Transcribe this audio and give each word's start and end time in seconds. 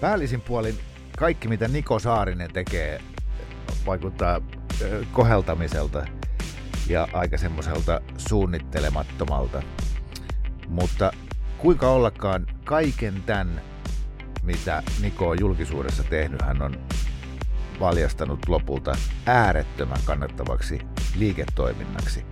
Päällisin 0.00 0.40
puolin 0.40 0.78
kaikki, 1.18 1.48
mitä 1.48 1.68
Niko 1.68 1.98
Saarinen 1.98 2.52
tekee, 2.52 3.00
vaikuttaa 3.86 4.40
koheltamiselta 5.12 6.06
ja 6.88 7.08
aika 7.12 7.38
semmoiselta 7.38 8.00
suunnittelemattomalta. 8.16 9.62
Mutta 10.68 11.12
kuinka 11.58 11.88
ollakaan 11.88 12.46
kaiken 12.64 13.22
tämän, 13.22 13.60
mitä 14.42 14.82
Niko 15.02 15.28
on 15.28 15.40
julkisuudessa 15.40 16.02
tehnyt, 16.02 16.42
hän 16.42 16.62
on 16.62 16.80
valjastanut 17.80 18.48
lopulta 18.48 18.92
äärettömän 19.26 20.00
kannattavaksi 20.04 20.80
liiketoiminnaksi. 21.16 22.24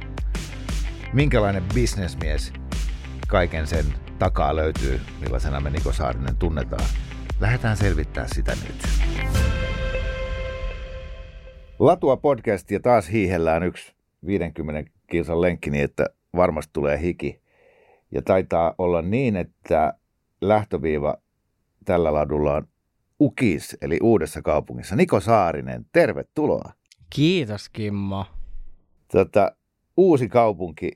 Minkälainen 1.13 1.63
bisnesmies 1.75 2.53
kaiken 3.29 3.67
sen 3.67 3.87
takaa 4.19 4.57
löytyy, 4.57 5.01
millaisena 5.21 5.61
me 5.61 5.71
Niko 5.71 5.93
Saarinen 5.93 6.37
tunnetaan? 6.37 6.87
Lähdetään 7.41 7.77
selvittää 7.77 8.27
sitä 8.35 8.53
nyt. 8.53 8.83
Latua 11.79 12.17
podcast 12.17 12.71
ja 12.71 12.81
taas 12.81 13.11
hiihellään 13.11 13.63
yksi 13.63 13.93
50 14.27 14.91
kilsan 15.07 15.41
lenkki 15.41 15.71
niin, 15.71 15.85
että 15.85 16.07
varmasti 16.37 16.71
tulee 16.73 17.01
hiki. 17.01 17.41
Ja 18.11 18.23
taitaa 18.23 18.75
olla 18.79 19.03
niin, 19.03 19.37
että 19.37 19.95
lähtöviiva 20.41 21.17
tällä 21.85 22.15
ladulla 22.15 22.55
on 22.55 22.69
Ukis, 23.21 23.77
eli 23.81 23.99
Uudessa 24.03 24.43
kaupungissa. 24.43 24.97
Niko 24.97 25.21
Saarinen, 25.21 25.87
tervetuloa. 25.93 26.73
Kiitos 27.11 27.69
Kimmo. 27.69 28.27
Tota, 29.13 29.53
uusi 29.97 30.29
kaupunki, 30.29 30.93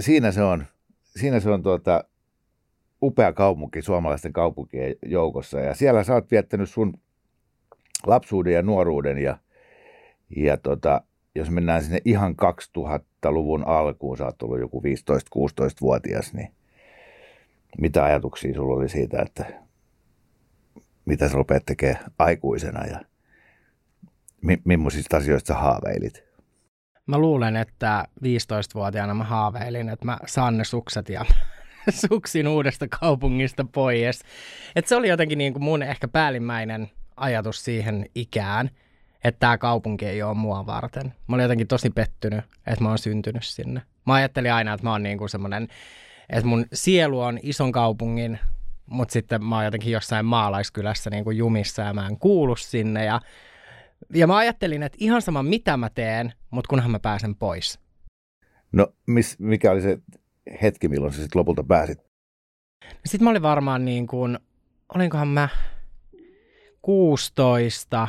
siinä 0.00 0.32
se 0.32 0.42
on, 0.42 0.66
siinä 1.02 1.40
se 1.40 1.50
on 1.50 1.62
tuota, 1.62 2.04
upea 3.04 3.32
kaupunki 3.32 3.82
suomalaisten 3.82 4.32
kaupunkien 4.32 4.94
joukossa. 5.06 5.60
Ja 5.60 5.74
siellä 5.74 6.04
sä 6.04 6.14
oot 6.14 6.30
viettänyt 6.30 6.70
sun 6.70 6.94
lapsuuden 8.06 8.52
ja 8.52 8.62
nuoruuden. 8.62 9.18
Ja, 9.18 9.38
ja 10.36 10.56
tota, 10.56 11.00
jos 11.34 11.50
mennään 11.50 11.82
sinne 11.82 11.98
ihan 12.04 12.34
2000-luvun 12.78 13.66
alkuun, 13.66 14.16
sä 14.16 14.24
oot 14.24 14.42
ollut 14.42 14.60
joku 14.60 14.82
15-16-vuotias, 14.82 16.34
niin 16.34 16.48
mitä 17.78 18.04
ajatuksia 18.04 18.54
sulla 18.54 18.74
oli 18.74 18.88
siitä, 18.88 19.22
että 19.22 19.44
mitä 21.04 21.28
sä 21.28 21.34
rupeat 21.34 21.62
tekemään 21.66 22.04
aikuisena 22.18 22.86
ja 22.86 23.00
mi- 24.42 24.62
millaisista 24.64 25.16
asioista 25.16 25.54
sä 25.54 25.60
haaveilit? 25.60 26.24
Mä 27.06 27.18
luulen, 27.18 27.56
että 27.56 28.04
15-vuotiaana 28.24 29.14
mä 29.14 29.24
haaveilin, 29.24 29.88
että 29.88 30.04
mä 30.04 30.18
saan 30.26 30.58
ne 30.58 30.64
sukset 30.64 31.08
ja 31.08 31.24
suksin 32.08 32.48
uudesta 32.48 32.88
kaupungista 32.88 33.66
pois. 33.72 34.22
Et 34.76 34.86
se 34.86 34.96
oli 34.96 35.08
jotenkin 35.08 35.38
niin 35.38 35.52
kuin 35.52 35.62
mun 35.62 35.82
ehkä 35.82 36.08
päällimmäinen 36.08 36.90
ajatus 37.16 37.64
siihen 37.64 38.06
ikään, 38.14 38.70
että 39.24 39.38
tämä 39.38 39.58
kaupunki 39.58 40.06
ei 40.06 40.22
ole 40.22 40.34
mua 40.34 40.66
varten. 40.66 41.14
Mä 41.26 41.36
olin 41.36 41.42
jotenkin 41.42 41.66
tosi 41.66 41.90
pettynyt, 41.90 42.44
että 42.66 42.84
mä 42.84 42.88
oon 42.88 42.98
syntynyt 42.98 43.44
sinne. 43.44 43.82
Mä 44.06 44.14
ajattelin 44.14 44.52
aina, 44.52 44.72
että 44.72 44.86
mä 44.86 44.92
oon 44.92 45.02
niin 45.02 45.18
kuin 45.18 45.28
semmoinen, 45.28 45.68
että 46.30 46.46
mun 46.46 46.66
sielu 46.72 47.20
on 47.20 47.38
ison 47.42 47.72
kaupungin, 47.72 48.38
mutta 48.86 49.12
sitten 49.12 49.44
mä 49.44 49.54
oon 49.54 49.64
jotenkin 49.64 49.92
jossain 49.92 50.26
maalaiskylässä 50.26 51.10
niin 51.10 51.24
kuin 51.24 51.36
jumissa 51.36 51.82
ja 51.82 51.94
mä 51.94 52.06
en 52.06 52.18
kuulu 52.18 52.56
sinne. 52.56 53.04
Ja, 53.04 53.20
ja 54.14 54.26
mä 54.26 54.36
ajattelin, 54.36 54.82
että 54.82 54.98
ihan 55.00 55.22
sama 55.22 55.42
mitä 55.42 55.76
mä 55.76 55.90
teen, 55.90 56.32
mutta 56.50 56.68
kunhan 56.68 56.90
mä 56.90 56.98
pääsen 56.98 57.34
pois. 57.34 57.78
No, 58.72 58.88
mis, 59.06 59.38
mikä 59.38 59.70
oli 59.70 59.82
se 59.82 59.98
hetki, 60.62 60.88
milloin 60.88 61.12
sä 61.12 61.22
sitten 61.22 61.38
lopulta 61.38 61.62
pääsit? 61.62 61.98
Sitten 63.04 63.24
mä 63.24 63.30
olin 63.30 63.42
varmaan 63.42 63.84
niin 63.84 64.06
kuin, 64.06 64.38
olinkohan 64.94 65.28
mä 65.28 65.48
16, 66.82 68.08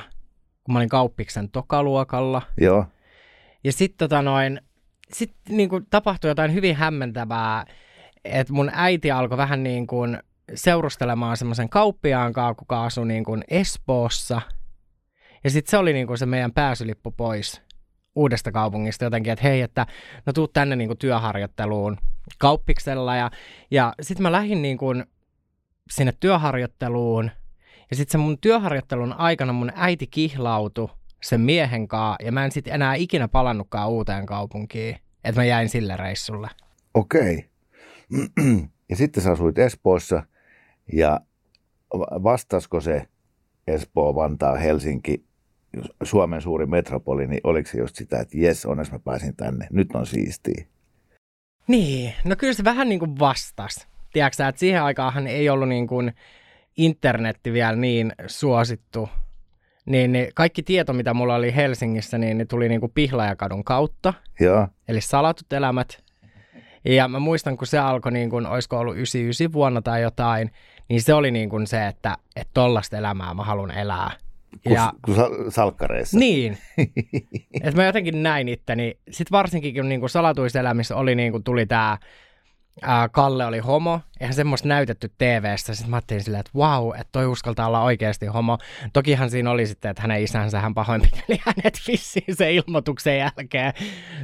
kun 0.63 0.73
mä 0.73 0.79
olin 0.79 0.89
kauppiksen 0.89 1.49
tokaluokalla. 1.49 2.41
Joo. 2.57 2.85
Ja 3.63 3.71
sitten 3.71 3.97
tota 3.97 4.21
noin, 4.21 4.61
sit 5.13 5.33
niin 5.49 5.69
kuin 5.69 5.85
tapahtui 5.89 6.29
jotain 6.29 6.53
hyvin 6.53 6.75
hämmentävää, 6.75 7.65
että 8.25 8.53
mun 8.53 8.71
äiti 8.73 9.11
alkoi 9.11 9.37
vähän 9.37 9.63
niin 9.63 9.87
kuin 9.87 10.19
seurustelemaan 10.53 11.37
semmoisen 11.37 11.69
kauppiaan 11.69 12.33
kanssa, 12.33 12.55
kuka 12.55 12.83
asui 12.83 13.07
niin 13.07 13.23
kuin 13.23 13.43
Espoossa. 13.49 14.41
Ja 15.43 15.49
sitten 15.49 15.71
se 15.71 15.77
oli 15.77 15.93
niin 15.93 16.07
kuin 16.07 16.17
se 16.17 16.25
meidän 16.25 16.53
pääsylippu 16.53 17.11
pois 17.11 17.61
uudesta 18.15 18.51
kaupungista 18.51 19.03
jotenkin, 19.03 19.33
että 19.33 19.43
hei, 19.43 19.61
että 19.61 19.85
no 20.25 20.33
tuu 20.33 20.47
tänne 20.47 20.75
niin 20.75 20.87
kuin 20.87 20.97
työharjoitteluun 20.97 21.97
kauppiksella. 22.39 23.15
Ja, 23.15 23.31
ja 23.71 23.93
sitten 24.01 24.23
mä 24.23 24.31
lähdin 24.31 24.61
niin 24.61 24.77
kuin 24.77 25.03
sinne 25.91 26.13
työharjoitteluun. 26.19 27.31
Ja 27.89 27.95
sitten 27.95 28.11
se 28.11 28.17
mun 28.17 28.37
työharjoittelun 28.37 29.13
aikana 29.13 29.53
mun 29.53 29.71
äiti 29.75 30.07
kihlautui 30.07 30.89
sen 31.23 31.41
miehen 31.41 31.87
kanssa, 31.87 32.25
ja 32.25 32.31
mä 32.31 32.45
en 32.45 32.51
sitten 32.51 32.73
enää 32.73 32.95
ikinä 32.95 33.27
palannutkaan 33.27 33.89
uuteen 33.89 34.25
kaupunkiin. 34.25 34.97
Että 35.23 35.41
mä 35.41 35.45
jäin 35.45 35.69
sille 35.69 35.97
reissulle. 35.97 36.49
Okei. 36.93 37.45
Ja 38.89 38.95
sitten 38.95 39.23
sä 39.23 39.31
asuit 39.31 39.57
Espoossa 39.57 40.23
ja 40.93 41.19
va- 41.93 42.23
vastasko 42.23 42.81
se 42.81 43.07
Espoo, 43.67 44.15
Vantaa, 44.15 44.55
Helsinki, 44.55 45.25
Suomen 46.03 46.41
suuri 46.41 46.65
metropoli, 46.65 47.27
niin 47.27 47.41
oliko 47.43 47.69
se 47.69 47.77
just 47.77 47.95
sitä, 47.95 48.19
että 48.19 48.37
jes, 48.37 48.65
onneksi 48.65 48.91
mä 48.91 48.99
pääsin 48.99 49.35
tänne, 49.35 49.67
nyt 49.71 49.87
on 49.93 50.05
siistiä. 50.05 50.65
Niin, 51.67 52.13
no 52.25 52.35
kyllä 52.35 52.53
se 52.53 52.63
vähän 52.63 52.89
niin 52.89 52.99
kuin 52.99 53.19
vastas. 53.19 53.87
Tiedätkö 54.13 54.47
että 54.47 54.59
siihen 54.59 54.83
aikaanhan 54.83 55.27
ei 55.27 55.49
ollut 55.49 55.69
niin 55.69 55.87
kuin 55.87 56.11
internetti 56.77 57.53
vielä 57.53 57.75
niin 57.75 58.13
suosittu. 58.27 59.09
Niin, 59.85 60.11
niin 60.11 60.27
kaikki 60.35 60.63
tieto, 60.63 60.93
mitä 60.93 61.13
mulla 61.13 61.35
oli 61.35 61.55
Helsingissä, 61.55 62.17
niin 62.17 62.37
ne 62.37 62.45
tuli 62.45 62.69
niin 62.69 62.79
kuin 62.79 62.91
Pihlajakadun 62.95 63.63
kautta, 63.63 64.13
Joo, 64.39 64.67
eli 64.87 65.01
salatut 65.01 65.53
elämät. 65.53 66.03
Ja 66.85 67.07
mä 67.07 67.19
muistan, 67.19 67.57
kun 67.57 67.67
se 67.67 67.79
alkoi, 67.79 68.11
niin 68.11 68.29
kuin, 68.29 68.45
olisiko 68.45 68.79
ollut 68.79 68.95
99 68.95 69.53
vuonna 69.53 69.81
tai 69.81 70.01
jotain, 70.01 70.51
niin 70.89 71.01
se 71.01 71.13
oli 71.13 71.31
niin 71.31 71.49
kuin 71.49 71.67
se, 71.67 71.87
että, 71.87 72.17
että 72.35 72.51
tollasta 72.53 72.97
elämää 72.97 73.33
mä 73.33 73.43
haluan 73.43 73.71
elää. 73.71 74.11
Ja, 74.65 74.93
sa- 75.15 75.51
salkkareissa. 75.51 76.19
niin, 76.19 76.57
että 77.63 77.75
mä 77.75 77.85
jotenkin 77.85 78.23
näin 78.23 78.47
itteni. 78.47 78.97
Sitten 79.11 79.31
varsinkin, 79.31 79.73
kun 79.73 79.89
niinku 79.89 80.07
salatuissa 80.07 80.59
elämissä 80.59 80.95
oli, 80.95 81.15
niinku, 81.15 81.39
tuli 81.39 81.65
tämä 81.65 81.97
Kalle 83.11 83.45
oli 83.45 83.59
homo, 83.59 84.01
eihän 84.19 84.33
semmoista 84.33 84.67
näytetty 84.67 85.11
TV-stä. 85.17 85.73
Sitten 85.73 85.89
mä 85.89 85.95
ajattelin 85.95 86.23
silleen, 86.23 86.39
että 86.39 86.51
vau, 86.55 86.91
että 86.91 87.09
toi 87.11 87.25
uskaltaa 87.25 87.67
olla 87.67 87.83
oikeasti 87.83 88.25
homo. 88.25 88.57
Tokihan 88.93 89.29
siinä 89.29 89.51
oli 89.51 89.67
sitten, 89.67 89.91
että 89.91 90.01
hänen 90.01 90.23
isänsä 90.23 90.59
hän 90.61 90.73
pahoinpiteli 90.73 91.39
hänet 91.45 91.81
vissiin 91.87 92.35
sen 92.35 92.51
ilmoituksen 92.51 93.17
jälkeen 93.17 93.73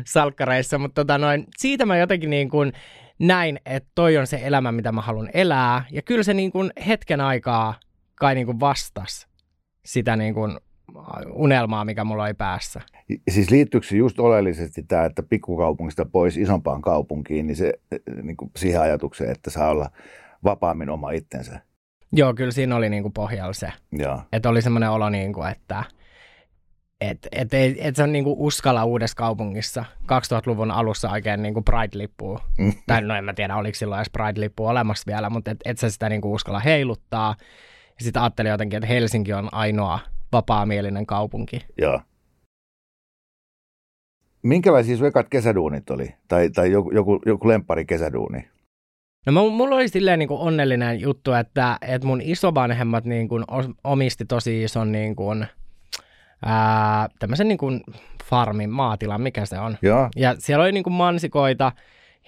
salkkareissa. 0.06 0.77
Mutta 0.77 1.01
tota 1.01 1.18
noin, 1.18 1.48
siitä 1.57 1.86
mä 1.86 1.98
jotenkin 1.98 2.30
niin 2.30 2.50
kuin 2.50 2.74
näin, 3.19 3.60
että 3.66 3.89
toi 3.95 4.18
on 4.18 4.27
se 4.27 4.39
elämä, 4.44 4.72
mitä 4.72 4.92
mä 4.92 5.01
haluan 5.01 5.30
elää. 5.34 5.86
Ja 5.92 6.01
kyllä 6.01 6.24
se 6.24 6.34
niin 6.34 6.51
kuin 6.51 6.72
hetken 6.88 7.22
aikaa 7.22 7.80
kai 8.16 8.36
niin 8.36 8.45
kuin 8.45 8.60
vastas 8.60 9.27
sitä 9.86 10.16
niin 10.16 10.33
kuin 10.33 10.57
unelmaa, 11.33 11.86
mikä 11.86 12.04
mulla 12.04 12.24
oli 12.24 12.33
päässä. 12.33 12.81
Siis 13.30 13.50
liittyykö 13.50 13.88
se 13.88 13.98
just 13.98 14.19
oleellisesti 14.19 14.83
tämä, 14.83 15.06
että 15.06 15.24
pikkukaupungista 15.24 16.06
pois 16.06 16.38
isompaan 16.38 16.81
kaupunkiin, 16.81 17.48
niin 17.48 17.56
se 17.56 17.74
niin 18.24 18.38
kuin 18.38 18.51
siihen 18.56 18.81
ajatukseen, 18.81 19.31
että 19.31 19.50
saa 19.50 19.69
olla 19.69 19.89
vapaammin 20.44 20.89
oma 20.89 21.12
itsensä. 21.12 21.60
Joo, 22.13 22.33
kyllä 22.33 22.51
siinä 22.51 22.75
oli 22.75 22.89
niin 22.89 23.04
kuin 23.04 23.13
pohjalla 23.13 23.54
se. 23.54 23.74
Joo. 23.92 24.22
Että 24.33 24.50
oli 24.50 24.62
semmoinen 24.62 24.89
olo, 24.92 25.10
niin 25.10 25.33
kuin, 25.33 25.51
että 25.51 25.84
et, 27.01 27.27
et, 27.31 27.54
ei- 27.54 27.88
et 27.88 27.95
se 27.95 28.04
on 28.04 28.12
niin 28.12 28.24
kuin 28.24 28.36
uskalla 28.39 28.86
uudessa 28.86 29.16
kaupungissa 29.16 29.86
2000-luvun 30.04 30.72
alussa 30.72 31.10
oikein 31.10 31.42
niin 31.42 31.54
kuin 31.54 31.63
Pride-lippua. 31.63 32.42
Mm. 32.57 32.74
Tai 32.88 33.01
no 33.01 33.16
en 33.16 33.24
mä 33.25 33.34
tiedä, 33.34 33.56
oliko 33.56 33.75
silloin 33.75 34.00
edes 34.00 34.12
Pride-lippua 34.18 34.69
olemassa 34.69 35.04
vielä, 35.07 35.30
mutta 35.30 35.51
et, 35.51 35.57
et 35.66 35.77
sä 35.77 35.89
sitä 35.89 36.10
niin 36.10 36.22
kuin 36.22 36.31
uskalla 36.31 36.60
heiluttaa. 36.60 37.36
Ja 38.00 38.04
sitten 38.04 38.22
ajattelin 38.22 38.52
jotenkin, 38.52 38.78
että 38.78 38.88
Helsinki 38.88 39.34
on 39.34 39.50
ainoa 39.52 40.00
vapaamielinen 40.32 41.06
kaupunki. 41.06 41.66
Joo. 41.78 42.02
Minkälaisia 44.44 44.98
sun 44.98 45.08
ekat 45.08 45.30
kesäduunit 45.30 45.90
oli? 45.90 46.16
Tai, 46.28 46.50
tai 46.50 46.72
joku, 46.72 46.92
joku, 46.92 47.20
joku 47.26 47.48
lemppari 47.48 47.86
kesäduuni? 47.86 48.48
No 49.26 49.50
mulla 49.50 49.76
oli 49.76 49.88
silleen 49.88 50.20
niin 50.20 50.28
kuin 50.28 50.40
onnellinen 50.40 51.02
juttu, 51.02 51.34
että, 51.34 51.78
että 51.82 52.08
mun 52.08 52.22
isovanhemmat 52.22 53.06
niin 53.06 53.28
kuin 53.28 53.44
omisti 53.84 54.26
tosi 54.26 54.64
ison 54.64 54.92
niin 54.92 55.16
kuin, 55.16 55.46
ää, 56.46 57.10
tämmöisen 57.20 57.48
niin 57.48 57.58
kuin 57.58 57.82
farmin, 58.24 58.70
maatilan, 58.70 59.22
mikä 59.22 59.46
se 59.46 59.60
on. 59.60 59.78
Joo. 59.82 60.10
Ja 60.16 60.36
siellä 60.40 60.64
oli 60.64 60.72
niin 60.72 60.84
kuin 60.84 60.94
mansikoita, 60.94 61.72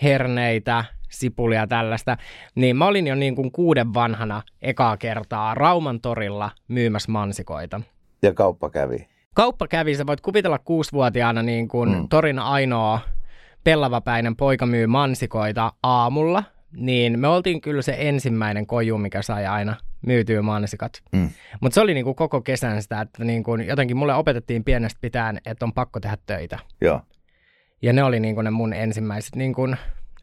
herneitä, 0.01 0.85
sipulia 1.13 1.67
tällaista. 1.67 2.17
Niin 2.55 2.77
mä 2.77 2.85
olin 2.85 3.07
jo 3.07 3.15
niin 3.15 3.35
kuin 3.35 3.51
kuuden 3.51 3.93
vanhana 3.93 4.41
ekaa 4.61 4.97
kertaa 4.97 5.55
Rauman 5.55 6.01
torilla 6.01 6.51
myymässä 6.67 7.11
mansikoita. 7.11 7.81
Ja 8.21 8.33
kauppa 8.33 8.69
kävi. 8.69 9.07
Kauppa 9.33 9.67
kävi, 9.67 9.95
sä 9.95 10.07
voit 10.07 10.21
kuvitella 10.21 10.59
kuusivuotiaana 10.59 11.43
niin 11.43 11.67
kuin 11.67 11.89
mm. 11.89 12.07
torin 12.09 12.39
ainoa 12.39 12.99
pellavapäinen 13.63 14.35
poika 14.35 14.65
myy 14.65 14.87
mansikoita 14.87 15.73
aamulla, 15.83 16.43
niin 16.77 17.19
me 17.19 17.27
oltiin 17.27 17.61
kyllä 17.61 17.81
se 17.81 17.95
ensimmäinen 17.99 18.67
koju, 18.67 18.97
mikä 18.97 19.21
sai 19.21 19.45
aina 19.45 19.75
myytyä 20.05 20.41
mansikat. 20.41 20.91
Mm. 21.11 21.29
Mutta 21.61 21.73
se 21.73 21.81
oli 21.81 21.93
niinku 21.93 22.13
koko 22.13 22.41
kesän 22.41 22.81
sitä, 22.81 23.01
että 23.01 23.23
niinku, 23.23 23.55
jotenkin 23.55 23.97
mulle 23.97 24.13
opetettiin 24.13 24.63
pienestä 24.63 24.97
pitäen, 25.01 25.41
että 25.45 25.65
on 25.65 25.73
pakko 25.73 25.99
tehdä 25.99 26.17
töitä. 26.25 26.59
Joo. 26.81 27.01
Ja 27.81 27.93
ne 27.93 28.03
oli 28.03 28.19
niinku 28.19 28.41
ne 28.41 28.49
mun 28.49 28.73
ensimmäiset, 28.73 29.35
niinku, 29.35 29.67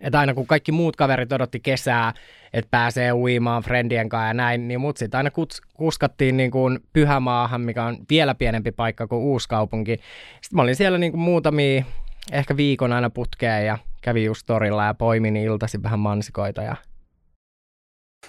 että 0.01 0.21
aina 0.21 0.35
kun 0.35 0.47
kaikki 0.47 0.73
muut 0.73 0.97
kaverit 0.97 1.33
odotti 1.33 1.61
kesää, 1.61 2.13
että 2.53 2.69
pääsee 2.71 3.13
uimaan 3.13 3.63
friendien 3.63 4.09
kanssa 4.09 4.27
ja 4.27 4.35
näin, 4.35 4.69
niin 4.69 4.81
mut 4.81 4.97
sitten 4.97 5.19
aina 5.19 5.31
kuts, 5.31 5.63
kuskattiin 5.75 6.37
niinku 6.37 6.71
Pyhämaahan, 6.93 7.61
mikä 7.61 7.85
on 7.85 7.97
vielä 8.11 8.35
pienempi 8.35 8.73
paikka 8.73 9.07
kuin 9.07 9.23
Uuskaupunki. 9.23 9.93
Sitten 10.41 10.57
mä 10.57 10.63
olin 10.63 10.77
siellä 10.77 10.99
niinku 10.99 11.19
muutamia, 11.19 11.85
ehkä 12.33 12.57
viikon 12.57 12.93
aina 12.93 13.11
putkeen 13.11 13.67
ja 13.67 13.79
kävin 14.03 14.25
just 14.25 14.43
torilla 14.47 14.85
ja 14.85 14.95
poimin 14.95 15.37
iltasi 15.37 15.83
vähän 15.83 15.99
mansikoita 15.99 16.63
ja 16.63 16.77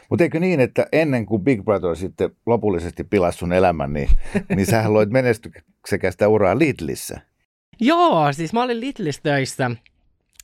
mutta 0.09 0.23
eikö 0.23 0.39
niin, 0.39 0.59
että 0.59 0.85
ennen 0.91 1.25
kuin 1.25 1.43
Big 1.43 1.63
Brother 1.63 1.95
sitten 1.95 2.29
lopullisesti 2.45 3.03
pilasi 3.03 3.37
sun 3.37 3.53
elämän, 3.53 3.93
niin, 3.93 4.09
niin 4.55 4.65
sähän 4.65 4.93
loit 4.93 5.09
menestyksekästä 5.09 6.27
uraa 6.27 6.59
Lidlissä? 6.59 7.21
Joo, 7.79 8.33
siis 8.33 8.53
mä 8.53 8.63
olin 8.63 8.79
Lidlissä 8.79 9.21
töissä. 9.23 9.71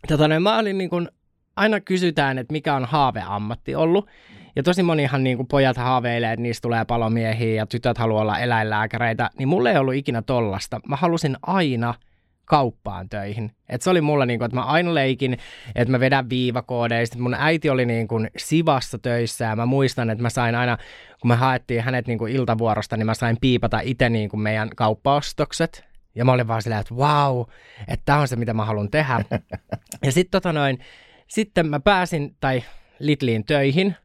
Tota, 0.07 0.27
niin 0.27 0.41
mä 0.41 0.57
olin 0.57 0.77
niin 0.77 0.89
kun, 0.89 1.09
aina 1.57 1.79
kysytään, 1.79 2.37
että 2.37 2.51
mikä 2.51 2.75
on 2.75 2.85
haaveammatti 2.85 3.75
ollut. 3.75 4.07
Ja 4.55 4.63
tosi 4.63 4.83
monihan 4.83 5.23
niin 5.23 5.37
kuin 5.37 5.47
pojat 5.47 5.77
haaveilee, 5.77 6.33
että 6.33 6.41
niistä 6.41 6.61
tulee 6.61 6.85
palomiehiä 6.85 7.53
ja 7.53 7.65
tytöt 7.65 7.97
haluaa 7.97 8.21
olla 8.21 8.39
eläinlääkäreitä, 8.39 9.29
niin 9.37 9.47
mulle 9.47 9.71
ei 9.71 9.77
ollut 9.77 9.93
ikinä 9.93 10.21
tollasta. 10.21 10.79
Mä 10.87 10.95
halusin 10.95 11.37
aina– 11.41 11.93
kauppaan 12.47 13.09
töihin. 13.09 13.51
Et 13.69 13.81
se 13.81 13.89
oli 13.89 14.01
mulla 14.01 14.25
niin 14.25 14.39
kuin, 14.39 14.45
että 14.45 14.55
mä 14.55 14.63
aina 14.63 14.93
leikin, 14.93 15.37
että 15.75 15.91
mä 15.91 15.99
vedän 15.99 16.29
viivakoodeista. 16.29 17.19
Mun 17.19 17.33
äiti 17.39 17.69
oli 17.69 17.85
niin 17.85 18.07
kuin 18.07 18.29
Sivassa 18.37 18.99
töissä 18.99 19.45
ja 19.45 19.55
mä 19.55 19.65
muistan, 19.65 20.09
että 20.09 20.21
mä 20.21 20.29
sain 20.29 20.55
aina, 20.55 20.77
kun 21.21 21.29
me 21.29 21.35
haettiin 21.35 21.83
hänet 21.83 22.07
niin 22.07 22.17
kuin 22.17 22.35
iltavuorosta, 22.35 22.97
niin 22.97 23.05
mä 23.05 23.13
sain 23.13 23.37
piipata 23.41 23.79
itse 23.79 24.09
niin 24.09 24.29
kuin 24.29 24.39
meidän 24.41 24.69
kauppaostokset. 24.69 25.85
Ja 26.15 26.25
mä 26.25 26.31
olin 26.31 26.47
vaan 26.47 26.61
silleen, 26.61 26.81
että 26.81 26.95
wow, 26.95 27.41
että 27.87 28.03
tämä 28.05 28.19
on 28.19 28.27
se, 28.27 28.35
mitä 28.35 28.53
mä 28.53 28.65
haluan 28.65 28.91
tehdä. 28.91 29.25
ja 30.05 30.11
sitten 30.11 30.31
tota 30.31 30.53
noin, 30.53 30.79
sitten 31.27 31.67
mä 31.67 31.79
pääsin, 31.79 32.35
tai 32.39 32.63
Lidliin 32.99 33.45
töihin, 33.45 33.95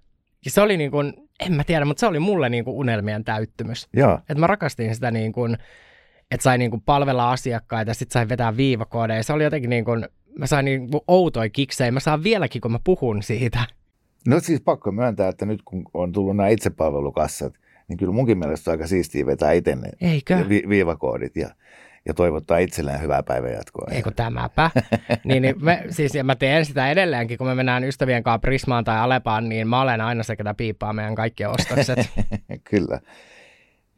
ja 0.44 0.50
se 0.50 0.60
oli 0.60 0.76
niin 0.76 0.90
kuin, 0.90 1.14
en 1.40 1.52
mä 1.52 1.64
tiedä, 1.64 1.84
mutta 1.84 2.00
se 2.00 2.06
oli 2.06 2.18
mulle 2.18 2.48
niin 2.48 2.64
kuin 2.64 2.76
unelmien 2.76 3.24
täyttymys. 3.24 3.88
Joo. 3.92 4.14
Että 4.14 4.34
mä 4.34 4.46
rakastin 4.46 4.94
sitä 4.94 5.10
niin 5.10 5.32
kuin, 5.32 5.56
että 6.30 6.44
sai 6.44 6.58
niinku 6.58 6.82
palvella 6.86 7.32
asiakkaita 7.32 7.90
ja 7.90 7.94
sitten 7.94 8.12
sai 8.12 8.28
vetää 8.28 8.56
viivakoodeja. 8.56 9.22
Se 9.22 9.32
oli 9.32 9.44
jotenkin 9.44 9.70
niin 9.70 9.84
kuin, 9.84 10.08
mä 10.38 10.46
sain 10.46 10.64
niinku 10.64 11.04
outoi 11.08 11.50
kiksejä. 11.50 11.92
Mä 11.92 12.00
saan 12.00 12.24
vieläkin, 12.24 12.60
kun 12.60 12.72
mä 12.72 12.80
puhun 12.84 13.22
siitä. 13.22 13.58
No 14.26 14.40
siis 14.40 14.60
pakko 14.60 14.92
myöntää, 14.92 15.28
että 15.28 15.46
nyt 15.46 15.62
kun 15.64 15.84
on 15.94 16.12
tullut 16.12 16.36
nämä 16.36 16.48
itsepalvelukassat, 16.48 17.54
niin 17.88 17.96
kyllä 17.96 18.12
munkin 18.12 18.38
mielestä 18.38 18.70
on 18.70 18.72
aika 18.72 18.86
siistiä 18.86 19.26
vetää 19.26 19.52
itse 19.52 19.76
ne 19.76 19.90
Eikö? 20.00 20.48
Vi- 20.48 20.64
viivakoodit 20.68 21.36
ja, 21.36 21.48
ja 22.06 22.14
toivottaa 22.14 22.58
itselleen 22.58 23.00
hyvää 23.00 23.22
päivänjatkoa. 23.22 23.88
Eikö 23.90 24.10
tämäpä? 24.10 24.70
niin, 25.24 25.42
niin 25.42 25.64
me, 25.64 25.84
siis, 25.90 26.14
ja 26.14 26.24
mä 26.24 26.34
teen 26.34 26.64
sitä 26.64 26.90
edelleenkin, 26.90 27.38
kun 27.38 27.46
me 27.46 27.54
mennään 27.54 27.84
ystävien 27.84 28.22
kanssa 28.22 28.38
Prismaan 28.38 28.84
tai 28.84 28.98
Alepaan, 28.98 29.48
niin 29.48 29.68
mä 29.68 29.80
olen 29.80 30.00
aina 30.00 30.22
se, 30.22 30.36
ketä 30.36 30.54
piippaa 30.54 30.92
meidän 30.92 31.14
kaikki 31.14 31.44
ostokset. 31.44 31.98
kyllä. 32.70 33.00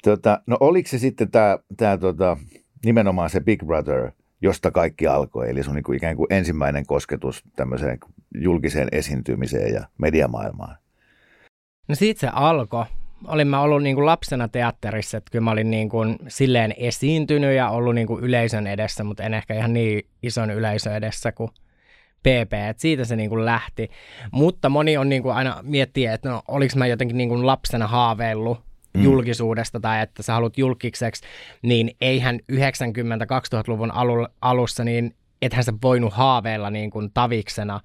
Tota, 0.05 0.41
no 0.47 0.57
oliko 0.61 0.89
se 0.89 0.99
sitten 0.99 1.31
tämä 1.31 1.59
tää, 1.77 1.99
tota, 1.99 2.37
nimenomaan 2.85 3.31
se 3.31 3.41
Big 3.41 3.65
Brother, 3.67 4.11
josta 4.41 4.71
kaikki 4.71 5.07
alkoi, 5.07 5.51
eli 5.51 5.63
sun 5.63 5.75
niin 5.75 5.85
kuin 5.85 5.97
ikään 5.97 6.17
kuin 6.17 6.33
ensimmäinen 6.33 6.87
kosketus 6.87 7.43
tämmöiseen 7.57 7.99
julkiseen 8.35 8.89
esiintymiseen 8.93 9.75
ja 9.75 9.89
mediamaailmaan? 9.99 10.77
No 11.89 11.95
siitä 11.95 12.21
se 12.21 12.29
alkoi. 12.33 12.85
Olin 13.29 13.49
mä 13.49 13.61
ollut 13.61 13.83
niin 13.83 13.97
kuin 13.97 14.07
lapsena 14.07 14.49
teatterissa, 14.49 15.17
että 15.19 15.31
kyllä 15.31 15.45
mä 15.45 15.51
olin 15.51 15.71
niin 15.71 15.89
kuin 15.89 16.19
silleen 16.29 16.75
esiintynyt 16.77 17.57
ja 17.57 17.71
ollut 17.71 17.95
niin 17.95 18.07
kuin 18.07 18.25
yleisön 18.25 18.67
edessä, 18.67 19.05
mutta 19.05 19.23
en 19.23 19.35
ehkä 19.35 19.55
ihan 19.55 19.73
niin 19.73 20.07
ison 20.23 20.51
yleisön 20.51 20.95
edessä 20.95 21.33
kuin 21.33 21.51
PP, 22.21 22.53
että 22.53 22.81
siitä 22.81 23.05
se 23.05 23.17
niin 23.17 23.31
kuin 23.31 23.45
lähti. 23.45 23.91
Mutta 24.33 24.69
moni 24.69 24.97
on 24.97 25.09
niin 25.09 25.23
kuin 25.23 25.35
aina 25.35 25.59
miettiä, 25.63 26.15
että 26.15 26.29
no 26.29 26.43
oliko 26.49 26.75
mä 26.77 26.87
jotenkin 26.87 27.17
niin 27.17 27.29
kuin 27.29 27.47
lapsena 27.47 27.87
haaveillut 27.87 28.59
mm. 28.95 29.03
julkisuudesta 29.03 29.81
tai 29.81 30.03
että 30.03 30.23
sä 30.23 30.33
haluat 30.33 30.59
julkiseksi, 30.59 31.23
niin 31.63 31.91
eihän 32.01 32.41
90-2000-luvun 32.53 33.91
alu, 33.91 34.27
alussa, 34.41 34.85
niin 34.85 35.17
ethän 35.43 35.65
sä 35.65 35.73
voinut 35.83 36.13
haaveilla 36.13 36.71
niin 36.71 36.91
kuin 36.91 37.11
taviksena, 37.15 37.81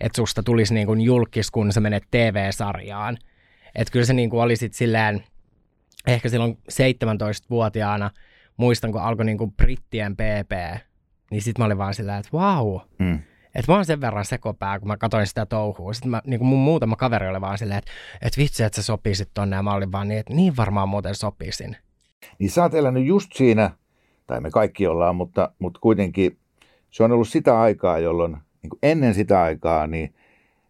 että 0.00 0.16
susta 0.16 0.42
tulisi 0.42 0.74
niin 0.74 0.86
kuin 0.86 1.00
julkis, 1.00 1.50
kun 1.50 1.72
sä 1.72 1.80
menet 1.80 2.04
TV-sarjaan. 2.10 3.18
Että 3.74 3.92
kyllä 3.92 4.06
se 4.06 4.12
niin 4.12 4.30
kuin 4.30 4.42
oli 4.42 4.56
sitten 4.56 4.78
silleen, 4.78 5.24
ehkä 6.06 6.28
silloin 6.28 6.58
17-vuotiaana, 6.72 8.10
muistan 8.56 8.92
kun 8.92 9.00
alkoi 9.00 9.24
niin 9.24 9.38
kuin 9.38 9.52
brittien 9.52 10.16
PP, 10.16 10.80
niin 11.30 11.42
sitten 11.42 11.62
mä 11.62 11.66
olin 11.66 11.78
vaan 11.78 11.94
silleen, 11.94 12.18
että 12.18 12.32
vau, 12.32 12.72
wow, 12.72 12.80
mm 12.98 13.18
että 13.54 13.72
mä 13.72 13.76
oon 13.76 13.84
sen 13.84 14.00
verran 14.00 14.24
sekopää, 14.24 14.78
kun 14.78 14.88
mä 14.88 14.96
katsoin 14.96 15.26
sitä 15.26 15.46
touhua. 15.46 15.92
Sitten 15.92 16.10
mä, 16.10 16.22
niin 16.26 16.38
kuin 16.40 16.48
mun 16.48 16.58
muutama 16.58 16.96
kaveri 16.96 17.28
oli 17.28 17.40
vaan 17.40 17.58
silleen, 17.58 17.78
että, 17.78 17.90
että 18.22 18.40
vitsi, 18.40 18.64
että 18.64 18.76
sä 18.76 18.82
sopisit 18.82 19.30
tonne. 19.34 19.56
Ja 19.56 19.62
mä 19.62 19.74
olin 19.74 19.92
vaan 19.92 20.08
niin, 20.08 20.20
että 20.20 20.34
niin 20.34 20.56
varmaan 20.56 20.88
muuten 20.88 21.14
sopisin. 21.14 21.76
Niin 22.38 22.50
sä 22.50 22.62
oot 22.62 22.74
elänyt 22.74 23.06
just 23.06 23.32
siinä, 23.32 23.70
tai 24.26 24.40
me 24.40 24.50
kaikki 24.50 24.86
ollaan, 24.86 25.16
mutta, 25.16 25.52
mutta 25.58 25.80
kuitenkin 25.80 26.38
se 26.90 27.04
on 27.04 27.12
ollut 27.12 27.28
sitä 27.28 27.60
aikaa, 27.60 27.98
jolloin 27.98 28.36
niin 28.62 28.78
ennen 28.82 29.14
sitä 29.14 29.42
aikaa, 29.42 29.86
niin 29.86 30.14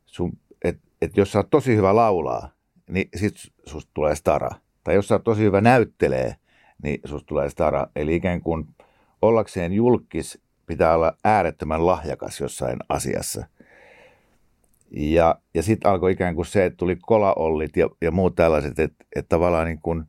sun, 0.07 0.33
et, 0.65 0.79
et 1.03 1.17
jos 1.17 1.33
sä 1.33 1.39
oot 1.39 1.51
tosi 1.51 1.77
hyvä 1.77 1.97
laulaa, 1.97 2.51
niin 2.89 3.09
sit 3.17 3.35
susta 3.67 3.91
tulee 3.95 4.15
stara. 4.15 4.51
Tai 4.85 4.95
jos 4.95 5.09
sä 5.09 5.15
oot 5.15 5.25
tosi 5.25 5.43
hyvä 5.43 5.61
näyttelee, 5.61 6.37
niin 6.83 7.01
susta 7.05 7.27
tulee 7.27 7.51
stara. 7.51 7.87
Eli 7.97 8.15
ikään 8.15 8.41
kuin 8.41 8.67
ollakseen 9.23 9.73
julkis 9.73 10.39
pitää 10.67 10.95
olla 10.95 11.17
äärettömän 11.25 11.87
lahjakas 11.87 12.41
jossain 12.41 12.79
asiassa. 12.89 13.47
Ja, 14.91 15.39
ja 15.55 15.63
sitten 15.63 15.91
alkoi 15.91 16.13
ikään 16.13 16.35
kuin 16.35 16.47
se, 16.47 16.65
että 16.65 16.77
tuli 16.77 16.97
kolaollit 16.97 17.77
ja, 17.77 17.89
ja 18.01 18.11
muut 18.11 18.35
tällaiset, 18.35 18.79
että, 18.79 19.05
että 19.17 19.29
tavallaan 19.29 19.67
niin 19.67 19.81
kuin 19.83 20.05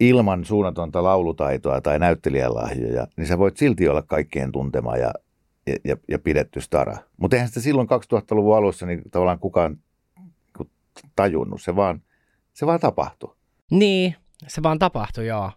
ilman 0.00 0.44
suunnatonta 0.44 1.02
laulutaitoa 1.02 1.80
tai 1.80 1.98
näyttelijälahjoja, 1.98 3.06
niin 3.16 3.26
sä 3.26 3.38
voit 3.38 3.56
silti 3.56 3.88
olla 3.88 4.02
kaikkien 4.02 4.52
tuntema 4.52 4.96
ja, 4.96 5.12
ja, 5.84 5.96
ja 6.08 6.18
pidetty 6.18 6.60
stara. 6.60 6.96
Mutta 7.16 7.36
eihän 7.36 7.48
sitä 7.48 7.60
silloin 7.60 7.88
2000-luvun 7.88 8.56
alussa 8.56 8.86
niin 8.86 9.02
tavallaan 9.10 9.38
kukaan 9.38 9.78
tajunnut, 11.16 11.62
se 11.62 11.76
vaan, 11.76 12.02
se 12.52 12.66
vaan 12.66 12.80
tapahtui. 12.80 13.34
Niin, 13.70 14.14
se 14.46 14.62
vaan 14.62 14.78
tapahtui, 14.78 15.26
joo. 15.26 15.52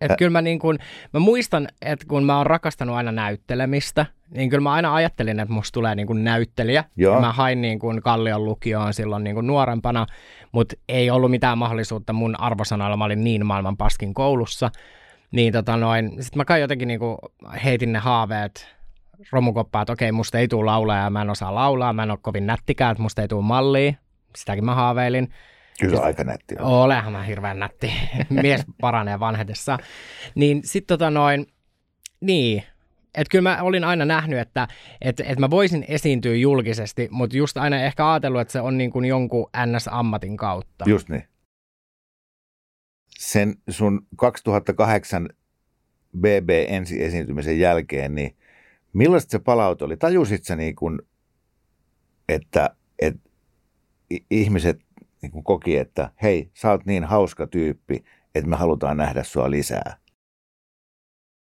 Että 0.00 0.16
kyllä 0.16 0.30
mä, 0.30 0.42
niin 0.42 0.58
kun, 0.58 0.78
mä 1.12 1.20
muistan, 1.20 1.68
että 1.82 2.06
kun 2.08 2.24
mä 2.24 2.36
oon 2.36 2.46
rakastanut 2.46 2.96
aina 2.96 3.12
näyttelemistä, 3.12 4.06
niin 4.30 4.50
kyllä 4.50 4.62
mä 4.62 4.72
aina 4.72 4.94
ajattelin, 4.94 5.40
että 5.40 5.54
musta 5.54 5.74
tulee 5.74 5.94
niin 5.94 6.06
kuin 6.06 6.24
näyttelijä. 6.24 6.84
Joo. 6.96 7.20
Mä 7.20 7.32
hain 7.32 7.60
niin 7.60 7.78
kuin 7.78 8.02
Kallion 8.02 8.44
lukioon 8.44 8.94
silloin 8.94 9.24
niin 9.24 9.34
kuin 9.34 9.46
nuorempana, 9.46 10.06
mutta 10.52 10.76
ei 10.88 11.10
ollut 11.10 11.30
mitään 11.30 11.58
mahdollisuutta 11.58 12.12
mun 12.12 12.40
arvosanoilla. 12.40 12.96
Mä 12.96 13.04
olin 13.04 13.24
niin 13.24 13.46
maailman 13.46 13.76
paskin 13.76 14.14
koulussa. 14.14 14.70
Niin 15.30 15.52
tota 15.52 15.76
noin, 15.76 16.16
sit 16.20 16.36
mä 16.36 16.44
kai 16.44 16.60
jotenkin 16.60 16.88
niin 16.88 17.00
heitin 17.64 17.92
ne 17.92 17.98
haaveet 17.98 18.74
romukoppaa, 19.32 19.82
että 19.82 19.92
okei, 19.92 20.12
musta 20.12 20.38
ei 20.38 20.48
tule 20.48 20.64
laulaa 20.64 20.98
ja 20.98 21.10
mä 21.10 21.22
en 21.22 21.30
osaa 21.30 21.54
laulaa, 21.54 21.92
mä 21.92 22.02
en 22.02 22.10
ole 22.10 22.18
kovin 22.22 22.46
nättikään, 22.46 22.92
että 22.92 23.02
musta 23.02 23.22
ei 23.22 23.28
tule 23.28 23.44
mallia. 23.44 23.92
Sitäkin 24.36 24.64
mä 24.64 24.74
haaveilin. 24.74 25.32
Kyllä 25.80 26.00
aika 26.00 26.24
nätti 26.24 26.54
on. 26.58 26.66
Olehan 26.66 27.12
mä 27.12 27.22
hirveän 27.22 27.58
nätti. 27.58 27.92
Mies 28.42 28.64
paranee 28.80 29.20
vanhetessa. 29.20 29.78
Niin 30.34 30.60
sitten 30.64 30.98
tota 30.98 31.10
noin, 31.10 31.46
niin, 32.20 32.62
että 33.14 33.30
kyllä 33.30 33.50
mä 33.50 33.62
olin 33.62 33.84
aina 33.84 34.04
nähnyt, 34.04 34.38
että 34.38 34.68
et, 35.00 35.20
et 35.20 35.38
mä 35.38 35.50
voisin 35.50 35.84
esiintyä 35.88 36.34
julkisesti, 36.34 37.08
mutta 37.10 37.36
just 37.36 37.56
aina 37.56 37.84
ehkä 37.84 38.12
ajatellut, 38.12 38.40
että 38.40 38.52
se 38.52 38.60
on 38.60 38.78
niin 38.78 38.90
kuin 38.90 39.04
jonkun 39.04 39.50
NS-ammatin 39.56 40.36
kautta. 40.36 40.84
Just 40.88 41.08
niin. 41.08 41.24
sen 43.18 43.54
sun 43.70 44.06
2008 44.16 45.28
BB 46.18 46.50
ensi 46.68 47.04
esiintymisen 47.04 47.58
jälkeen, 47.58 48.14
niin 48.14 48.36
millaista 48.92 49.30
se 49.30 49.38
palaute 49.38 49.84
oli? 49.84 49.96
Tajusit 49.96 50.44
sä 50.44 50.56
niin 50.56 50.74
kuin, 50.76 51.02
että, 52.28 52.70
että 52.98 53.30
ihmiset 54.30 54.80
niin 55.22 55.32
kuin 55.32 55.44
koki, 55.44 55.76
että 55.76 56.10
hei, 56.22 56.50
sä 56.54 56.70
oot 56.70 56.86
niin 56.86 57.04
hauska 57.04 57.46
tyyppi, 57.46 58.04
että 58.34 58.50
me 58.50 58.56
halutaan 58.56 58.96
nähdä 58.96 59.22
sua 59.22 59.50
lisää? 59.50 59.96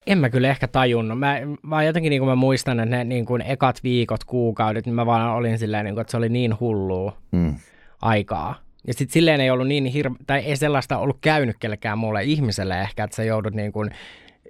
En 0.06 0.18
mä 0.18 0.30
kyllä 0.30 0.48
ehkä 0.48 0.68
tajunnut. 0.68 1.18
Mä, 1.18 1.36
vaan 1.70 1.86
jotenkin 1.86 2.10
niin 2.10 2.20
kuin 2.20 2.28
mä 2.28 2.34
muistan, 2.34 2.80
että 2.80 2.96
ne 2.96 3.04
niin 3.04 3.26
kuin 3.26 3.42
ekat 3.42 3.82
viikot, 3.82 4.24
kuukaudet, 4.24 4.86
niin 4.86 4.94
mä 4.94 5.06
vaan 5.06 5.30
olin 5.30 5.58
silleen, 5.58 5.84
niin 5.84 5.94
kuin, 5.94 6.00
että 6.00 6.10
se 6.10 6.16
oli 6.16 6.28
niin 6.28 6.60
hullua 6.60 7.16
mm. 7.32 7.54
aikaa. 8.02 8.54
Ja 8.86 8.94
sitten 8.94 9.12
silleen 9.12 9.40
ei 9.40 9.50
ollut 9.50 9.68
niin 9.68 9.84
hirveä, 9.84 10.18
tai 10.26 10.40
ei 10.40 10.56
sellaista 10.56 10.98
ollut 10.98 11.18
käynyt 11.20 11.56
kellekään 11.60 11.98
muulle 11.98 12.24
ihmiselle 12.24 12.80
ehkä, 12.80 13.04
että 13.04 13.16
sä 13.16 13.24
joudut 13.24 13.54
niin 13.54 13.72
kuin 13.72 13.90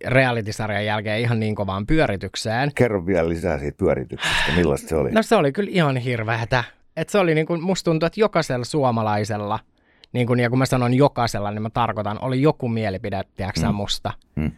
reality-sarjan 0.07 0.85
jälkeen 0.85 1.21
ihan 1.21 1.41
niin 1.41 1.55
kovaan 1.55 1.87
pyöritykseen. 1.87 2.73
Kerro 2.75 3.07
vielä 3.07 3.29
lisää 3.29 3.59
siitä 3.59 3.79
pyörityksestä, 3.79 4.53
millaista 4.57 4.89
se 4.89 4.97
oli? 4.97 5.11
No 5.11 5.23
se 5.23 5.37
oli 5.37 5.53
kyllä 5.53 5.71
ihan 5.73 5.97
hirveätä. 5.97 6.65
Et 6.97 7.09
se 7.09 7.19
oli 7.19 7.35
niin 7.35 7.47
kuin, 7.47 7.63
musta 7.63 7.91
tuntuu, 7.91 8.07
että 8.07 8.21
jokaisella 8.21 8.65
suomalaisella, 8.65 9.59
niin 10.13 10.27
kuin, 10.27 10.41
ja 10.41 10.51
kun 10.51 10.59
mä 10.59 10.67
sanon 10.67 10.95
jokaisella, 10.95 11.51
niin 11.51 11.63
mä 11.63 11.71
tarkoitan, 11.71 12.19
oli 12.23 12.43
joku 12.43 12.69
mielipide, 12.69 13.23
tiedätkö 13.37 13.61
mm. 13.61 13.75
musta. 13.75 14.13
Mm. 14.37 14.51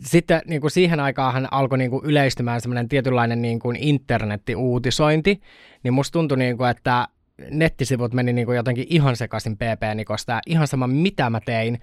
Sitten 0.00 0.42
niin 0.46 0.60
kuin 0.60 0.70
siihen 0.70 1.00
aikaan 1.00 1.48
alkoi 1.50 1.78
niin 1.78 1.90
kuin 1.90 2.04
yleistymään 2.04 2.60
semmoinen 2.60 2.88
tietynlainen 2.88 3.42
niin 3.42 3.58
kuin 3.58 3.76
internetti-uutisointi, 3.76 5.40
niin 5.82 5.94
musta 5.94 6.12
tuntui, 6.12 6.38
niin 6.38 6.56
kuin, 6.56 6.70
että 6.70 7.08
nettisivut 7.50 8.12
meni 8.12 8.32
niin 8.32 8.46
kuin 8.46 8.56
jotenkin 8.56 8.86
ihan 8.88 9.16
sekaisin 9.16 9.56
PP-nikosta. 9.56 10.40
Ihan 10.46 10.66
sama 10.66 10.86
mitä 10.86 11.30
mä 11.30 11.40
tein, 11.40 11.78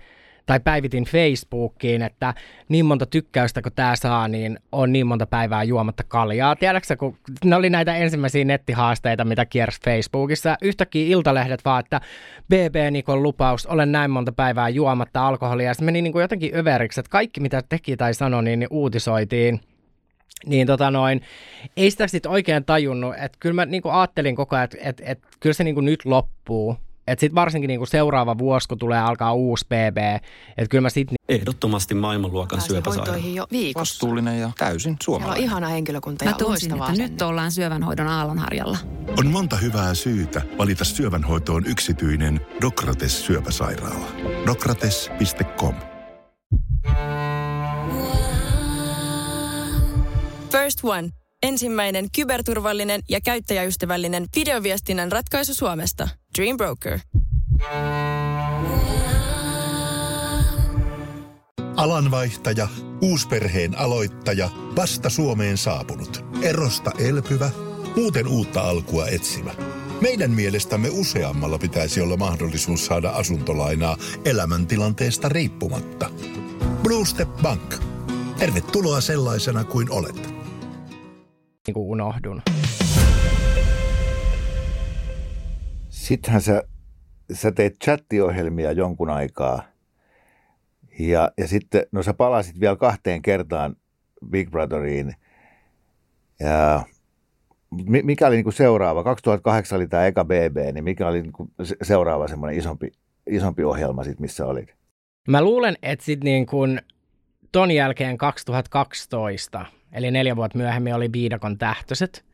tai 0.48 0.60
päivitin 0.60 1.04
Facebookiin, 1.04 2.02
että 2.02 2.34
niin 2.70 2.86
monta 2.86 3.06
tykkäystä 3.06 3.62
kun 3.62 3.72
tämä 3.76 3.96
saa, 3.96 4.28
niin 4.28 4.60
on 4.72 4.94
niin 4.94 5.08
monta 5.08 5.28
päivää 5.28 5.64
juomatta 5.64 6.04
kaljaa. 6.08 6.56
Tiedätkö 6.56 6.96
kun 6.96 7.18
ne 7.46 7.56
oli 7.56 7.70
näitä 7.70 7.96
ensimmäisiä 7.96 8.46
nettihaasteita, 8.46 9.26
mitä 9.26 9.46
kiersi 9.46 9.80
Facebookissa. 9.86 10.58
Yhtäkkiä 10.62 11.08
iltalehdet 11.08 11.66
vaan, 11.66 11.80
että 11.80 12.02
BB 12.50 12.76
Nikon 12.92 13.24
lupaus, 13.24 13.66
olen 13.66 13.92
näin 13.92 14.12
monta 14.12 14.32
päivää 14.32 14.70
juomatta 14.70 15.28
alkoholia. 15.28 15.74
Se 15.74 15.84
meni 15.84 16.02
niin 16.02 16.14
kuin 16.14 16.22
jotenkin 16.22 16.56
överiksi, 16.56 17.00
että 17.00 17.10
kaikki 17.10 17.40
mitä 17.40 17.64
teki 17.70 17.98
tai 17.98 18.14
sanoi, 18.14 18.44
niin, 18.44 18.60
niin 18.60 18.70
uutisoitiin 18.72 19.60
niin 20.46 20.68
tota 20.68 20.92
noin, 20.92 21.22
ei 21.78 21.92
sitä 21.92 22.08
sitten 22.08 22.32
oikein 22.32 22.66
tajunnut, 22.66 23.16
että 23.16 23.38
kyllä 23.40 23.56
mä 23.56 23.66
niinku 23.66 23.90
ajattelin 23.90 24.36
koko 24.36 24.56
ajan, 24.56 24.64
että 24.64 24.78
et, 24.82 25.02
et, 25.06 25.20
kyllä 25.40 25.54
se 25.54 25.64
niinku 25.64 25.82
nyt 25.82 26.06
loppuu, 26.06 26.78
että 27.08 27.22
sitten 27.22 27.36
varsinkin 27.36 27.68
niinku 27.68 27.86
seuraava 27.86 28.38
vuosi, 28.38 28.68
kun 28.68 28.78
tulee 28.78 29.00
alkaa 29.00 29.34
uusi 29.34 29.66
BB, 29.66 29.98
että 30.58 30.70
kyllä 30.70 30.82
mä 30.82 30.90
sitten... 30.90 31.16
Ehdottomasti 31.30 31.96
maailmanluokan 31.96 32.62
syöpäsairaala. 32.62 33.18
jo 33.34 33.48
viikossa. 33.52 33.94
Vastuullinen 33.94 34.40
ja 34.40 34.52
täysin 34.58 34.98
suomalainen. 35.04 35.42
Meillä 35.42 35.56
on 35.56 35.62
ihana 35.62 35.68
henkilökunta 35.68 36.26
ja 36.26 36.32
Mä 36.32 36.38
tunsin, 36.38 36.74
että 36.74 36.92
nyt 36.92 37.22
ollaan 37.22 37.52
syövänhoidon 37.52 38.08
aallonharjalla. 38.08 38.78
On 39.20 39.28
monta 39.28 39.58
hyvää 39.58 39.94
syytä 39.94 40.42
valita 40.58 40.86
syövänhoitoon 40.86 41.66
yksityinen 41.66 42.42
Dokrates 42.62 43.26
syöpäsairaala. 43.26 44.08
Dokrates.com 44.46 45.76
First 50.52 50.80
One. 50.84 51.27
Ensimmäinen 51.44 52.08
kyberturvallinen 52.16 53.02
ja 53.10 53.22
käyttäjäystävällinen 53.22 54.26
videoviestinnän 54.36 55.12
ratkaisu 55.12 55.54
Suomesta. 55.54 56.10
Dream 56.38 56.58
Broker. 56.58 57.00
Alanvaihtaja, 61.76 62.68
uusperheen 63.02 63.78
aloittaja, 63.78 64.50
vasta 64.76 65.10
Suomeen 65.10 65.58
saapunut, 65.58 66.26
erosta 66.42 66.92
elpyvä, 67.00 67.50
muuten 67.96 68.28
uutta 68.28 68.62
alkua 68.62 69.08
etsimä. 69.08 69.52
Meidän 70.02 70.32
mielestämme 70.32 70.90
useammalla 70.90 71.58
pitäisi 71.58 72.02
olla 72.02 72.18
mahdollisuus 72.18 72.86
saada 72.86 73.10
asuntolainaa 73.10 73.98
elämäntilanteesta 74.26 75.30
riippumatta. 75.30 76.10
Blue 76.84 77.06
Step 77.06 77.30
Bank. 77.42 77.76
Tervetuloa 78.38 79.02
sellaisena 79.02 79.64
kuin 79.64 79.92
olet. 79.92 80.37
Niin 81.68 81.74
kuin 81.74 81.90
unohdun. 81.90 82.42
Sittenhän 85.90 86.42
sä, 86.42 86.64
sä 87.34 87.52
teit 87.52 87.76
chattiohjelmia 87.84 88.72
jonkun 88.72 89.10
aikaa. 89.10 89.64
Ja, 91.00 91.32
ja 91.38 91.48
sitten, 91.48 91.86
no 91.92 92.04
sä 92.04 92.14
palasit 92.14 92.60
vielä 92.60 92.76
kahteen 92.76 93.22
kertaan 93.22 93.76
Big 94.30 94.52
Brotheriin. 94.52 95.14
Ja 96.40 96.84
mikä 98.04 98.28
oli 98.28 98.36
niin 98.36 98.44
kuin 98.44 98.54
seuraava? 98.54 99.04
2008 99.04 99.76
oli 99.76 99.88
tämä 99.88 100.06
eka 100.06 100.26
BB, 100.26 100.58
niin 100.74 100.84
mikä 100.84 101.08
oli 101.08 101.22
niin 101.22 101.34
kuin 101.34 101.52
seuraava 101.82 102.28
semmoinen 102.28 102.60
isompi, 102.60 102.92
isompi 103.30 103.64
ohjelma 103.64 104.04
sit, 104.04 104.20
missä 104.20 104.46
olit? 104.46 104.76
Mä 105.28 105.42
luulen, 105.42 105.76
että 105.82 106.06
sitten 106.06 106.26
niin 106.26 106.46
kuin 106.46 106.82
ton 107.52 107.72
jälkeen 107.72 108.18
2012, 108.18 109.66
eli 109.92 110.12
neljä 110.12 110.36
vuotta 110.36 110.58
myöhemmin 110.58 110.96
oli 110.96 111.12
Viidakon 111.12 111.58
tähtöiset 111.58 112.26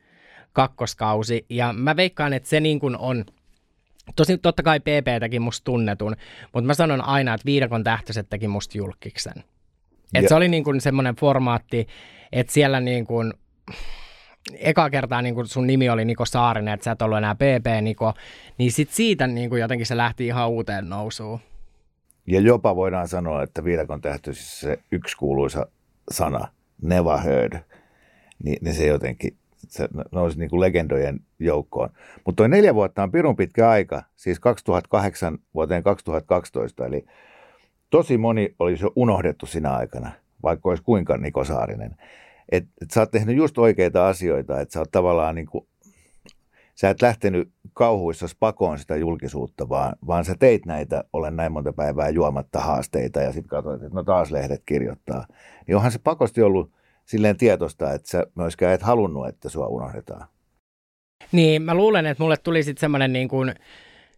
kakkoskausi, 0.53 1.45
ja 1.50 1.74
mä 1.74 1.95
veikkaan, 1.95 2.33
että 2.33 2.50
se 2.50 2.60
niin 2.60 2.79
kuin 2.79 2.98
on 2.98 3.25
Tosin 4.15 4.39
totta 4.39 4.63
kai 4.63 4.79
PP 4.79 5.19
teki 5.19 5.39
musta 5.39 5.63
tunnetun, 5.65 6.15
mutta 6.53 6.67
mä 6.67 6.74
sanon 6.74 7.01
aina, 7.01 7.33
että 7.33 7.45
viidakon 7.45 7.83
tähtöiset 7.83 8.29
teki 8.29 8.48
musta 8.48 8.77
julkiksen. 8.77 9.43
Et 10.13 10.27
se 10.27 10.36
oli 10.36 10.48
niin 10.48 10.63
kuin 10.63 10.81
semmoinen 10.81 11.15
formaatti, 11.15 11.88
että 12.31 12.53
siellä 12.53 12.79
niin 12.79 13.05
kuin, 13.05 13.33
eka 14.53 14.89
kertaa 14.89 15.22
niin 15.22 15.36
kuin 15.36 15.48
sun 15.48 15.67
nimi 15.67 15.89
oli 15.89 16.05
Niko 16.05 16.25
Saarinen, 16.25 16.74
että 16.74 16.83
sä 16.83 16.91
et 16.91 17.01
ollut 17.01 17.17
enää 17.17 17.36
PP 17.36 17.81
Niko, 17.81 18.13
niin 18.57 18.72
sit 18.72 18.89
siitä 18.89 19.27
niin 19.27 19.57
jotenkin 19.60 19.86
se 19.86 19.98
lähti 19.98 20.27
ihan 20.27 20.50
uuteen 20.50 20.89
nousuun. 20.89 21.39
Ja 22.27 22.39
jopa 22.39 22.75
voidaan 22.75 23.07
sanoa, 23.07 23.43
että 23.43 23.63
viidakon 23.63 24.01
tähtöisissä 24.01 24.60
se 24.60 24.79
yksi 24.91 25.17
kuuluisa 25.17 25.67
sana, 26.12 26.48
never 26.84 27.18
heard, 27.18 27.60
niin, 28.44 28.58
niin 28.62 28.75
se 28.75 28.88
jotenkin 28.88 29.38
se 29.68 29.88
nousi 30.12 30.40
niin 30.40 30.50
kuin 30.50 30.60
legendojen 30.60 31.20
joukkoon. 31.40 31.90
Mutta 32.25 32.36
tuo 32.36 32.48
neljä 32.48 32.75
vuotta 32.75 33.04
on 33.04 33.12
pirun 33.12 33.36
pitkä 33.36 33.70
aika, 33.70 34.04
siis 34.16 34.40
2008 34.40 35.38
vuoteen 35.54 35.84
2012, 35.84 36.86
eli 36.86 37.06
tosi 37.90 38.18
moni 38.18 38.56
olisi 38.60 38.86
jo 38.86 38.92
unohdettu 38.96 39.46
sinä 39.46 39.75
aikana, 39.75 40.12
vaikka 40.44 40.70
olisi 40.70 40.84
kuinka 40.84 41.18
Niko 41.18 41.44
Saarinen. 41.44 41.96
Et, 42.52 42.66
et 42.82 42.92
sä 42.92 43.00
oot 43.00 43.12
tehnyt 43.12 43.36
just 43.36 43.58
oikeita 43.58 44.08
asioita, 44.08 44.62
että 44.62 44.74
sä 44.74 44.80
oot 44.80 44.92
tavallaan 44.92 45.36
niin 45.36 45.48
kuin, 45.48 45.68
sä 46.75 46.90
et 46.90 47.02
lähtenyt 47.02 47.50
kauhuissa 47.74 48.27
pakoon 48.39 48.80
sitä 48.80 48.96
julkisuutta, 48.96 49.70
vaan, 49.70 49.96
vaan 50.08 50.25
sä 50.25 50.36
teit 50.39 50.65
näitä, 50.65 51.03
olen 51.13 51.36
näin 51.36 51.51
monta 51.51 51.74
päivää 51.74 52.10
juomatta 52.10 52.60
haasteita 52.60 53.22
ja 53.22 53.32
sitten 53.32 53.50
katsoit, 53.50 53.84
että 53.84 53.96
no 53.96 54.03
taas 54.03 54.32
lehdet 54.32 54.62
kirjoittaa. 54.65 55.27
Niin 55.68 55.75
onhan 55.75 55.92
se 55.92 56.00
pakosti 56.00 56.42
ollut 56.42 56.72
silleen 57.06 57.38
tietoista, 57.38 57.94
että 57.94 58.10
sä 58.10 58.27
myöskään 58.36 58.74
et 58.74 58.82
halunnut, 58.82 59.27
että 59.27 59.50
sua 59.50 59.68
unohdetaan. 59.68 60.27
Niin, 61.32 61.62
mä 61.62 61.75
luulen, 61.75 62.06
että 62.06 62.24
mulle 62.24 62.38
tuli 62.38 62.63
sitten 62.63 62.82
semmoinen 62.82 63.13
niin 63.13 63.27
kuin 63.27 63.53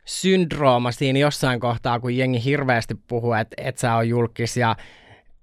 syndrooma 0.05 0.91
siinä 0.91 1.19
jossain 1.19 1.59
kohtaa, 1.59 1.99
kun 1.99 2.17
jengi 2.17 2.43
hirveästi 2.43 2.95
puhuu, 3.07 3.33
että, 3.33 3.55
että 3.57 3.81
sä 3.81 3.95
on 3.95 4.09
julkis 4.09 4.57
ja 4.57 4.75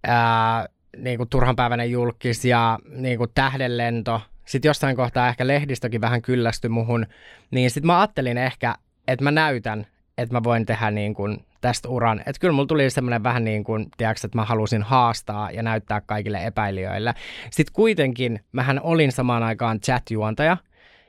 ää, 0.05 0.69
niin 0.97 1.17
kuin 1.17 1.29
turhanpäiväinen 1.29 1.91
julkis 1.91 2.45
ja 2.45 2.79
niin 2.89 3.19
kuin 3.19 3.31
tähdenlento. 3.35 4.21
Sitten 4.53 4.69
jossain 4.69 4.97
kohtaa 4.97 5.29
ehkä 5.29 5.47
lehdistökin 5.47 6.01
vähän 6.01 6.23
kyllästy 6.23 6.69
muhun. 6.69 7.07
Niin 7.51 7.71
sitten 7.71 7.87
mä 7.87 8.01
ajattelin 8.01 8.39
ehkä, 8.39 8.75
että 9.09 9.25
mä 9.25 9.31
näytän, 9.31 9.87
että 10.19 10.35
mä 10.35 10.45
voin 10.45 10.67
tehdä 10.67 10.91
niin 10.91 11.15
kuin 11.15 11.45
tästä 11.61 11.89
uran. 11.89 12.21
Että 12.21 12.41
kyllä 12.41 12.53
mulla 12.53 12.67
tuli 12.67 12.91
semmoinen 12.91 13.23
vähän 13.23 13.45
niin 13.45 13.65
kuin, 13.65 13.87
tiedätkö, 13.97 14.27
että 14.27 14.39
mä 14.39 14.45
halusin 14.45 14.83
haastaa 14.83 15.51
ja 15.51 15.63
näyttää 15.63 16.01
kaikille 16.01 16.47
epäilijöille. 16.47 17.15
Sitten 17.51 17.73
kuitenkin 17.73 18.41
mähän 18.53 18.81
olin 18.81 19.13
samaan 19.13 19.43
aikaan 19.43 19.81
chat-juontaja, 19.81 20.57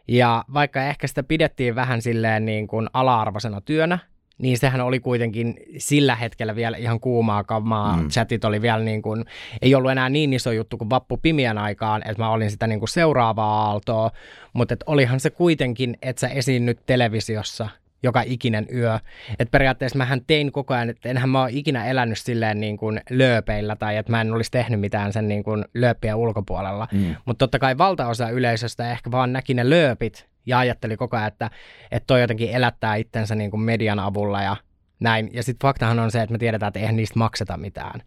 ja 0.08 0.44
vaikka 0.54 0.84
ehkä 0.84 1.08
sitä 1.08 1.24
pidettiin 1.24 1.76
vähän 1.76 2.02
silleen 2.02 2.46
niin 2.46 2.68
kuin 2.68 2.88
ala-arvoisena 2.94 3.62
työnä, 3.62 4.00
niin 4.38 4.58
sehän 4.58 4.82
oli 4.82 5.00
kuitenkin 5.00 5.56
sillä 5.78 6.16
hetkellä 6.16 6.56
vielä 6.56 6.78
ihan 6.78 7.00
kuumaa 7.00 7.44
kamaa. 7.44 7.98
Mm. 7.98 8.10
Chatit 8.10 8.46
oli 8.46 8.62
vielä 8.62 8.84
niin 8.84 9.02
kuin, 9.02 9.26
ei 9.62 9.76
ollut 9.76 9.92
enää 9.92 10.10
niin 10.10 10.34
iso 10.34 10.52
juttu 10.52 10.78
kuin 10.78 10.90
Vappu 10.90 11.18
Pimiän 11.18 11.58
aikaan, 11.58 12.02
että 12.02 12.24
mä 12.24 12.30
olin 12.30 12.52
sitä 12.52 12.68
niin 12.68 12.80
kuin 12.80 12.90
seuraavaa 12.90 13.66
aaltoa, 13.66 14.12
mutta 14.54 14.74
et 14.74 14.84
olihan 14.86 15.20
se 15.20 15.30
kuitenkin, 15.30 15.98
että 16.02 16.20
sä 16.20 16.28
esiinnyt 16.28 16.80
televisiossa– 16.86 17.70
joka 18.04 18.24
ikinen 18.26 18.68
yö. 18.74 19.00
Et 19.40 19.52
periaatteessa 19.52 19.98
mähän 19.98 20.22
tein 20.28 20.52
koko 20.52 20.74
ajan, 20.74 20.90
että 20.90 21.10
enhän 21.10 21.30
mä 21.30 21.42
ole 21.42 21.50
ikinä 21.54 21.86
elänyt 21.86 22.18
silleen 22.18 22.60
niin 22.60 22.78
kuin 22.78 23.02
lööpeillä 23.10 23.76
tai 23.76 23.98
että 23.98 24.12
mä 24.12 24.22
en 24.22 24.34
olisi 24.34 24.52
tehnyt 24.52 24.80
mitään 24.80 25.14
sen 25.14 25.28
niin 25.28 25.44
kuin 25.44 25.66
lööppiä 25.74 26.16
ulkopuolella. 26.16 26.88
Mm. 26.92 27.16
Mutta 27.26 27.40
totta 27.40 27.60
kai 27.60 27.78
valtaosa 27.78 28.30
yleisöstä 28.30 28.92
ehkä 28.92 29.12
vaan 29.12 29.34
näki 29.34 29.54
ne 29.54 29.70
lööpit 29.70 30.28
ja 30.46 30.60
ajatteli 30.60 30.98
koko 30.98 31.18
ajan, 31.18 31.28
että, 31.28 31.50
että 31.92 32.08
toi 32.08 32.22
jotenkin 32.22 32.52
elättää 32.52 32.96
itsensä 32.96 33.36
niin 33.36 33.52
kuin 33.52 33.62
median 33.62 34.00
avulla 34.00 34.42
ja 34.42 34.56
näin. 35.00 35.30
Ja 35.34 35.44
sitten 35.44 35.68
faktahan 35.68 36.00
on 36.00 36.12
se, 36.12 36.22
että 36.22 36.32
me 36.32 36.38
tiedetään, 36.38 36.68
että 36.68 36.80
eihän 36.80 36.96
niistä 36.96 37.20
makseta 37.20 37.58
mitään. 37.58 38.02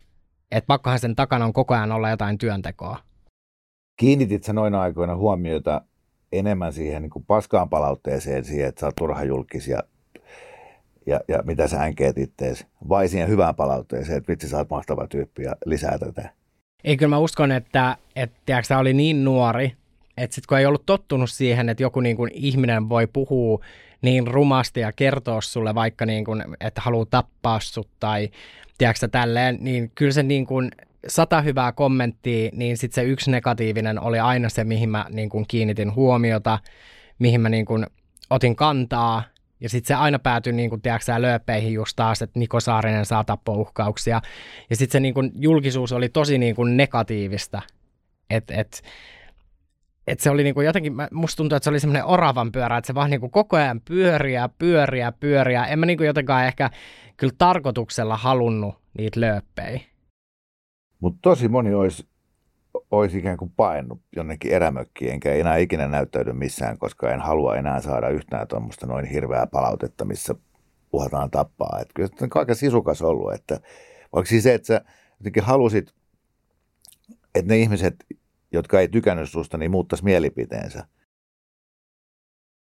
Että 0.50 0.66
pakkohan 0.66 0.98
sen 0.98 1.16
takana 1.16 1.44
on 1.44 1.52
koko 1.52 1.74
ajan 1.74 1.92
olla 1.92 2.10
jotain 2.10 2.38
työntekoa. 2.38 2.98
Kiinnitit 3.96 4.44
sä 4.44 4.52
noina 4.52 4.80
aikoina 4.80 5.16
huomiota 5.16 5.80
enemmän 6.32 6.72
siihen 6.72 7.02
niin 7.02 7.10
kuin 7.10 7.24
paskaan 7.24 7.68
palautteeseen, 7.68 8.44
siihen, 8.44 8.68
että 8.68 8.80
sä 8.80 8.86
oot 8.86 8.96
turha 8.96 9.24
julkis 9.24 9.68
ja, 9.68 9.82
ja, 11.06 11.20
ja 11.28 11.42
mitä 11.42 11.68
sä 11.68 11.82
änkeet 11.82 12.18
ittees, 12.18 12.66
vai 12.88 13.08
siihen 13.08 13.28
hyvään 13.28 13.54
palautteeseen, 13.54 14.18
että 14.18 14.32
vitsi 14.32 14.48
sä 14.48 14.56
oot 14.56 14.70
mahtava 14.70 15.06
tyyppi 15.06 15.42
ja 15.42 15.56
lisää 15.66 15.98
tätä? 15.98 16.30
Ei, 16.84 16.96
kyllä 16.96 17.10
mä 17.10 17.18
uskon, 17.18 17.52
että, 17.52 17.96
että 18.16 18.40
tiedätkö, 18.46 18.78
oli 18.78 18.94
niin 18.94 19.24
nuori, 19.24 19.72
että 20.16 20.34
sitten 20.34 20.48
kun 20.48 20.58
ei 20.58 20.66
ollut 20.66 20.86
tottunut 20.86 21.30
siihen, 21.30 21.68
että 21.68 21.82
joku 21.82 22.00
niin 22.00 22.16
kuin 22.16 22.30
ihminen 22.34 22.88
voi 22.88 23.06
puhua 23.06 23.64
niin 24.02 24.26
rumasti 24.26 24.80
ja 24.80 24.92
kertoa 24.92 25.40
sulle 25.40 25.74
vaikka 25.74 26.06
niin 26.06 26.24
kuin, 26.24 26.44
että 26.60 26.80
haluaa 26.80 27.06
tappaa 27.10 27.60
sut 27.60 27.88
tai 28.00 28.30
tiedätkö 28.78 29.08
tälleen, 29.08 29.58
niin 29.60 29.90
kyllä 29.94 30.12
se 30.12 30.22
niin 30.22 30.46
kuin 30.46 30.70
sata 31.08 31.40
hyvää 31.40 31.72
kommenttia, 31.72 32.50
niin 32.52 32.76
sitten 32.76 32.94
se 32.94 33.10
yksi 33.10 33.30
negatiivinen 33.30 34.00
oli 34.00 34.18
aina 34.18 34.48
se, 34.48 34.64
mihin 34.64 34.90
mä 34.90 35.06
niin 35.10 35.28
kuin 35.28 35.44
kiinnitin 35.48 35.94
huomiota, 35.94 36.58
mihin 37.18 37.40
mä 37.40 37.48
niin 37.48 37.66
kuin 37.66 37.86
otin 38.30 38.56
kantaa, 38.56 39.22
ja 39.60 39.68
sitten 39.68 39.88
se 39.88 39.94
aina 39.94 40.18
päätyi, 40.18 40.52
niin 40.52 40.70
kuin, 40.70 40.82
tiedätkö, 40.82 41.12
lööpeihin 41.18 41.72
just 41.72 41.92
taas, 41.96 42.22
että 42.22 42.38
Niko 42.38 42.60
Saarinen 42.60 43.06
saa 43.06 43.24
tappouhkauksia. 43.24 44.20
Ja 44.70 44.76
sitten 44.76 44.92
se 44.92 45.00
niin 45.00 45.14
kuin, 45.14 45.32
julkisuus 45.34 45.92
oli 45.92 46.08
tosi 46.08 46.38
niin 46.38 46.54
kuin, 46.54 46.76
negatiivista. 46.76 47.62
Että 48.30 48.54
et, 48.54 48.82
et 50.06 50.20
se 50.20 50.30
oli 50.30 50.42
niin 50.42 50.54
kuin 50.54 50.66
jotenkin, 50.66 50.92
musta 51.12 51.36
tuntuu, 51.36 51.56
että 51.56 51.64
se 51.64 51.70
oli 51.70 51.80
semmoinen 51.80 52.04
oravan 52.04 52.52
pyörä, 52.52 52.76
että 52.76 52.86
se 52.86 52.94
vaan 52.94 53.10
niin 53.10 53.20
kuin 53.20 53.30
koko 53.30 53.56
ajan 53.56 53.80
pyöriä, 53.80 54.48
pyöriä, 54.58 55.12
pyöriä. 55.12 55.64
En 55.64 55.78
mä 55.78 55.86
niin 55.86 55.96
kuin 55.96 56.06
jotenkaan 56.06 56.46
ehkä 56.46 56.70
kyllä 57.16 57.34
tarkoituksella 57.38 58.16
halunnut 58.16 58.74
niitä 58.98 59.20
lööppejä. 59.20 59.80
Mutta 61.00 61.18
tosi 61.22 61.48
moni 61.48 61.74
olisi, 61.74 62.08
olisi 62.90 63.18
ikään 63.18 63.36
kuin 63.36 63.52
paennut 63.56 64.00
jonnekin 64.16 64.52
erämökkiin, 64.52 65.12
enkä 65.12 65.34
enää 65.34 65.56
ikinä 65.56 65.88
näyttäydy 65.88 66.32
missään, 66.32 66.78
koska 66.78 67.10
en 67.10 67.20
halua 67.20 67.56
enää 67.56 67.80
saada 67.80 68.08
yhtään 68.08 68.48
tuommoista 68.48 68.86
noin 68.86 69.04
hirveää 69.04 69.46
palautetta, 69.46 70.04
missä 70.04 70.34
uhataan 70.92 71.30
tappaa. 71.30 71.78
Et 71.80 71.88
kyllä 71.94 72.08
se 72.08 72.24
on 72.24 72.30
aika 72.34 72.54
sisukas 72.54 73.02
ollut, 73.02 73.34
että 73.34 73.60
vaikka 74.12 74.28
siis 74.28 74.42
se, 74.42 74.54
että 74.54 74.66
sä 74.66 74.80
jotenkin 75.20 75.42
halusit, 75.42 75.94
että 77.34 77.52
ne 77.52 77.58
ihmiset, 77.58 77.94
jotka 78.52 78.80
ei 78.80 78.88
tykännyt 78.88 79.30
susta, 79.30 79.58
niin 79.58 79.70
muuttaisi 79.70 80.04
mielipiteensä. 80.04 80.86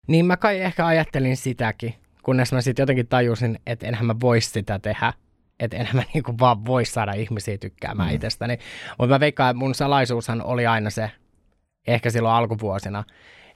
Niin 0.09 0.27
mä 0.27 0.37
kai 0.37 0.61
ehkä 0.61 0.87
ajattelin 0.87 1.37
sitäkin, 1.37 1.95
kunnes 2.23 2.53
mä 2.53 2.61
sitten 2.61 2.83
jotenkin 2.83 3.07
tajusin, 3.07 3.59
että 3.67 3.87
enhän 3.87 4.07
mä 4.07 4.15
voisi 4.21 4.51
sitä 4.51 4.79
tehdä 4.79 5.13
että 5.61 5.77
enhän 5.77 5.97
mä 6.01 6.03
niinku 6.15 6.35
vaan 6.41 6.67
voi 6.67 6.85
saada 6.85 7.13
ihmisiä 7.13 7.59
tykkäämään 7.59 8.09
mm. 8.09 8.15
itsestäni. 8.15 8.59
Mutta 8.99 9.15
mä 9.15 9.21
veikkaan, 9.21 9.51
että 9.51 9.59
mun 9.59 9.75
salaisuushan 9.75 10.43
oli 10.43 10.67
aina 10.67 10.91
se, 10.91 11.11
ehkä 11.87 12.11
silloin 12.11 12.35
alkuvuosina, 12.35 13.05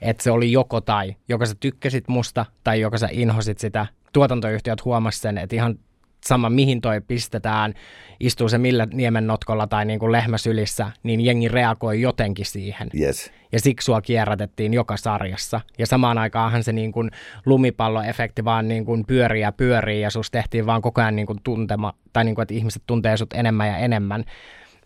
että 0.00 0.23
se 0.23 0.31
oli 0.31 0.52
joko 0.52 0.81
tai, 0.81 1.17
joko 1.28 1.47
sä 1.47 1.55
tykkäsit 1.61 2.09
musta 2.09 2.47
tai 2.64 2.81
joko 2.81 2.99
sä 2.99 3.09
inhosit 3.12 3.59
sitä. 3.59 3.87
Tuotantoyhtiöt 4.12 4.85
huomasivat 4.85 5.23
sen, 5.23 5.38
että 5.38 5.57
ihan 5.57 5.78
sama 6.25 6.51
mihin 6.51 6.81
toi 6.81 7.01
pistetään, 7.01 7.75
istuu 8.21 8.49
se 8.49 8.59
millä 8.59 8.87
niemen 8.93 9.27
notkolla 9.27 9.67
tai 9.67 9.85
niin 9.85 9.99
kuin 9.99 10.13
lehmäsylissä, 10.13 10.91
niin 11.03 11.21
jengi 11.21 11.49
reagoi 11.49 12.01
jotenkin 12.01 12.47
siihen. 12.47 12.89
Yes. 13.01 13.33
Ja 13.53 13.61
siksi 13.61 13.85
sua 13.85 14.01
kierrätettiin 14.01 14.75
joka 14.75 14.97
sarjassa. 14.97 15.61
Ja 15.79 15.87
samaan 15.87 16.19
aikaanhan 16.19 16.65
se 16.65 16.73
niin 16.73 16.93
kuin 16.93 17.11
lumipalloefekti 17.47 18.45
vaan 18.45 18.69
niin 18.69 18.85
kuin 18.85 19.05
pyörii 19.07 19.43
ja 19.43 19.53
pyörii 19.53 20.01
ja 20.01 20.11
sus 20.11 20.31
tehtiin 20.31 20.67
vaan 20.67 20.83
koko 20.83 21.01
ajan 21.01 21.17
niin 21.17 21.27
kuin 21.27 21.39
tuntema, 21.45 21.95
tai 22.13 22.25
niin 22.25 22.35
kuin, 22.35 22.43
että 22.43 22.55
ihmiset 22.55 22.83
tuntee 22.87 23.17
sut 23.17 23.33
enemmän 23.33 23.69
ja 23.69 23.77
enemmän. 23.79 24.25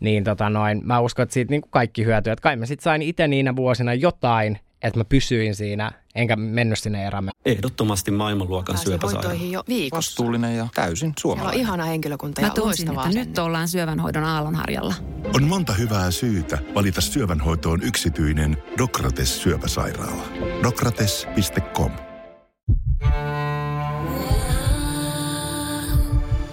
Niin 0.01 0.25
tota 0.25 0.51
noin, 0.51 0.81
mä 0.85 1.01
uskon, 1.01 1.23
että 1.23 1.33
siitä 1.33 1.51
niin 1.51 1.63
kuin 1.63 1.71
kaikki 1.71 2.05
hyötyy. 2.05 2.33
Että 2.33 2.43
kai 2.43 2.57
mä 2.57 2.67
sit 2.67 2.81
sain 2.81 3.03
itse 3.03 3.29
niinä 3.29 3.57
vuosina 3.57 3.95
jotain, 3.95 4.59
että 4.83 5.01
mä 5.01 5.05
pysyin 5.05 5.55
siinä, 5.55 5.93
enkä 6.15 6.37
mennyt 6.37 6.79
sinne 6.79 7.07
erämme. 7.07 7.31
Ehdottomasti 7.45 8.11
maailmanluokan 8.11 8.79
syöpäsairaala. 8.79 9.43
jo 9.43 9.65
viikossa. 9.69 9.97
Vastuullinen 9.97 10.57
ja 10.57 10.69
täysin 10.75 11.13
suomalainen. 11.19 11.53
Siellä 11.55 11.73
on 11.73 11.77
ihana 11.79 11.85
henkilökunta 11.85 12.41
ja 12.41 12.47
Mä 12.47 12.55
tunsin, 12.55 12.89
että 12.89 13.09
nyt 13.09 13.39
ollaan 13.39 13.69
syövänhoidon 13.69 14.25
aallonharjalla. 14.25 14.95
On 15.35 15.45
monta 15.45 15.73
hyvää 15.73 16.11
syytä 16.11 16.59
valita 16.75 17.01
syövänhoitoon 17.01 17.83
yksityinen 17.83 18.57
Dokrates 18.79 19.43
syöpäsairaala. 19.43 20.23
Dokrates.com 20.63 21.93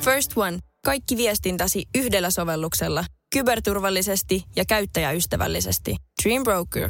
First 0.01 0.31
One. 0.35 0.59
Kaikki 0.85 1.17
viestintäsi 1.17 1.85
yhdellä 1.97 2.31
sovelluksella. 2.31 3.05
Kyberturvallisesti 3.33 4.43
ja 4.55 4.65
käyttäjäystävällisesti. 4.65 5.95
Dream 6.23 6.43
Broker. 6.43 6.89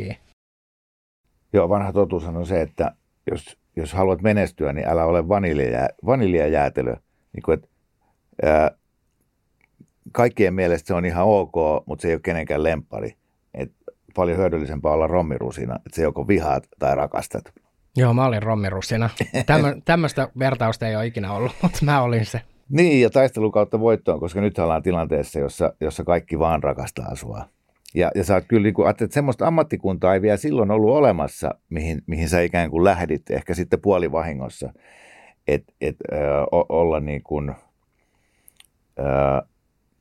Okay. 0.00 0.14
Joo, 1.52 1.68
vanha 1.68 1.92
totuus 1.92 2.24
on 2.24 2.46
se, 2.46 2.60
että 2.60 2.92
jos, 3.30 3.58
jos 3.76 3.92
haluat 3.92 4.22
menestyä, 4.22 4.72
niin 4.72 4.88
älä 4.88 5.04
ole 5.04 5.28
vaniljajää, 5.28 5.88
vaniljajäätelö. 6.06 6.96
Niin 7.32 7.42
kuin, 7.42 7.58
että, 7.58 7.68
ää, 8.42 8.70
kaikkien 10.12 10.54
mielestä 10.54 10.86
se 10.86 10.94
on 10.94 11.04
ihan 11.04 11.24
ok, 11.24 11.54
mutta 11.86 12.02
se 12.02 12.08
ei 12.08 12.14
ole 12.14 12.20
kenenkään 12.20 12.62
lempari. 12.62 13.16
Et 13.54 13.72
paljon 14.14 14.38
hyödyllisempää 14.38 14.92
olla 14.92 15.06
rommirusina, 15.06 15.76
että 15.76 15.96
se 15.96 16.02
joko 16.02 16.28
vihaat 16.28 16.68
tai 16.78 16.94
rakastat. 16.94 17.44
Joo, 17.96 18.14
mä 18.14 18.26
olin 18.26 18.42
rommirussina. 18.42 19.10
Tämmö, 19.46 19.76
tämmöistä 19.84 20.28
vertausta 20.38 20.88
ei 20.88 20.96
ole 20.96 21.06
ikinä 21.06 21.32
ollut, 21.32 21.52
mutta 21.62 21.78
mä 21.82 22.02
olin 22.02 22.26
se. 22.26 22.40
Niin, 22.68 23.02
ja 23.02 23.10
taistelu 23.10 23.50
kautta 23.50 23.80
voittoon, 23.80 24.20
koska 24.20 24.40
nyt 24.40 24.58
ollaan 24.58 24.82
tilanteessa, 24.82 25.38
jossa, 25.38 25.72
jossa 25.80 26.04
kaikki 26.04 26.38
vaan 26.38 26.62
rakastaa 26.62 27.16
sua. 27.16 27.44
Ja, 27.94 28.10
ja 28.14 28.24
sä 28.24 28.34
oot 28.34 28.44
kyllä, 28.48 28.62
niin 28.62 28.74
kuin, 28.74 28.90
että 28.90 29.06
semmoista 29.10 29.46
ammattikuntaa 29.46 30.14
ei 30.14 30.22
vielä 30.22 30.36
silloin 30.36 30.70
ollut 30.70 30.94
olemassa, 30.94 31.54
mihin, 31.70 32.02
mihin 32.06 32.28
sä 32.28 32.40
ikään 32.40 32.70
kuin 32.70 32.84
lähdit, 32.84 33.30
ehkä 33.30 33.54
sitten 33.54 33.80
puolivahingossa, 33.80 34.72
että 35.48 35.72
et, 35.80 35.96
olla 36.68 37.00
niin 37.00 37.22
kuin, 37.22 37.50
äh, 37.50 37.56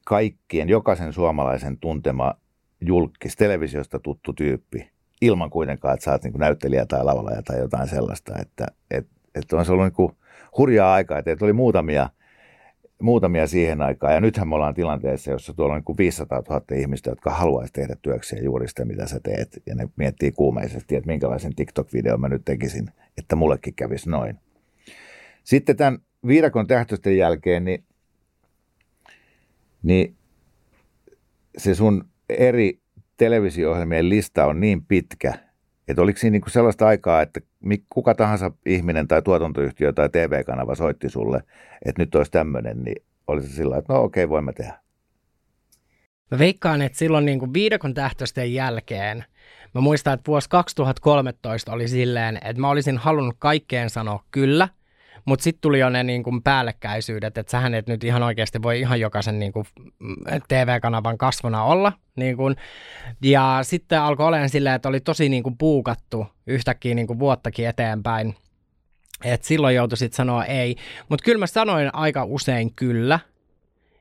kaikkien, 0.05 0.69
jokaisen 0.69 1.13
suomalaisen 1.13 1.77
tuntema 1.77 2.33
julkis, 2.81 3.35
televisiosta 3.35 3.99
tuttu 3.99 4.33
tyyppi, 4.33 4.89
ilman 5.21 5.49
kuitenkaan, 5.49 5.93
että 5.93 6.03
sä 6.03 6.11
oot 6.11 6.23
niin 6.23 6.33
kuin 6.33 6.39
näyttelijä 6.39 6.85
tai 6.85 7.03
laulaja 7.03 7.41
tai 7.41 7.59
jotain 7.59 7.87
sellaista, 7.87 8.33
että 8.41 8.65
et, 8.91 9.07
et 9.35 9.53
on 9.53 9.65
se 9.65 9.71
ollut 9.71 9.85
niin 9.85 9.93
kuin 9.93 10.11
hurjaa 10.57 10.93
aikaa, 10.93 11.17
että 11.17 11.45
oli 11.45 11.53
muutamia– 11.53 12.09
muutamia 13.01 13.47
siihen 13.47 13.81
aikaan. 13.81 14.13
Ja 14.13 14.21
nythän 14.21 14.47
me 14.47 14.55
ollaan 14.55 14.73
tilanteessa, 14.73 15.31
jossa 15.31 15.53
tuolla 15.53 15.75
on 15.75 15.83
niin 15.87 15.97
500 15.97 16.43
000 16.49 16.61
ihmistä, 16.75 17.09
jotka 17.09 17.29
haluaisi 17.29 17.73
tehdä 17.73 17.95
työkseen 18.01 18.43
juuri 18.43 18.67
sitä, 18.67 18.85
mitä 18.85 19.07
sä 19.07 19.19
teet. 19.23 19.61
Ja 19.65 19.75
ne 19.75 19.89
miettii 19.95 20.31
kuumeisesti, 20.31 20.95
että 20.95 21.07
minkälaisen 21.07 21.55
TikTok-videon 21.55 22.21
mä 22.21 22.29
nyt 22.29 22.45
tekisin, 22.45 22.91
että 23.17 23.35
mullekin 23.35 23.73
kävisi 23.73 24.09
noin. 24.09 24.39
Sitten 25.43 25.75
tämän 25.75 25.99
viidakon 26.27 26.67
tähtösten 26.67 27.17
jälkeen, 27.17 27.65
niin, 27.65 27.83
niin 29.83 30.15
se 31.57 31.75
sun 31.75 32.05
eri 32.29 32.79
televisio-ohjelmien 33.17 34.09
lista 34.09 34.45
on 34.45 34.59
niin 34.59 34.85
pitkä, 34.85 35.33
että 35.87 36.01
oliko 36.01 36.19
siinä 36.19 36.31
niinku 36.31 36.49
sellaista 36.49 36.87
aikaa, 36.87 37.21
että 37.21 37.41
kuka 37.89 38.15
tahansa 38.15 38.51
ihminen 38.65 39.07
tai 39.07 39.21
tuotantoyhtiö 39.21 39.93
tai 39.93 40.09
TV-kanava 40.09 40.75
soitti 40.75 41.09
sulle, 41.09 41.43
että 41.85 42.01
nyt 42.01 42.15
olisi 42.15 42.31
tämmöinen, 42.31 42.83
niin 42.83 43.03
olisi 43.27 43.49
sillä 43.49 43.77
että 43.77 43.93
no 43.93 44.03
okei, 44.03 44.29
voimme 44.29 44.53
tehdä. 44.53 44.79
Mä 46.31 46.39
veikkaan, 46.39 46.81
että 46.81 46.97
silloin 46.97 47.25
niin 47.25 47.39
kuin 47.39 47.53
viidakon 47.53 47.93
tähtösten 47.93 48.53
jälkeen, 48.53 49.25
mä 49.73 49.81
muistan, 49.81 50.13
että 50.13 50.27
vuosi 50.27 50.49
2013 50.49 51.71
oli 51.71 51.87
silleen, 51.87 52.35
että 52.35 52.61
mä 52.61 52.69
olisin 52.69 52.97
halunnut 52.97 53.35
kaikkeen 53.39 53.89
sanoa 53.89 54.23
kyllä– 54.31 54.69
mutta 55.25 55.43
sitten 55.43 55.61
tuli 55.61 55.79
jo 55.79 55.89
ne 55.89 56.03
niin 56.03 56.23
kuin 56.23 56.43
päällekkäisyydet, 56.43 57.37
että 57.37 57.51
sähän 57.51 57.73
et 57.73 57.87
nyt 57.87 58.03
ihan 58.03 58.23
oikeasti 58.23 58.61
voi 58.61 58.79
ihan 58.79 58.99
jokaisen 58.99 59.39
niin 59.39 59.51
kuin 59.51 59.65
TV-kanavan 60.47 61.17
kasvona 61.17 61.63
olla. 61.63 61.93
Niin 62.15 62.37
kuin. 62.37 62.55
Ja 63.23 63.59
sitten 63.61 64.01
alkoi 64.01 64.27
olemaan 64.27 64.49
silleen, 64.49 64.75
että 64.75 64.89
oli 64.89 64.99
tosi 64.99 65.29
niin 65.29 65.43
kuin 65.43 65.57
puukattu 65.57 66.27
yhtäkkiä 66.47 66.95
niin 66.95 67.07
kuin 67.07 67.19
vuottakin 67.19 67.67
eteenpäin. 67.67 68.35
Et 69.23 69.43
silloin 69.43 69.75
joutui 69.75 69.97
sitten 69.97 70.17
sanoa 70.17 70.45
ei. 70.45 70.75
Mutta 71.09 71.23
kyllä 71.23 71.39
mä 71.39 71.47
sanoin 71.47 71.95
aika 71.95 72.23
usein 72.23 72.73
kyllä. 72.75 73.19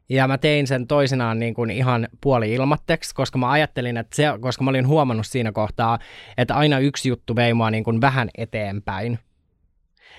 Ja 0.09 0.29
mä 0.29 0.39
tein 0.39 0.67
sen 0.67 0.87
toisinaan 0.87 1.39
niin 1.39 1.55
kuin 1.55 1.71
ihan 1.71 2.09
puoli 2.21 2.53
ilmatteksi, 2.53 3.15
koska 3.15 3.39
mä 3.39 3.51
ajattelin, 3.51 3.97
että 3.97 4.17
se, 4.17 4.25
koska 4.41 4.65
mä 4.65 4.71
olin 4.71 4.87
huomannut 4.87 5.27
siinä 5.27 5.53
kohtaa, 5.53 5.99
että 6.39 6.55
aina 6.55 6.79
yksi 6.79 7.09
juttu 7.09 7.37
vei 7.37 7.55
mua 7.55 7.71
niin 7.71 7.85
kuin 7.85 8.01
vähän 8.01 8.29
eteenpäin. 8.39 9.19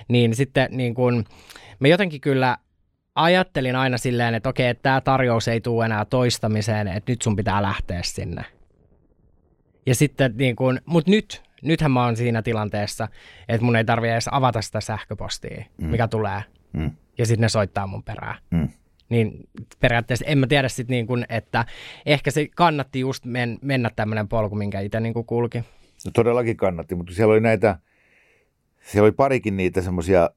Niin 0.07 0.35
sitten 0.35 0.67
niin 0.71 0.93
kuin, 0.93 1.25
mä 1.79 1.87
jotenkin 1.87 2.21
kyllä 2.21 2.57
ajattelin 3.15 3.75
aina 3.75 3.97
silleen, 3.97 4.35
että 4.35 4.49
okei, 4.49 4.67
että 4.67 4.83
tämä 4.83 5.01
tarjous 5.01 5.47
ei 5.47 5.61
tule 5.61 5.85
enää 5.85 6.05
toistamiseen, 6.05 6.87
että 6.87 7.11
nyt 7.11 7.21
sun 7.21 7.35
pitää 7.35 7.61
lähteä 7.61 7.99
sinne. 8.03 8.45
Ja 9.85 9.95
sitten 9.95 10.33
niin 10.37 10.55
kuin, 10.55 10.81
mutta 10.85 11.11
nyt, 11.11 11.43
nythän 11.61 11.91
mä 11.91 12.03
oon 12.03 12.15
siinä 12.15 12.41
tilanteessa, 12.41 13.07
että 13.47 13.65
mun 13.65 13.75
ei 13.75 13.85
tarvi 13.85 14.09
edes 14.09 14.29
avata 14.31 14.61
sitä 14.61 14.81
sähköpostia, 14.81 15.65
mm. 15.77 15.87
mikä 15.87 16.07
tulee. 16.07 16.43
Mm. 16.73 16.91
Ja 17.17 17.25
sitten 17.25 17.41
ne 17.41 17.49
soittaa 17.49 17.87
mun 17.87 18.03
perään. 18.03 18.37
Mm. 18.51 18.69
Niin 19.09 19.49
periaatteessa 19.79 20.25
en 20.25 20.37
mä 20.37 20.47
tiedä 20.47 20.69
sitten 20.69 20.93
niin 20.93 21.07
kuin, 21.07 21.25
että 21.29 21.65
ehkä 22.05 22.31
se 22.31 22.47
kannatti 22.55 22.99
just 22.99 23.25
men, 23.25 23.59
mennä 23.61 23.91
tämmöinen 23.95 24.27
polku, 24.27 24.55
minkä 24.55 24.79
itse 24.79 24.99
niin 24.99 25.13
kuin 25.13 25.25
kulki. 25.25 25.57
No 26.05 26.11
todellakin 26.13 26.57
kannatti, 26.57 26.95
mutta 26.95 27.13
siellä 27.13 27.31
oli 27.31 27.41
näitä, 27.41 27.79
siellä 28.85 29.05
oli 29.05 29.11
parikin 29.11 29.57
niitä 29.57 29.81
semmoisia 29.81 30.29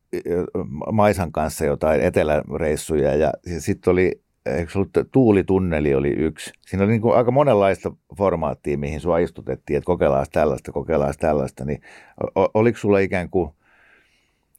Maisan 0.92 1.32
kanssa 1.32 1.64
jotain 1.64 2.00
eteläreissuja 2.00 3.16
ja 3.16 3.32
sitten 3.58 3.90
oli 3.90 4.22
eikö 4.46 4.72
ollut 4.74 4.92
tuulitunneli 5.12 5.94
oli 5.94 6.08
yksi. 6.08 6.52
Siinä 6.66 6.84
oli 6.84 6.92
niin 6.92 7.00
kuin 7.00 7.16
aika 7.16 7.30
monenlaista 7.30 7.92
formaattia, 8.18 8.78
mihin 8.78 9.00
sua 9.00 9.18
istutettiin, 9.18 9.76
että 9.76 9.86
kokeillaan 9.86 10.26
tällaista, 10.32 10.72
kokeillaan 10.72 11.14
tällaista. 11.18 11.64
Niin 11.64 11.80
oliko 12.54 12.78
sulla 12.78 12.98
ikään 12.98 13.30
kuin, 13.30 13.50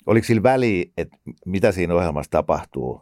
oliko 0.05 0.25
sillä 0.25 0.43
väliä, 0.43 0.85
että 0.97 1.17
mitä 1.45 1.71
siinä 1.71 1.95
ohjelmassa 1.95 2.31
tapahtuu? 2.31 3.01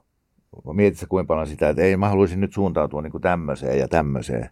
Mietitkö 0.73 1.05
kuinka 1.09 1.27
paljon 1.27 1.47
sitä, 1.47 1.69
että 1.69 1.81
ei 1.81 1.97
mä 1.97 2.09
haluaisin 2.09 2.39
nyt 2.39 2.53
suuntautua 2.53 3.01
niin 3.01 3.11
kuin 3.11 3.21
tämmöiseen 3.21 3.79
ja 3.79 3.87
tämmöiseen? 3.87 4.49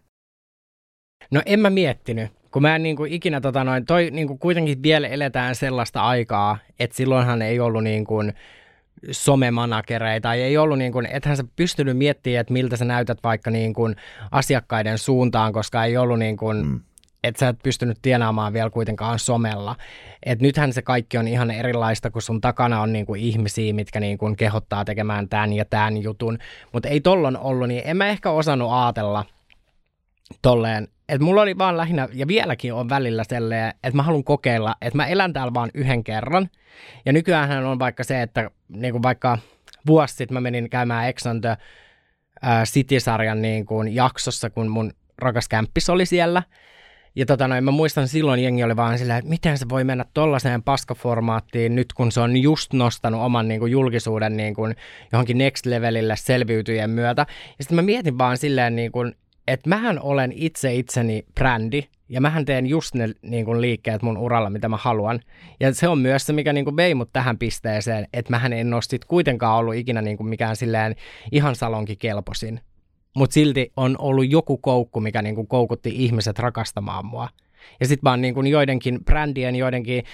No 1.30 1.42
en 1.46 1.60
mä 1.60 1.70
miettinyt, 1.70 2.30
kun 2.56 2.62
mä 2.62 2.76
en 2.76 2.82
niin 2.82 2.96
kuin 2.96 3.12
ikinä 3.12 3.40
tota 3.40 3.64
noin, 3.64 3.84
toi 3.84 4.10
niin 4.10 4.26
kuin 4.26 4.38
kuitenkin 4.38 4.82
vielä 4.82 5.08
eletään 5.08 5.54
sellaista 5.54 6.02
aikaa, 6.02 6.58
että 6.78 6.96
silloinhan 6.96 7.42
ei 7.42 7.60
ollut 7.60 7.84
niin 7.84 8.04
kuin, 8.04 8.32
somemanagereita, 9.10 10.28
tai 10.28 10.42
ei 10.42 10.56
ollut 10.56 10.78
niin 10.78 10.92
kuin, 10.92 11.06
ethän 11.06 11.36
sä 11.36 11.44
pystynyt 11.56 11.96
miettimään, 11.96 12.40
että 12.40 12.52
miltä 12.52 12.76
sä 12.76 12.84
näytät 12.84 13.18
vaikka 13.24 13.50
niin 13.50 13.74
kuin 13.74 13.96
asiakkaiden 14.30 14.98
suuntaan, 14.98 15.52
koska 15.52 15.84
ei 15.84 15.96
ollut 15.96 16.18
niin 16.18 16.36
kuin, 16.36 16.66
mm. 16.66 16.80
että 17.24 17.40
sä 17.40 17.48
et 17.48 17.58
pystynyt 17.62 17.98
tienaamaan 18.02 18.52
vielä 18.52 18.70
kuitenkaan 18.70 19.18
somella. 19.18 19.76
Et 20.22 20.40
nythän 20.40 20.72
se 20.72 20.82
kaikki 20.82 21.18
on 21.18 21.28
ihan 21.28 21.50
erilaista, 21.50 22.10
kun 22.10 22.22
sun 22.22 22.40
takana 22.40 22.80
on 22.80 22.92
niin 22.92 23.06
kuin 23.06 23.20
ihmisiä, 23.20 23.72
mitkä 23.72 24.00
niin 24.00 24.18
kuin 24.18 24.36
kehottaa 24.36 24.84
tekemään 24.84 25.28
tämän 25.28 25.52
ja 25.52 25.64
tämän 25.64 26.02
jutun, 26.02 26.38
mutta 26.72 26.88
ei 26.88 27.00
tollon 27.00 27.36
ollut, 27.36 27.68
niin 27.68 27.82
en 27.84 27.96
mä 27.96 28.06
ehkä 28.06 28.30
osannut 28.30 28.72
ajatella 28.72 29.24
tolleen, 30.42 30.88
että 31.08 31.24
mulla 31.24 31.42
oli 31.42 31.58
vaan 31.58 31.76
lähinnä, 31.76 32.08
ja 32.12 32.26
vieläkin 32.26 32.74
on 32.74 32.88
välillä 32.88 33.24
selleen, 33.24 33.68
että 33.68 33.96
mä 33.96 34.02
haluan 34.02 34.24
kokeilla, 34.24 34.74
että 34.80 34.96
mä 34.96 35.06
elän 35.06 35.32
täällä 35.32 35.54
vaan 35.54 35.70
yhden 35.74 36.04
kerran. 36.04 36.48
Ja 37.04 37.12
nykyään 37.12 37.66
on 37.66 37.78
vaikka 37.78 38.04
se, 38.04 38.22
että 38.22 38.50
niin 38.68 38.92
kuin 38.92 39.02
vaikka 39.02 39.38
vuosi 39.86 40.14
sitten 40.14 40.34
mä 40.34 40.40
menin 40.40 40.70
käymään 40.70 41.08
Ex 41.08 41.26
on 41.26 41.40
the 41.40 41.56
City-sarjan 42.64 43.42
niin 43.42 43.66
kuin 43.66 43.94
jaksossa, 43.94 44.50
kun 44.50 44.68
mun 44.68 44.92
rakas 45.18 45.48
kämppis 45.48 45.90
oli 45.90 46.06
siellä. 46.06 46.42
Ja 47.16 47.26
tota 47.26 47.48
noin, 47.48 47.64
mä 47.64 47.70
muistan 47.70 48.08
silloin 48.08 48.42
jengi 48.42 48.64
oli 48.64 48.76
vaan 48.76 48.98
silleen, 48.98 49.18
että 49.18 49.28
miten 49.28 49.58
se 49.58 49.68
voi 49.68 49.84
mennä 49.84 50.04
tollaiseen 50.14 50.62
paskaformaattiin 50.62 51.74
nyt, 51.74 51.92
kun 51.92 52.12
se 52.12 52.20
on 52.20 52.36
just 52.36 52.72
nostanut 52.72 53.20
oman 53.20 53.48
niin 53.48 53.60
kuin, 53.60 53.72
julkisuuden 53.72 54.36
niin 54.36 54.54
kuin, 54.54 54.76
johonkin 55.12 55.38
next 55.38 55.66
levelille 55.66 56.16
selviytyjen 56.16 56.90
myötä. 56.90 57.26
Ja 57.58 57.64
sitten 57.64 57.76
mä 57.76 57.82
mietin 57.82 58.18
vaan 58.18 58.38
silleen, 58.38 58.76
niin 58.76 58.92
kuin, 58.92 59.14
että 59.46 59.68
mähän 59.68 60.00
olen 60.00 60.32
itse 60.34 60.74
itseni 60.74 61.24
brändi, 61.34 61.82
ja 62.08 62.20
mähän 62.20 62.44
teen 62.44 62.66
just 62.66 62.94
ne 62.94 63.08
niin 63.22 63.44
kuin, 63.44 63.60
liikkeet 63.60 64.02
mun 64.02 64.18
uralla, 64.18 64.50
mitä 64.50 64.68
mä 64.68 64.76
haluan. 64.76 65.20
Ja 65.60 65.74
se 65.74 65.88
on 65.88 65.98
myös 65.98 66.26
se, 66.26 66.32
mikä 66.32 66.52
niin 66.52 66.64
kuin, 66.64 66.76
vei 66.76 66.94
mut 66.94 67.12
tähän 67.12 67.38
pisteeseen, 67.38 68.06
että 68.12 68.30
mähän 68.30 68.52
en 68.52 68.74
ole 68.74 68.82
sit 68.82 69.04
kuitenkaan 69.04 69.58
ollut 69.58 69.74
ikinä 69.74 70.02
niin 70.02 70.16
kuin, 70.16 70.28
mikään 70.28 70.56
silleen 70.56 70.96
ihan 71.32 71.56
salonkin 71.56 71.98
kelposin. 71.98 72.60
Mutta 73.16 73.34
silti 73.34 73.72
on 73.76 73.96
ollut 73.98 74.30
joku 74.30 74.58
koukku, 74.58 75.00
mikä 75.00 75.22
niin 75.22 75.34
kuin, 75.34 75.46
koukutti 75.46 75.92
ihmiset 75.94 76.38
rakastamaan 76.38 77.06
mua. 77.06 77.28
Ja 77.80 77.86
sitten 77.86 78.04
vaan 78.04 78.20
niin 78.20 78.34
kuin, 78.34 78.46
joidenkin 78.46 79.04
brändien, 79.04 79.56
joidenkin 79.56 80.04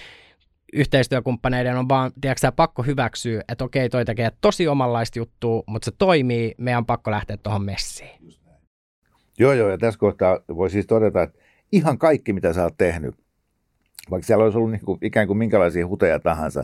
yhteistyökumppaneiden 0.73 1.77
on 1.77 1.89
vaan, 1.89 2.11
tiedätkö 2.21 2.51
pakko 2.51 2.83
hyväksyä, 2.83 3.43
että 3.47 3.63
okei, 3.63 3.89
toi 3.89 4.05
tekee 4.05 4.31
tosi 4.41 4.67
omanlaista 4.67 5.19
juttua, 5.19 5.63
mutta 5.67 5.85
se 5.85 5.91
toimii, 5.97 6.55
meidän 6.57 6.77
on 6.77 6.85
pakko 6.85 7.11
lähteä 7.11 7.37
tuohon 7.37 7.63
messiin. 7.63 8.42
Joo, 9.39 9.53
joo, 9.53 9.69
ja 9.69 9.77
tässä 9.77 9.99
kohtaa 9.99 10.39
voi 10.55 10.69
siis 10.69 10.87
todeta, 10.87 11.21
että 11.21 11.39
ihan 11.71 11.97
kaikki, 11.97 12.33
mitä 12.33 12.53
sä 12.53 12.63
oot 12.63 12.77
tehnyt, 12.77 13.15
vaikka 14.11 14.27
siellä 14.27 14.43
olisi 14.43 14.57
ollut 14.57 14.71
niin 14.71 14.85
kuin, 14.85 14.99
ikään 15.01 15.27
kuin 15.27 15.37
minkälaisia 15.37 15.87
huteja 15.87 16.19
tahansa, 16.19 16.63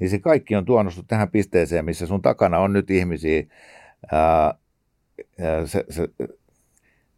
niin 0.00 0.10
se 0.10 0.18
kaikki 0.18 0.56
on 0.56 0.64
tuonut 0.64 0.94
tähän 1.08 1.30
pisteeseen, 1.30 1.84
missä 1.84 2.06
sun 2.06 2.22
takana 2.22 2.58
on 2.58 2.72
nyt 2.72 2.90
ihmisiä, 2.90 3.42
ää, 4.12 4.54
se, 5.64 5.84
se, 5.90 6.08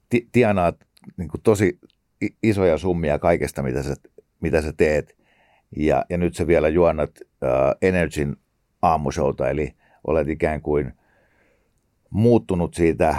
ti, 0.08 0.28
tienaat 0.32 0.76
niin 1.16 1.28
kuin 1.28 1.40
tosi 1.42 1.78
isoja 2.42 2.78
summia 2.78 3.18
kaikesta, 3.18 3.62
mitä 3.62 3.82
sä, 3.82 3.94
mitä 4.40 4.62
sä 4.62 4.72
teet, 4.76 5.16
ja, 5.76 6.04
ja 6.10 6.18
nyt 6.18 6.34
sä 6.34 6.46
vielä 6.46 6.68
juonnat 6.68 7.10
Energyn 7.82 8.36
aamushowta, 8.82 9.48
eli 9.48 9.74
olet 10.06 10.28
ikään 10.28 10.62
kuin 10.62 10.92
muuttunut 12.10 12.74
siitä 12.74 13.16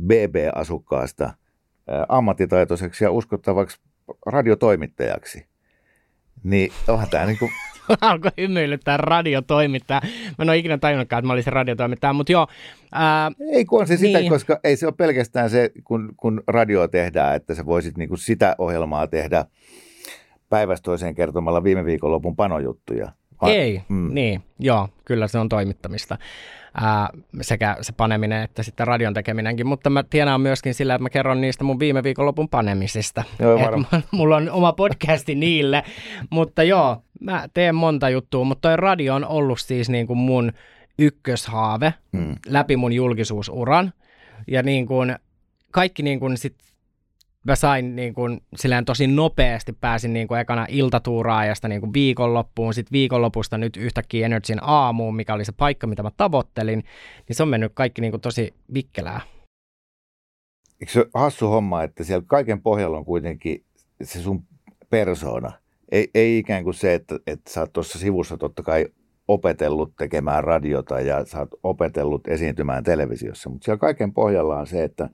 BB-asukkaasta 0.00 1.34
ammattitaitoiseksi 2.08 3.04
ja 3.04 3.10
uskottavaksi 3.10 3.80
radiotoimittajaksi. 4.26 5.46
Niin 6.42 6.72
onhan 6.88 7.10
tämä 7.10 7.26
niin 7.26 7.38
kuin... 7.38 7.50
Alkoi 8.00 8.30
hymyilyttää 8.38 8.96
radiotoimittaja. 8.96 10.00
Mä 10.38 10.42
en 10.42 10.48
ole 10.48 10.56
ikinä 10.56 10.78
tajunnutkaan, 10.78 11.18
että 11.18 11.26
mä 11.26 11.32
olisin 11.32 11.52
radiotoimittaja, 11.52 12.12
mutta 12.12 12.32
joo. 12.32 12.46
Ää, 12.92 13.32
ei 13.52 13.64
kun 13.64 13.80
on 13.80 13.86
se 13.86 13.96
niin. 13.96 14.18
sitä, 14.18 14.30
koska 14.30 14.60
ei 14.64 14.76
se 14.76 14.86
ole 14.86 14.94
pelkästään 14.96 15.50
se, 15.50 15.70
kun, 15.84 16.14
kun 16.16 16.42
radio 16.46 16.88
tehdään, 16.88 17.36
että 17.36 17.54
sä 17.54 17.66
voisit 17.66 17.96
niin 17.96 18.08
kuin 18.08 18.18
sitä 18.18 18.54
ohjelmaa 18.58 19.06
tehdä 19.06 19.44
päivästä 20.48 20.84
toiseen 20.84 21.14
kertomalla 21.14 21.64
viime 21.64 21.84
viikonlopun 21.84 22.36
panojuttuja. 22.36 23.12
Va- 23.44 23.50
ei, 23.50 23.82
mm. 23.88 24.14
niin, 24.14 24.42
joo, 24.58 24.88
kyllä 25.04 25.28
se 25.28 25.38
on 25.38 25.48
toimittamista 25.48 26.18
ää, 26.74 27.08
sekä 27.40 27.76
se 27.80 27.92
paneminen 27.92 28.42
että 28.42 28.62
sitten 28.62 28.86
radion 28.86 29.14
tekeminenkin, 29.14 29.66
mutta 29.66 29.90
mä 29.90 30.02
tiedän 30.02 30.40
myöskin 30.40 30.74
sillä, 30.74 30.94
että 30.94 31.02
mä 31.02 31.10
kerron 31.10 31.40
niistä 31.40 31.64
mun 31.64 31.78
viime 31.78 32.02
viikonlopun 32.02 32.48
panemisista. 32.48 33.24
Joo, 33.38 33.58
mulla 34.10 34.36
on 34.36 34.50
oma 34.50 34.72
podcasti 34.72 35.34
niille, 35.34 35.82
mutta 36.30 36.62
joo, 36.62 37.02
mä 37.20 37.48
teen 37.54 37.74
monta 37.74 38.08
juttua, 38.08 38.44
mutta 38.44 38.68
toi 38.68 38.76
radio 38.76 39.14
on 39.14 39.24
ollut 39.24 39.60
siis 39.60 39.88
niin 39.88 40.06
kuin 40.06 40.18
mun 40.18 40.52
ykköshaave 40.98 41.94
hmm. 42.16 42.34
läpi 42.46 42.76
mun 42.76 42.92
julkisuusuran. 42.92 43.92
Ja 44.48 44.62
niin 44.62 44.86
kuin 44.86 45.16
kaikki 45.70 46.02
niin 46.02 46.20
kuin 46.20 46.36
sit 46.36 46.54
mä 47.44 47.56
sain 47.56 47.96
niin 47.96 48.14
kuin, 48.14 48.40
silleen 48.56 48.84
tosi 48.84 49.06
nopeasti 49.06 49.72
pääsin 49.72 50.12
niin 50.12 50.28
kuin 50.28 50.40
ekana 50.40 50.66
iltatuuraajasta 50.68 51.68
niin 51.68 51.80
kuin 51.80 51.92
viikonloppuun, 51.92 52.74
sitten 52.74 52.92
viikonlopusta 52.92 53.58
nyt 53.58 53.76
yhtäkkiä 53.76 54.26
Energyn 54.26 54.58
aamuun, 54.62 55.16
mikä 55.16 55.34
oli 55.34 55.44
se 55.44 55.52
paikka, 55.56 55.86
mitä 55.86 56.02
mä 56.02 56.10
tavoittelin, 56.16 56.84
niin 57.28 57.36
se 57.36 57.42
on 57.42 57.48
mennyt 57.48 57.72
kaikki 57.74 58.00
niin 58.00 58.12
kuin 58.12 58.20
tosi 58.20 58.54
vikkelää. 58.74 59.20
Eikö 60.80 60.92
se 60.92 61.06
hassu 61.14 61.48
homma, 61.48 61.82
että 61.82 62.04
siellä 62.04 62.24
kaiken 62.26 62.62
pohjalla 62.62 62.98
on 62.98 63.04
kuitenkin 63.04 63.64
se 64.02 64.22
sun 64.22 64.44
persoona? 64.90 65.52
Ei, 65.92 66.10
ei 66.14 66.38
ikään 66.38 66.64
kuin 66.64 66.74
se, 66.74 66.94
että, 66.94 67.18
että 67.26 67.50
sä 67.50 67.60
oot 67.60 67.72
tuossa 67.72 67.98
sivussa 67.98 68.36
totta 68.36 68.62
kai 68.62 68.86
opetellut 69.28 69.96
tekemään 69.98 70.44
radiota 70.44 71.00
ja 71.00 71.24
sä 71.24 71.38
oot 71.38 71.50
opetellut 71.62 72.28
esiintymään 72.28 72.84
televisiossa, 72.84 73.50
mutta 73.50 73.64
siellä 73.64 73.78
kaiken 73.78 74.12
pohjalla 74.12 74.58
on 74.58 74.66
se, 74.66 74.84
että 74.84 75.10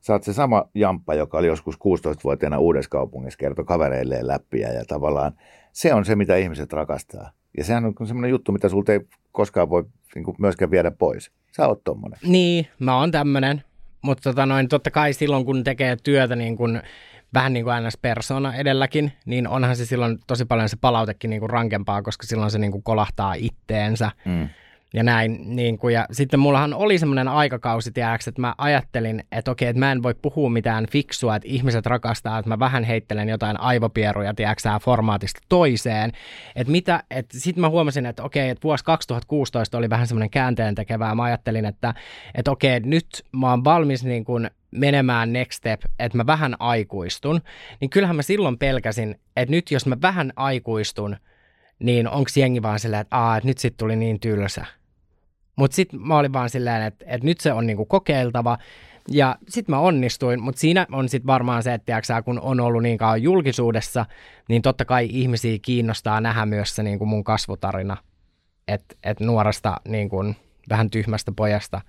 sä 0.00 0.12
oot 0.12 0.22
se 0.22 0.32
sama 0.32 0.68
jamppa, 0.74 1.14
joka 1.14 1.38
oli 1.38 1.46
joskus 1.46 1.74
16-vuotiaana 1.74 2.58
uudessa 2.58 2.90
kaupungissa, 2.90 3.38
kertoi 3.38 3.64
kavereilleen 3.64 4.26
läppiä 4.26 4.72
ja 4.72 4.84
tavallaan 4.84 5.32
se 5.72 5.94
on 5.94 6.04
se, 6.04 6.16
mitä 6.16 6.36
ihmiset 6.36 6.72
rakastaa. 6.72 7.30
Ja 7.56 7.64
sehän 7.64 7.84
on 7.84 8.06
semmoinen 8.06 8.30
juttu, 8.30 8.52
mitä 8.52 8.68
sulta 8.68 8.92
ei 8.92 9.00
koskaan 9.32 9.70
voi 9.70 9.84
niin 10.14 10.24
kuin 10.24 10.36
myöskään 10.38 10.70
viedä 10.70 10.90
pois. 10.90 11.30
Sä 11.56 11.68
oot 11.68 11.84
tommonen. 11.84 12.18
Niin, 12.22 12.66
mä 12.78 12.98
oon 12.98 13.10
tämmönen. 13.10 13.62
Mutta 14.02 14.22
tota 14.22 14.46
noin, 14.46 14.68
totta 14.68 14.90
kai 14.90 15.12
silloin, 15.12 15.44
kun 15.44 15.64
tekee 15.64 15.96
työtä 16.02 16.36
niin 16.36 16.56
kun, 16.56 16.82
vähän 17.34 17.52
niin 17.52 17.64
kuin 17.64 17.76
NS-persona 17.84 18.54
edelläkin, 18.54 19.12
niin 19.26 19.48
onhan 19.48 19.76
se 19.76 19.86
silloin 19.86 20.18
tosi 20.26 20.44
paljon 20.44 20.68
se 20.68 20.76
palautekin 20.80 21.30
niin 21.30 21.40
kuin 21.40 21.50
rankempaa, 21.50 22.02
koska 22.02 22.26
silloin 22.26 22.50
se 22.50 22.58
niin 22.58 22.72
kuin 22.72 22.82
kolahtaa 22.82 23.34
itteensä. 23.34 24.10
Mm 24.24 24.48
ja 24.94 25.02
näin. 25.02 25.56
Niin 25.56 25.78
kuin, 25.78 25.94
ja 25.94 26.06
sitten 26.12 26.40
mullahan 26.40 26.74
oli 26.74 26.98
semmoinen 26.98 27.28
aikakausi, 27.28 27.92
tiedäks, 27.92 28.28
että 28.28 28.40
mä 28.40 28.54
ajattelin, 28.58 29.24
että 29.32 29.50
okei, 29.50 29.68
että 29.68 29.80
mä 29.80 29.92
en 29.92 30.02
voi 30.02 30.14
puhua 30.14 30.50
mitään 30.50 30.86
fiksua, 30.86 31.36
että 31.36 31.48
ihmiset 31.48 31.86
rakastaa, 31.86 32.38
että 32.38 32.48
mä 32.48 32.58
vähän 32.58 32.84
heittelen 32.84 33.28
jotain 33.28 33.60
aivopieruja, 33.60 34.34
tiedäks, 34.34 34.64
formaatista 34.82 35.40
toiseen. 35.48 36.12
Että 36.56 36.70
mitä, 36.70 37.02
että 37.10 37.40
sitten 37.40 37.60
mä 37.60 37.68
huomasin, 37.68 38.06
että 38.06 38.22
okei, 38.22 38.50
että 38.50 38.62
vuosi 38.62 38.84
2016 38.84 39.78
oli 39.78 39.90
vähän 39.90 40.06
semmoinen 40.06 40.30
käänteen 40.30 40.74
tekevää. 40.74 41.14
Mä 41.14 41.22
ajattelin, 41.22 41.64
että, 41.64 41.94
että 42.34 42.50
okei, 42.50 42.80
nyt 42.80 43.24
mä 43.32 43.50
oon 43.50 43.64
valmis 43.64 44.04
niin 44.04 44.24
kuin 44.24 44.50
menemään 44.70 45.32
next 45.32 45.56
step, 45.56 45.82
että 45.98 46.18
mä 46.18 46.26
vähän 46.26 46.56
aikuistun, 46.58 47.40
niin 47.80 47.90
kyllähän 47.90 48.16
mä 48.16 48.22
silloin 48.22 48.58
pelkäsin, 48.58 49.20
että 49.36 49.50
nyt 49.50 49.70
jos 49.70 49.86
mä 49.86 49.96
vähän 50.02 50.32
aikuistun, 50.36 51.16
niin 51.78 52.08
onko 52.08 52.30
jengi 52.36 52.62
vaan 52.62 52.80
silleen, 52.80 53.00
että, 53.00 53.16
Aa, 53.16 53.40
nyt 53.44 53.58
sit 53.58 53.76
tuli 53.76 53.96
niin 53.96 54.20
tylsä. 54.20 54.66
Mutta 55.56 55.74
sitten 55.74 56.00
mä 56.00 56.18
olin 56.18 56.32
vaan 56.32 56.50
silleen, 56.50 56.82
että, 56.82 57.04
että 57.08 57.26
nyt 57.26 57.40
se 57.40 57.52
on 57.52 57.66
niinku 57.66 57.86
kokeiltava. 57.86 58.58
Ja 59.10 59.36
sitten 59.48 59.74
mä 59.74 59.78
onnistuin, 59.78 60.42
mutta 60.42 60.60
siinä 60.60 60.86
on 60.92 61.08
sitten 61.08 61.26
varmaan 61.26 61.62
se, 61.62 61.74
että 61.74 61.86
tiiäksä, 61.86 62.22
kun 62.22 62.40
on 62.40 62.60
ollut 62.60 62.82
niin 62.82 62.98
kauan 62.98 63.22
julkisuudessa, 63.22 64.06
niin 64.48 64.62
totta 64.62 64.84
kai 64.84 65.08
ihmisiä 65.10 65.58
kiinnostaa 65.62 66.20
nähdä 66.20 66.46
myös 66.46 66.76
se 66.76 66.82
niin 66.82 66.98
kuin 66.98 67.08
mun 67.08 67.24
kasvutarina. 67.24 67.96
Että 68.68 68.96
et 69.02 69.20
nuoresta 69.20 69.80
niin 69.88 70.08
kuin, 70.08 70.36
vähän 70.68 70.90
tyhmästä 70.90 71.32
pojasta 71.36 71.80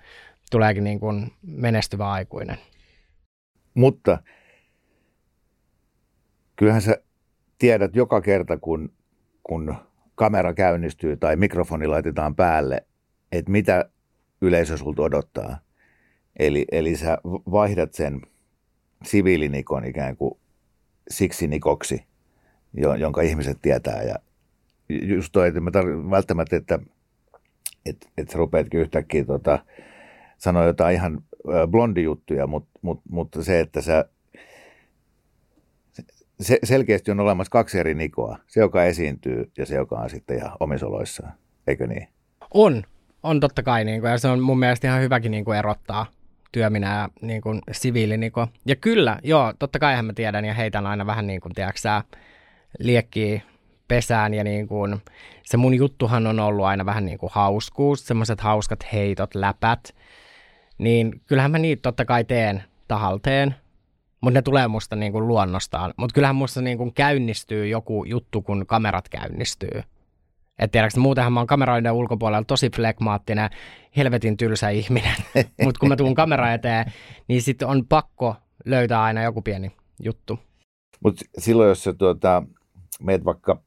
tuleekin 0.52 0.84
niin 0.84 1.00
kuin 1.00 1.32
menestyvä 1.41 2.12
aikuinen. 2.12 2.58
Mutta 3.73 4.17
kyllähän 6.56 6.82
sä 6.82 6.97
tiedät 7.58 7.95
joka 7.95 8.21
kerta, 8.21 8.58
kun, 8.58 8.93
kun 9.47 9.75
kamera 10.15 10.53
käynnistyy 10.53 11.17
tai 11.17 11.36
mikrofoni 11.36 11.88
laitetaan 11.88 12.36
päälle, 12.36 12.86
että 13.31 13.51
mitä 13.51 13.89
yleisö 14.41 14.77
sulta 14.77 15.01
odottaa. 15.01 15.57
Eli, 16.39 16.65
eli 16.71 16.95
sä 16.95 17.17
vaihdat 17.25 17.93
sen 17.93 18.21
siviilinikon 19.03 19.86
ikään 19.86 20.17
kuin 20.17 20.39
siksi 21.10 21.47
nikoksi, 21.47 22.05
jonka 22.99 23.21
ihmiset 23.21 23.57
tietää. 23.62 24.03
Ja 24.03 24.15
just 24.89 25.29
toi, 25.31 25.47
että 25.47 25.60
mä 25.60 25.69
tar- 25.69 26.12
välttämättä, 26.12 26.55
että, 26.55 26.79
että, 27.86 28.07
että 28.17 28.31
sä 28.31 28.38
rupeatkin 28.38 28.79
yhtäkkiä 28.79 29.25
tota, 29.25 29.60
sanoa 30.38 30.65
jotain 30.65 30.95
ihan 30.95 31.23
blondijuttuja, 31.67 32.47
mutta, 32.47 32.79
mutta, 32.81 33.03
mutta 33.10 33.43
se, 33.43 33.60
että 33.60 33.81
sä 33.81 34.05
se, 36.39 36.60
selkeästi 36.63 37.12
on 37.12 37.19
olemassa 37.19 37.52
kaksi 37.52 37.80
eri 37.80 37.93
Nikoa. 37.93 38.38
Se, 38.47 38.60
joka 38.60 38.84
esiintyy 38.84 39.52
ja 39.58 39.65
se, 39.65 39.76
joka 39.76 39.95
on 39.95 40.10
sitten 40.10 40.38
ihan 40.38 40.52
omisoloissaan. 40.60 41.34
Eikö 41.67 41.88
niin? 41.88 42.08
On. 42.54 42.84
On 43.23 43.39
totta 43.39 43.63
kai. 43.63 43.86
Niin 43.86 44.02
kuin, 44.02 44.12
ja 44.12 44.17
se 44.17 44.28
on 44.28 44.39
mun 44.39 44.60
mielestä 44.60 44.88
ihan 44.88 45.02
hyväkin 45.02 45.32
niin 45.32 45.45
kuin 45.45 45.58
erottaa 45.58 46.06
työminä 46.52 46.95
ja 46.95 47.10
niin 47.21 47.41
kuin, 47.41 47.62
siviiliniko. 47.71 48.47
Ja 48.65 48.76
kyllä, 48.76 49.19
joo, 49.23 49.54
totta 49.60 49.80
kai 49.80 50.04
mä 50.04 50.13
tiedän 50.13 50.45
ja 50.45 50.54
heitän 50.54 50.88
aina 50.88 51.06
vähän 51.06 51.28
niin 51.28 51.41
kuin, 51.41 51.54
tiedätkö 51.54 52.02
liekkiä 52.80 53.41
pesään 53.88 54.34
ja 54.34 54.43
niin 54.43 54.67
kuin, 54.67 55.02
se 55.43 55.58
mun 55.58 55.73
juttuhan 55.73 56.28
on 56.28 56.39
ollut 56.39 56.65
aina 56.65 56.86
vähän 56.86 57.06
niin 57.06 57.17
kuin 57.17 57.32
hauskuus, 57.34 58.08
semmoiset 58.08 58.41
hauskat 58.41 58.93
heitot, 58.93 59.36
läpät. 59.36 59.95
Niin 60.78 61.21
kyllähän 61.28 61.52
mä 61.52 61.60
niitä 61.60 61.82
totta 61.82 62.06
kai 62.06 62.23
teen 62.23 62.63
tahalteen, 62.88 63.56
mutta 64.21 64.38
ne 64.38 64.41
tulee 64.41 64.67
musta 64.67 64.95
niin 64.95 65.12
kuin 65.12 65.27
luonnostaan. 65.27 65.93
Mutta 65.97 66.13
kyllähän 66.13 66.36
musta 66.36 66.62
niin 66.62 66.77
kuin 66.77 66.93
käynnistyy 66.93 67.67
joku 67.67 68.03
juttu, 68.06 68.41
kun 68.41 68.65
kamerat 68.67 69.10
käynnistyy. 69.10 69.82
Että 70.60 70.71
tiedätkö, 70.71 70.99
muutenhan 70.99 71.34
mä 71.34 71.39
oon 71.39 71.47
kameroiden 71.47 71.91
ulkopuolella 71.91 72.43
tosi 72.43 72.69
flekmaattinen, 72.75 73.49
helvetin 73.97 74.38
tylsä 74.38 74.69
ihminen. 74.69 75.15
Mutta 75.63 75.80
kun 75.80 75.89
mä 75.89 75.95
tuun 75.95 76.15
kamera 76.15 76.53
eteen, 76.53 76.91
niin 77.27 77.41
sitten 77.41 77.67
on 77.67 77.86
pakko 77.86 78.36
löytää 78.65 79.03
aina 79.03 79.23
joku 79.23 79.41
pieni 79.41 79.71
juttu. 80.03 80.39
Mutta 81.03 81.25
silloin, 81.38 81.69
jos 81.69 81.84
sä 81.84 81.93
tuota, 81.93 82.43
meet 83.01 83.25
vaikka 83.25 83.62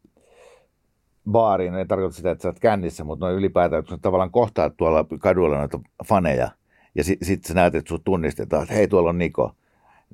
baariin, 1.30 1.74
ei 1.74 1.86
tarkoita 1.86 2.16
sitä, 2.16 2.30
että 2.30 2.42
sä 2.42 2.48
oot 2.48 2.60
kännissä, 2.60 3.04
mutta 3.04 3.26
noin 3.26 3.36
ylipäätään, 3.36 3.84
kun 3.84 3.90
sä 3.90 3.98
tavallaan 4.02 4.30
kohtaat 4.30 4.76
tuolla 4.76 5.04
kaduilla 5.20 5.56
noita 5.56 5.80
faneja, 6.08 6.50
ja 6.94 7.04
sitten 7.04 7.26
sit 7.26 7.44
sä 7.44 7.54
näet, 7.54 7.74
että 7.74 7.88
sun 7.88 8.04
tunnistetaan, 8.04 8.62
että 8.62 8.74
hei, 8.74 8.88
tuolla 8.88 9.10
on 9.10 9.18
Niko, 9.18 9.54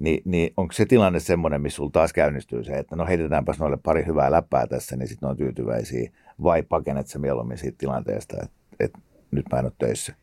niin, 0.00 0.22
niin 0.24 0.52
onko 0.56 0.72
se 0.72 0.86
tilanne 0.86 1.20
semmoinen, 1.20 1.60
missä 1.60 1.76
sulla 1.76 1.90
taas 1.90 2.12
käynnistyy 2.12 2.64
se, 2.64 2.72
että 2.72 2.96
no 2.96 3.06
heitetäänpäs 3.06 3.58
noille 3.58 3.76
pari 3.76 4.06
hyvää 4.06 4.30
läppää 4.30 4.66
tässä, 4.66 4.96
niin 4.96 5.08
sitten 5.08 5.26
ne 5.26 5.30
on 5.30 5.36
tyytyväisiä, 5.36 6.10
vai 6.42 6.62
pakenet 6.62 7.06
se 7.06 7.18
mieluummin 7.18 7.58
siitä 7.58 7.78
tilanteesta, 7.78 8.36
että, 8.42 8.56
että 8.80 8.98
nyt 9.30 9.46
mä 9.52 9.58
en 9.58 9.64
ole 9.64 9.72
töissä? 9.78 10.14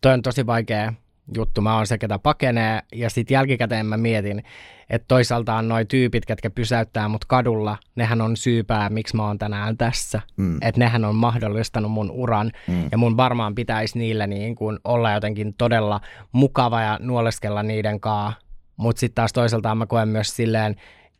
Toi 0.00 0.12
on 0.12 0.22
tosi 0.22 0.46
vaikea 0.46 0.92
juttu. 1.36 1.60
Mä 1.60 1.76
oon 1.76 1.86
se, 1.86 1.98
ketä 1.98 2.18
pakenee, 2.18 2.80
ja 2.94 3.10
sitten 3.10 3.34
jälkikäteen 3.34 3.86
mä 3.86 3.96
mietin, 3.96 4.42
että 4.90 5.04
toisaalta 5.08 5.54
on 5.54 5.68
noi 5.68 5.84
tyypit, 5.84 6.26
ketkä 6.26 6.50
pysäyttää 6.50 7.08
mut 7.08 7.24
kadulla, 7.24 7.76
nehän 7.94 8.20
on 8.20 8.36
syypää, 8.36 8.90
miksi 8.90 9.16
mä 9.16 9.26
oon 9.26 9.38
tänään 9.38 9.76
tässä. 9.76 10.20
Mm. 10.36 10.58
Että 10.62 10.78
nehän 10.78 11.04
on 11.04 11.16
mahdollistanut 11.16 11.92
mun 11.92 12.10
uran, 12.10 12.52
mm. 12.68 12.88
ja 12.92 12.98
mun 12.98 13.16
varmaan 13.16 13.54
pitäisi 13.54 13.98
niillä 13.98 14.26
niin 14.26 14.54
kun 14.54 14.80
olla 14.84 15.12
jotenkin 15.12 15.54
todella 15.58 16.00
mukava 16.32 16.80
ja 16.80 16.98
nuoleskella 17.02 17.62
niiden 17.62 18.00
kaa. 18.00 18.32
Mutta 18.82 19.00
sitten 19.00 19.14
taas 19.14 19.32
toisaalta 19.32 19.74
mä 19.74 19.86
koen 19.86 20.08
myös 20.08 20.36
silleen, 20.36 20.76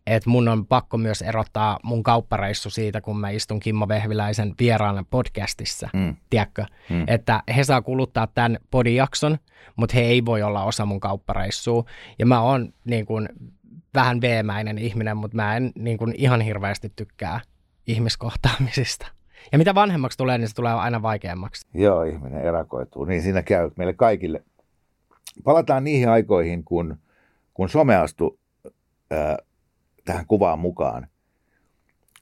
että 0.07 0.31
mun 0.31 0.49
on 0.49 0.67
pakko 0.67 0.99
myös 0.99 1.23
erottaa 1.23 1.79
mun 1.83 2.03
kauppareissu 2.03 2.71
siitä, 2.71 3.01
kun 3.01 3.21
mä 3.21 3.31
istun 3.31 3.61
Kimmo 3.61 3.89
Vehviläisen 3.89 4.55
vieraana 4.61 5.05
podcastissa, 5.11 5.89
mm. 5.93 6.17
tiedätkö? 6.31 6.65
Mm. 6.91 7.05
Että 7.07 7.43
he 7.57 7.65
saa 7.65 7.83
kuluttaa 7.83 8.27
tämän 8.27 8.59
podijakson, 8.71 9.39
mutta 9.77 9.95
he 9.97 10.01
ei 10.01 10.25
voi 10.25 10.43
olla 10.43 10.65
osa 10.65 10.87
mun 10.87 11.01
kauppareissua. 11.01 11.85
Ja 12.19 12.27
mä 12.27 12.41
oon 12.41 12.73
niin 12.85 13.07
kuin, 13.07 13.29
vähän 13.95 14.21
veemäinen 14.21 14.79
ihminen, 14.79 15.17
mutta 15.17 15.37
mä 15.37 15.57
en 15.57 15.73
niin 15.75 15.99
kuin, 15.99 16.15
ihan 16.17 16.41
hirveästi 16.41 16.93
tykkää 16.97 17.41
ihmiskohtaamisista. 17.87 19.07
Ja 19.53 19.59
mitä 19.59 19.75
vanhemmaksi 19.75 20.19
tulee, 20.19 20.39
niin 20.39 20.49
se 20.49 20.55
tulee 20.55 20.73
aina 20.73 21.03
vaikeammaksi. 21.03 21.67
Joo, 21.75 22.03
ihminen 22.03 22.43
erakoituu. 22.43 23.05
Niin 23.05 23.23
siinä 23.23 23.43
käy 23.43 23.71
meille 23.77 23.93
kaikille. 23.93 24.43
Palataan 25.45 25.85
niihin 25.85 26.09
aikoihin, 26.09 26.65
kun, 26.65 26.99
kun 27.55 27.69
some 27.69 27.97
astui 27.97 28.39
äh, 29.13 29.37
tähän 30.05 30.27
kuvaan 30.27 30.59
mukaan. 30.59 31.07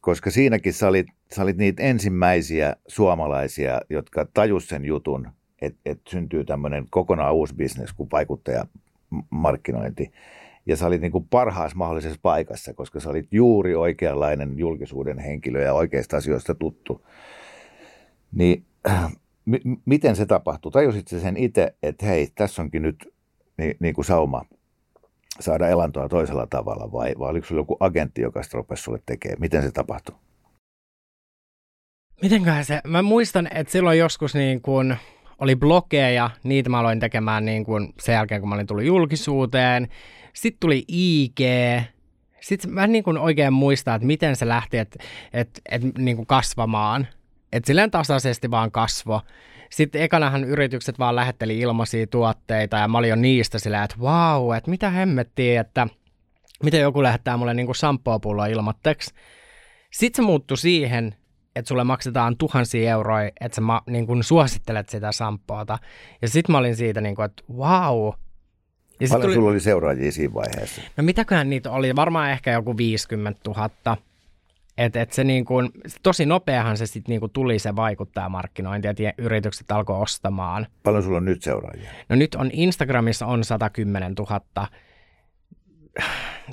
Koska 0.00 0.30
siinäkin 0.30 0.72
sä 0.72 0.88
olit, 0.88 1.06
sä 1.34 1.42
olit 1.42 1.56
niitä 1.56 1.82
ensimmäisiä 1.82 2.76
suomalaisia, 2.88 3.80
jotka 3.90 4.26
tajus 4.34 4.68
sen 4.68 4.84
jutun, 4.84 5.28
että 5.62 5.80
et 5.84 6.00
syntyy 6.08 6.44
tämmöinen 6.44 6.86
kokonaan 6.90 7.34
uusi 7.34 7.54
bisnes 7.54 7.92
kuin 7.92 8.08
vaikuttajamarkkinointi. 8.12 10.12
Ja 10.66 10.76
sä 10.76 10.86
olit 10.86 11.00
niin 11.00 11.12
kuin 11.12 11.28
parhaassa 11.30 11.76
mahdollisessa 11.76 12.18
paikassa, 12.22 12.74
koska 12.74 13.00
sä 13.00 13.10
olit 13.10 13.28
juuri 13.30 13.74
oikeanlainen 13.74 14.58
julkisuuden 14.58 15.18
henkilö 15.18 15.62
ja 15.62 15.74
oikeista 15.74 16.16
asioista 16.16 16.54
tuttu. 16.54 17.06
Niin 18.32 18.64
m- 19.44 19.76
miten 19.84 20.16
se 20.16 20.26
tapahtui? 20.26 20.72
Tajusit 20.72 21.08
sen 21.08 21.36
itse, 21.36 21.74
että 21.82 22.06
hei, 22.06 22.28
tässä 22.34 22.62
onkin 22.62 22.82
nyt 22.82 23.14
niin, 23.58 23.76
niin 23.80 23.94
kuin 23.94 24.04
sauma– 24.04 24.44
saada 25.40 25.68
elantoa 25.68 26.08
toisella 26.08 26.46
tavalla 26.46 26.92
vai, 26.92 27.14
vai 27.18 27.30
oliko 27.30 27.46
sinulla 27.46 27.62
joku 27.62 27.76
agentti, 27.80 28.20
joka 28.20 28.42
sitä 28.42 28.56
rupesi 28.56 28.82
sulle 28.82 28.98
tekemään? 29.06 29.40
Miten 29.40 29.62
se 29.62 29.70
tapahtui? 29.70 30.16
Mitenköhän 32.22 32.64
se, 32.64 32.80
mä 32.86 33.02
muistan, 33.02 33.48
että 33.54 33.72
silloin 33.72 33.98
joskus 33.98 34.34
niin 34.34 34.62
kun 34.62 34.96
oli 35.38 35.56
blogeja, 35.56 36.30
niitä 36.42 36.70
mä 36.70 36.78
aloin 36.78 37.00
tekemään 37.00 37.44
niin 37.44 37.64
kun 37.64 37.94
sen 38.00 38.12
jälkeen, 38.12 38.40
kun 38.40 38.48
mä 38.48 38.54
olin 38.54 38.66
tullut 38.66 38.84
julkisuuteen. 38.84 39.88
Sitten 40.32 40.60
tuli 40.60 40.84
IG, 40.88 41.40
sitten 42.40 42.70
mä 42.70 42.84
en 42.84 42.92
niin 42.92 43.04
kuin 43.04 43.18
oikein 43.18 43.52
muista, 43.52 43.94
että 43.94 44.06
miten 44.06 44.36
se 44.36 44.48
lähti 44.48 44.78
et, 44.78 44.96
et, 45.32 45.60
et, 45.70 45.82
niin 45.98 46.16
kuin 46.16 46.26
kasvamaan. 46.26 47.06
Että 47.52 47.66
silleen 47.66 47.90
tasaisesti 47.90 48.50
vaan 48.50 48.70
kasvo. 48.70 49.20
Sitten 49.70 50.02
ekanahan 50.02 50.44
yritykset 50.44 50.98
vaan 50.98 51.16
lähetteli 51.16 51.58
ilmaisia 51.58 52.06
tuotteita 52.06 52.76
ja 52.76 52.88
mä 52.88 52.98
olin 52.98 53.10
jo 53.10 53.16
niistä 53.16 53.58
silleen, 53.58 53.84
että 53.84 53.96
vau, 54.00 54.52
että 54.52 54.70
mitä 54.70 54.90
hemmettiä, 54.90 55.60
että 55.60 55.86
miten 56.62 56.80
joku 56.80 57.02
lähettää 57.02 57.36
mulle 57.36 57.54
niinku 57.54 57.74
sampoopulloa 57.74 58.46
ilmatteeksi. 58.46 59.14
Sitten 59.90 60.24
se 60.24 60.26
muuttui 60.26 60.56
siihen, 60.56 61.14
että 61.56 61.68
sulle 61.68 61.84
maksetaan 61.84 62.36
tuhansia 62.36 62.90
euroja, 62.90 63.30
että 63.40 63.54
sä 63.54 63.60
ma, 63.60 63.82
niin 63.86 64.24
suosittelet 64.24 64.88
sitä 64.88 65.12
sampoota. 65.12 65.78
Ja 66.22 66.28
sitten 66.28 66.52
mä 66.52 66.58
olin 66.58 66.76
siitä, 66.76 67.00
niin 67.00 67.22
että 67.24 67.42
vau. 67.58 68.12
Ja 69.00 69.08
Paljon 69.08 69.22
tuli... 69.22 69.34
sulla 69.34 69.50
oli 69.50 69.60
seuraajia 69.60 70.12
siinä 70.12 70.34
vaiheessa? 70.34 70.82
No 70.96 71.04
mitäköhän 71.04 71.50
niitä 71.50 71.70
oli? 71.70 71.96
Varmaan 71.96 72.30
ehkä 72.30 72.52
joku 72.52 72.76
50 72.76 73.40
000. 73.50 73.96
Et, 74.80 74.96
et 74.96 75.12
se 75.12 75.24
niin 75.24 75.44
kuin, 75.44 75.70
tosi 76.02 76.26
nopeahan 76.26 76.76
se 76.76 76.86
sitten 76.86 77.12
niin 77.12 77.20
kuin 77.20 77.32
tuli 77.32 77.58
se 77.58 77.76
vaikuttajamarkkinointi, 77.76 78.88
että 78.88 79.12
yritykset 79.18 79.70
alkoi 79.70 80.00
ostamaan. 80.00 80.66
Paljon 80.82 81.02
sulla 81.02 81.16
on 81.16 81.24
nyt 81.24 81.42
seuraajia? 81.42 81.90
No 82.08 82.16
nyt 82.16 82.34
on 82.34 82.50
Instagramissa 82.52 83.26
on 83.26 83.44
110 83.44 84.14
000, 84.18 84.68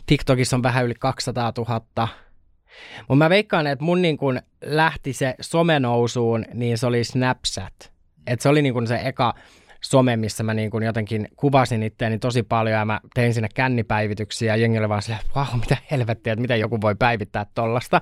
TikTokissa 0.05 0.55
on 0.55 0.63
vähän 0.63 0.85
yli 0.85 0.93
200 0.99 1.53
000, 1.57 1.81
mutta 2.99 3.15
mä 3.15 3.29
veikkaan, 3.29 3.67
että 3.67 3.85
mun 3.85 4.01
niin 4.01 4.17
kuin 4.17 4.41
lähti 4.61 5.13
se 5.13 5.35
somenousuun, 5.41 6.45
niin 6.53 6.77
se 6.77 6.87
oli 6.87 7.03
Snapchat. 7.03 7.91
Et 8.27 8.41
se 8.41 8.49
oli 8.49 8.61
niin 8.61 8.73
kuin 8.73 8.87
se 8.87 9.01
eka 9.03 9.33
some, 9.89 10.17
missä 10.17 10.43
mä 10.43 10.53
niin 10.53 10.71
kuin 10.71 10.83
jotenkin 10.83 11.27
kuvasin 11.35 11.83
itseäni 11.83 12.19
tosi 12.19 12.43
paljon 12.43 12.79
ja 12.79 12.85
mä 12.85 12.99
tein 13.13 13.33
sinne 13.33 13.49
kännipäivityksiä 13.55 14.53
ja 14.53 14.61
jengi 14.61 14.77
oli 14.77 14.89
vaan 14.89 15.01
silleen, 15.01 15.23
wow, 15.35 15.59
mitä 15.59 15.77
helvettiä, 15.91 16.33
että 16.33 16.41
miten 16.41 16.59
joku 16.59 16.81
voi 16.81 16.95
päivittää 16.95 17.45
tollasta. 17.55 18.01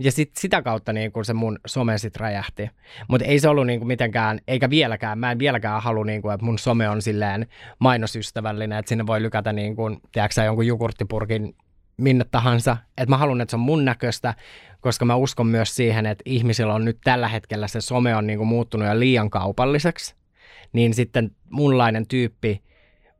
Ja 0.00 0.12
sit, 0.12 0.36
sitä 0.36 0.62
kautta 0.62 0.92
niin 0.92 1.12
kuin 1.12 1.24
se 1.24 1.32
mun 1.32 1.58
some 1.66 1.98
sit 1.98 2.16
räjähti. 2.16 2.70
Mutta 3.08 3.26
ei 3.26 3.38
se 3.38 3.48
ollut 3.48 3.66
niin 3.66 3.80
kuin 3.80 3.88
mitenkään, 3.88 4.40
eikä 4.48 4.70
vieläkään, 4.70 5.18
mä 5.18 5.32
en 5.32 5.38
vieläkään 5.38 5.82
halua, 5.82 6.04
niin 6.04 6.22
kuin, 6.22 6.34
että 6.34 6.46
mun 6.46 6.58
some 6.58 6.88
on 6.88 7.02
silleen 7.02 7.46
mainosystävällinen, 7.78 8.78
että 8.78 8.88
sinne 8.88 9.06
voi 9.06 9.22
lykätä 9.22 9.52
niin 9.52 9.76
kuin, 9.76 10.00
tiedätkö, 10.12 10.42
jonkun 10.42 10.66
jogurttipurkin 10.66 11.56
minne 11.96 12.24
tahansa. 12.30 12.76
Että 12.98 13.10
mä 13.10 13.18
haluan, 13.18 13.40
että 13.40 13.50
se 13.50 13.56
on 13.56 13.60
mun 13.60 13.84
näköistä, 13.84 14.34
koska 14.80 15.04
mä 15.04 15.16
uskon 15.16 15.46
myös 15.46 15.76
siihen, 15.76 16.06
että 16.06 16.22
ihmisillä 16.26 16.74
on 16.74 16.84
nyt 16.84 16.98
tällä 17.04 17.28
hetkellä 17.28 17.68
se 17.68 17.80
some 17.80 18.16
on 18.16 18.26
niin 18.26 18.38
kuin 18.38 18.48
muuttunut 18.48 18.88
jo 18.88 18.98
liian 19.00 19.30
kaupalliseksi. 19.30 20.23
Niin 20.74 20.94
sitten 20.94 21.30
munlainen 21.50 22.06
tyyppi 22.08 22.62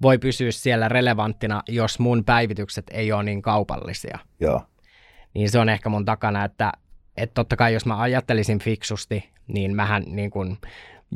voi 0.03 0.19
pysyä 0.19 0.51
siellä 0.51 0.88
relevanttina, 0.88 1.62
jos 1.69 1.99
mun 1.99 2.25
päivitykset 2.25 2.85
ei 2.90 3.12
ole 3.12 3.23
niin 3.23 3.43
kaupallisia. 3.43 4.19
Joo. 4.40 4.62
Niin 5.35 5.51
se 5.51 5.59
on 5.59 5.69
ehkä 5.69 5.88
mun 5.88 6.05
takana, 6.05 6.45
että, 6.45 6.73
että 7.17 7.35
totta 7.35 7.57
kai 7.57 7.75
jos 7.75 7.87
mä 7.87 8.01
ajattelisin 8.01 8.59
fiksusti, 8.59 9.31
niin 9.47 9.77
mähän 9.77 10.05
niin 10.07 10.31
kuin 10.31 10.59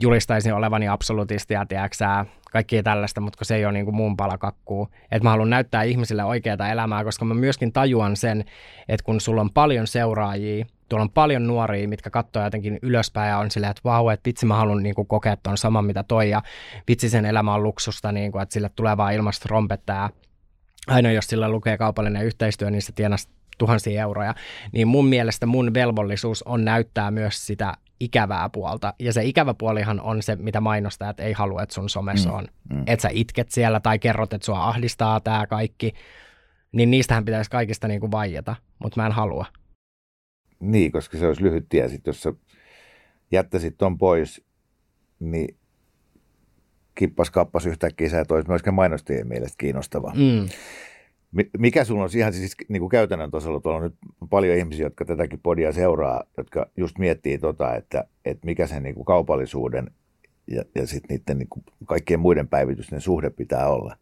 julistaisin 0.01 0.55
olevani 0.55 0.89
absolutisti 0.89 1.55
ja 1.55 1.67
tiedäksää, 1.67 2.25
kaikkia 2.53 2.83
tällaista, 2.83 3.21
mutta 3.21 3.45
se 3.45 3.57
ei 3.57 3.65
ole 3.65 3.73
niin 3.73 3.85
kuin 3.85 3.95
mun 3.95 4.17
palakakkuu. 4.17 4.89
Että 5.03 5.23
mä 5.23 5.31
haluan 5.31 5.51
näyttää 5.51 5.83
ihmisille 5.83 6.25
oikeaa 6.25 6.71
elämää, 6.73 7.05
koska 7.05 7.25
mä 7.25 7.35
myöskin 7.35 7.73
tajuan 7.73 8.17
sen, 8.17 8.45
että 8.89 9.05
kun 9.05 9.21
sulla 9.21 9.41
on 9.41 9.51
paljon 9.51 9.87
seuraajia, 9.87 10.67
tuolla 10.89 11.03
on 11.03 11.11
paljon 11.11 11.47
nuoria, 11.47 11.89
mitkä 11.89 12.11
katsoo 12.11 12.45
jotenkin 12.45 12.79
ylöspäin 12.83 13.29
ja 13.29 13.39
on 13.39 13.51
silleen, 13.51 13.71
että 13.71 13.81
vau, 13.85 14.09
että 14.09 14.29
vitsi 14.29 14.47
mä 14.47 14.57
haluan 14.57 14.83
niin 14.83 14.95
kuin 14.95 15.09
kokea 15.09 15.37
tuon 15.37 15.59
saman 15.59 15.85
mitä 15.85 16.03
toi 16.03 16.31
ja 16.31 16.43
vitsi 16.89 17.09
sen 17.09 17.25
elämä 17.25 17.55
on 17.55 17.63
luksusta, 17.63 18.13
niin 18.13 18.33
kuin, 18.33 18.43
että 18.43 18.53
sille 18.53 18.71
tulee 18.77 18.97
vaan 18.97 19.15
ilmasta 19.15 19.47
rompetta 19.51 19.93
ja 19.93 20.11
aina 20.87 21.13
jos 21.13 21.27
sillä 21.27 21.49
lukee 21.49 21.79
kaupallinen 21.79 22.25
yhteistyö, 22.25 22.71
niin 22.71 22.83
se 22.83 22.93
tienasi 22.93 23.29
tuhansia 23.59 24.03
euroja, 24.03 24.35
niin 24.73 24.89
mun 24.89 25.07
mielestä 25.07 25.47
mun 25.47 25.75
velvollisuus 25.75 26.43
on 26.43 26.65
näyttää 26.65 27.11
myös 27.11 27.47
sitä 27.47 27.75
ikävää 28.01 28.49
puolta. 28.49 28.95
Ja 28.99 29.13
se 29.13 29.25
ikävä 29.25 29.55
puolihan 29.55 30.01
on 30.01 30.23
se, 30.23 30.37
mitä 30.37 30.61
mainostajat 30.61 31.21
ei 31.21 31.33
halua, 31.33 31.63
että 31.63 31.75
sun 31.75 31.89
somessa 31.89 32.29
mm, 32.29 32.35
on. 32.35 32.47
Mm. 32.73 32.83
Että 32.87 33.03
sä 33.03 33.09
itket 33.13 33.51
siellä 33.51 33.81
tai 33.81 33.99
kerrot, 33.99 34.33
että 34.33 34.47
sua 34.47 34.69
ahdistaa 34.69 35.21
tämä 35.21 35.47
kaikki. 35.47 35.93
Niin 36.73 36.91
niistähän 36.91 37.25
pitäisi 37.25 37.51
kaikista 37.51 37.89
niin 37.89 38.01
kuin 38.01 38.13
vaieta, 38.13 38.57
mutta 38.79 39.01
mä 39.01 39.07
en 39.07 39.13
halua. 39.13 39.47
Niin, 40.61 40.93
koska 40.93 41.19
se 41.19 41.27
olisi 41.27 41.43
lyhyt 41.43 41.67
tie. 41.69 41.89
Sitten 41.89 42.09
jos 42.09 42.23
sä 42.23 42.33
jättäisit 43.33 43.75
ton 43.79 43.99
pois, 43.99 44.45
niin 45.21 45.57
kippas 46.95 47.31
kappas 47.31 47.67
yhtäkkiä 47.67 48.09
sä 48.09 48.21
et 48.21 48.31
olisi 48.31 48.49
myöskään 48.49 48.75
mainostajien 48.75 49.29
mielestä 49.29 49.55
kiinnostavaa. 49.59 50.15
Mm. 50.15 50.49
Mikä 51.59 51.85
sulla 51.85 52.03
on 52.03 52.11
ihan 52.17 52.33
siis 52.33 52.57
niin 52.69 52.81
kuin 52.81 52.91
käytännön 52.91 53.31
tasolla, 53.31 53.61
tuolla 53.61 53.79
on 53.79 53.85
nyt 53.85 53.95
paljon 54.31 54.57
ihmisiä, 54.57 54.87
jotka 54.87 55.05
tätäkin 55.05 55.41
podia 55.41 55.73
seuraa, 55.73 56.25
jotka 56.37 56.71
just 56.77 56.99
miettii 56.99 57.39
tota, 57.39 57.75
että, 57.75 58.05
että 58.25 58.47
mikä 58.47 58.67
sen 58.67 58.83
niin 58.83 58.95
kuin 58.95 59.05
kaupallisuuden 59.05 59.91
ja, 60.47 60.65
ja 60.75 60.87
sitten 60.87 61.17
niiden 61.17 61.39
niin 61.39 61.49
kuin 61.49 61.65
kaikkien 61.85 62.21
muiden 62.21 62.49
päivitysten 62.49 63.01
suhde 63.01 63.31
pitää 63.31 63.69
olla. 63.69 63.97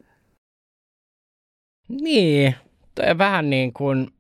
Niin, 1.89 2.55
vähän 3.19 3.51
niin 3.51 3.73
kuin, 3.73 4.11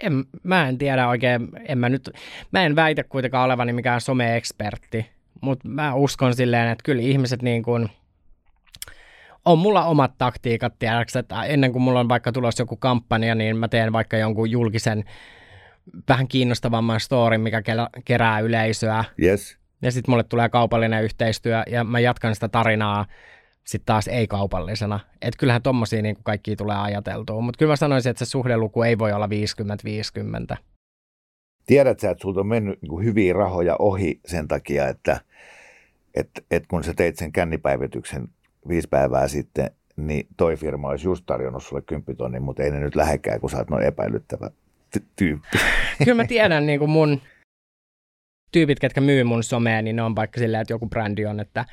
en, 0.00 0.24
mä 0.42 0.68
en 0.68 0.78
tiedä 0.78 1.08
oikein, 1.08 1.48
en 1.68 1.78
mä 1.78 1.88
nyt, 1.88 2.10
mä 2.52 2.62
en 2.62 2.76
väitä 2.76 3.04
kuitenkaan 3.04 3.44
olevani 3.44 3.72
mikään 3.72 4.00
some-ekspertti, 4.00 5.06
mutta 5.40 5.68
mä 5.68 5.94
uskon 5.94 6.34
silleen, 6.34 6.68
että 6.68 6.82
kyllä 6.84 7.02
ihmiset 7.02 7.42
niin 7.42 7.62
kuin– 7.62 7.88
on 9.44 9.58
mulla 9.58 9.84
omat 9.84 10.18
taktiikat, 10.18 10.78
tiedätkö, 10.78 11.18
että 11.18 11.44
ennen 11.44 11.72
kuin 11.72 11.82
mulla 11.82 12.00
on 12.00 12.08
vaikka 12.08 12.32
tulossa 12.32 12.62
joku 12.62 12.76
kampanja, 12.76 13.34
niin 13.34 13.56
mä 13.56 13.68
teen 13.68 13.92
vaikka 13.92 14.16
jonkun 14.16 14.50
julkisen 14.50 15.04
vähän 16.08 16.28
kiinnostavamman 16.28 17.00
storin, 17.00 17.40
mikä 17.40 17.62
kerää 18.04 18.40
yleisöä. 18.40 19.04
Yes. 19.22 19.58
Ja 19.82 19.92
sitten 19.92 20.12
mulle 20.12 20.24
tulee 20.24 20.48
kaupallinen 20.48 21.04
yhteistyö 21.04 21.62
ja 21.70 21.84
mä 21.84 22.00
jatkan 22.00 22.34
sitä 22.34 22.48
tarinaa 22.48 23.06
sitten 23.64 23.86
taas 23.86 24.08
ei-kaupallisena. 24.08 25.00
Että 25.22 25.38
kyllähän 25.38 25.62
tommosia 25.62 26.02
niin 26.02 26.14
kuin 26.14 26.24
kaikki 26.24 26.56
tulee 26.56 26.76
ajateltua. 26.76 27.40
Mutta 27.40 27.58
kyllä 27.58 27.72
mä 27.72 27.76
sanoisin, 27.76 28.10
että 28.10 28.24
se 28.24 28.30
suhdeluku 28.30 28.82
ei 28.82 28.98
voi 28.98 29.12
olla 29.12 29.28
50-50. 30.52 30.56
Tiedät 31.66 32.00
sä, 32.00 32.10
että 32.10 32.22
sulta 32.22 32.40
on 32.40 32.46
mennyt 32.46 32.82
niin 32.82 33.04
hyviä 33.04 33.32
rahoja 33.32 33.76
ohi 33.78 34.20
sen 34.26 34.48
takia, 34.48 34.88
että 34.88 35.20
että 36.14 36.42
että 36.50 36.68
kun 36.68 36.84
sä 36.84 36.94
teit 36.94 37.16
sen 37.16 37.32
kännipäivityksen 37.32 38.28
viisi 38.68 38.88
päivää 38.88 39.28
sitten, 39.28 39.70
niin 39.96 40.26
toi 40.36 40.56
firma 40.56 40.88
olisi 40.88 41.08
just 41.08 41.26
tarjonnut 41.26 41.64
sulle 41.64 41.82
kymppitonnin, 41.82 42.42
mutta 42.42 42.62
ei 42.62 42.70
ne 42.70 42.80
nyt 42.80 42.94
lähekään, 42.94 43.40
kun 43.40 43.50
sä 43.50 43.56
oot 43.56 43.70
noin 43.70 43.86
epäilyttävä 43.86 44.50
tyyppi. 45.16 45.58
Kyllä 46.04 46.22
mä 46.22 46.26
tiedän 46.26 46.66
niin 46.66 46.78
kuin 46.78 46.90
mun 46.90 47.20
tyypit, 48.52 48.80
ketkä 48.80 49.00
myy 49.00 49.24
mun 49.24 49.42
somea, 49.42 49.82
niin 49.82 49.96
ne 49.96 50.02
on 50.02 50.16
vaikka 50.16 50.40
silleen, 50.40 50.60
että 50.60 50.72
joku 50.72 50.88
brändi 50.88 51.26
on, 51.26 51.40
että, 51.40 51.64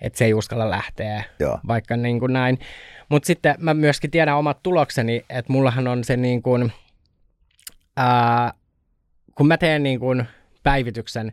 että 0.00 0.18
se 0.18 0.24
ei 0.24 0.34
uskalla 0.34 0.70
lähteä, 0.70 1.24
Joo. 1.38 1.58
vaikka 1.68 1.96
niin 1.96 2.20
kuin 2.20 2.32
näin. 2.32 2.58
Mutta 3.08 3.26
sitten 3.26 3.54
mä 3.58 3.74
myöskin 3.74 4.10
tiedän 4.10 4.36
omat 4.36 4.62
tulokseni, 4.62 5.24
että 5.30 5.52
mullahan 5.52 5.88
on 5.88 6.04
se 6.04 6.16
niin 6.16 6.42
kuin, 6.42 6.72
ää, 7.96 8.52
kun 9.34 9.46
mä 9.46 9.58
teen 9.58 9.82
niin 9.82 10.00
kuin 10.00 10.24
päivityksen, 10.62 11.32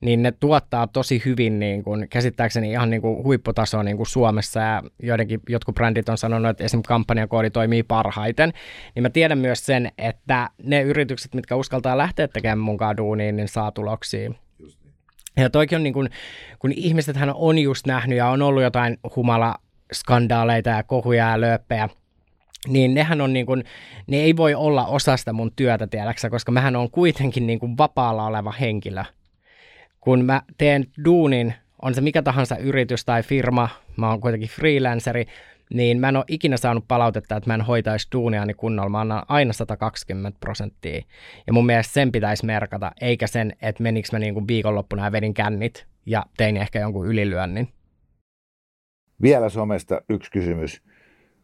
niin 0.00 0.22
ne 0.22 0.32
tuottaa 0.32 0.86
tosi 0.86 1.22
hyvin 1.24 1.58
niin 1.58 1.84
kuin, 1.84 2.08
käsittääkseni 2.08 2.70
ihan 2.70 2.90
niin 2.90 3.02
kuin 3.02 3.24
huipputasoa 3.24 3.82
niin 3.82 3.96
kuin 3.96 4.06
Suomessa 4.06 4.60
ja 4.60 4.82
joidenkin, 5.02 5.40
jotkut 5.48 5.74
brändit 5.74 6.08
on 6.08 6.18
sanonut, 6.18 6.50
että 6.50 6.64
esimerkiksi 6.64 6.88
kampanjakoodi 6.88 7.50
toimii 7.50 7.82
parhaiten, 7.82 8.52
niin 8.94 9.02
mä 9.02 9.10
tiedän 9.10 9.38
myös 9.38 9.66
sen, 9.66 9.92
että 9.98 10.50
ne 10.62 10.82
yritykset, 10.82 11.34
mitkä 11.34 11.56
uskaltaa 11.56 11.98
lähteä 11.98 12.28
tekemään 12.28 12.58
mun 12.58 12.78
duuniin, 12.96 13.36
niin 13.36 13.48
saa 13.48 13.70
tuloksia. 13.70 14.30
Ja 15.36 15.50
toikin 15.50 15.76
on 15.76 15.82
niin 15.82 15.94
kuin, 15.94 16.10
kun 16.58 16.72
ihmisethän 16.72 17.32
on 17.34 17.58
just 17.58 17.86
nähnyt 17.86 18.18
ja 18.18 18.28
on 18.28 18.42
ollut 18.42 18.62
jotain 18.62 18.98
humala 19.16 19.54
skandaaleita 19.92 20.70
ja 20.70 20.82
kohuja 20.82 21.30
ja 21.30 21.40
lööppejä, 21.40 21.88
niin 22.68 22.94
nehän 22.94 23.20
on 23.20 23.32
niin 23.32 23.46
kuin, 23.46 23.64
ne 24.06 24.16
ei 24.16 24.36
voi 24.36 24.54
olla 24.54 24.86
osasta 24.86 25.32
mun 25.32 25.52
työtä, 25.56 25.86
tiedäksä, 25.86 26.30
koska 26.30 26.52
mähän 26.52 26.76
on 26.76 26.90
kuitenkin 26.90 27.46
niin 27.46 27.58
kuin 27.58 27.78
vapaalla 27.78 28.26
oleva 28.26 28.52
henkilö. 28.52 29.04
Kun 30.00 30.24
mä 30.24 30.42
teen 30.58 30.86
duunin, 31.04 31.54
on 31.82 31.94
se 31.94 32.00
mikä 32.00 32.22
tahansa 32.22 32.56
yritys 32.56 33.04
tai 33.04 33.22
firma, 33.22 33.68
mä 33.96 34.10
oon 34.10 34.20
kuitenkin 34.20 34.48
freelanceri, 34.48 35.26
niin 35.74 36.00
mä 36.00 36.08
en 36.08 36.16
ole 36.16 36.24
ikinä 36.28 36.56
saanut 36.56 36.84
palautetta, 36.88 37.36
että 37.36 37.50
mä 37.50 37.54
en 37.54 37.60
hoitaisi 37.60 38.08
duuniani 38.12 38.54
kunnolla. 38.54 38.88
Mä 38.88 39.00
annan 39.00 39.22
aina 39.28 39.52
120 39.52 40.40
prosenttia. 40.40 41.02
Ja 41.46 41.52
mun 41.52 41.66
mielestä 41.66 41.92
sen 41.92 42.12
pitäisi 42.12 42.46
merkata, 42.46 42.92
eikä 43.00 43.26
sen, 43.26 43.52
että 43.62 43.82
menikö 43.82 44.08
mä 44.12 44.18
niin 44.18 44.34
kuin 44.34 44.48
viikonloppuna 44.48 45.04
ja 45.04 45.12
vedin 45.12 45.34
kännit 45.34 45.86
ja 46.06 46.26
tein 46.36 46.56
ehkä 46.56 46.80
jonkun 46.80 47.06
ylilyönnin. 47.06 47.68
Vielä 49.22 49.48
somesta 49.48 50.02
yksi 50.08 50.30
kysymys. 50.30 50.82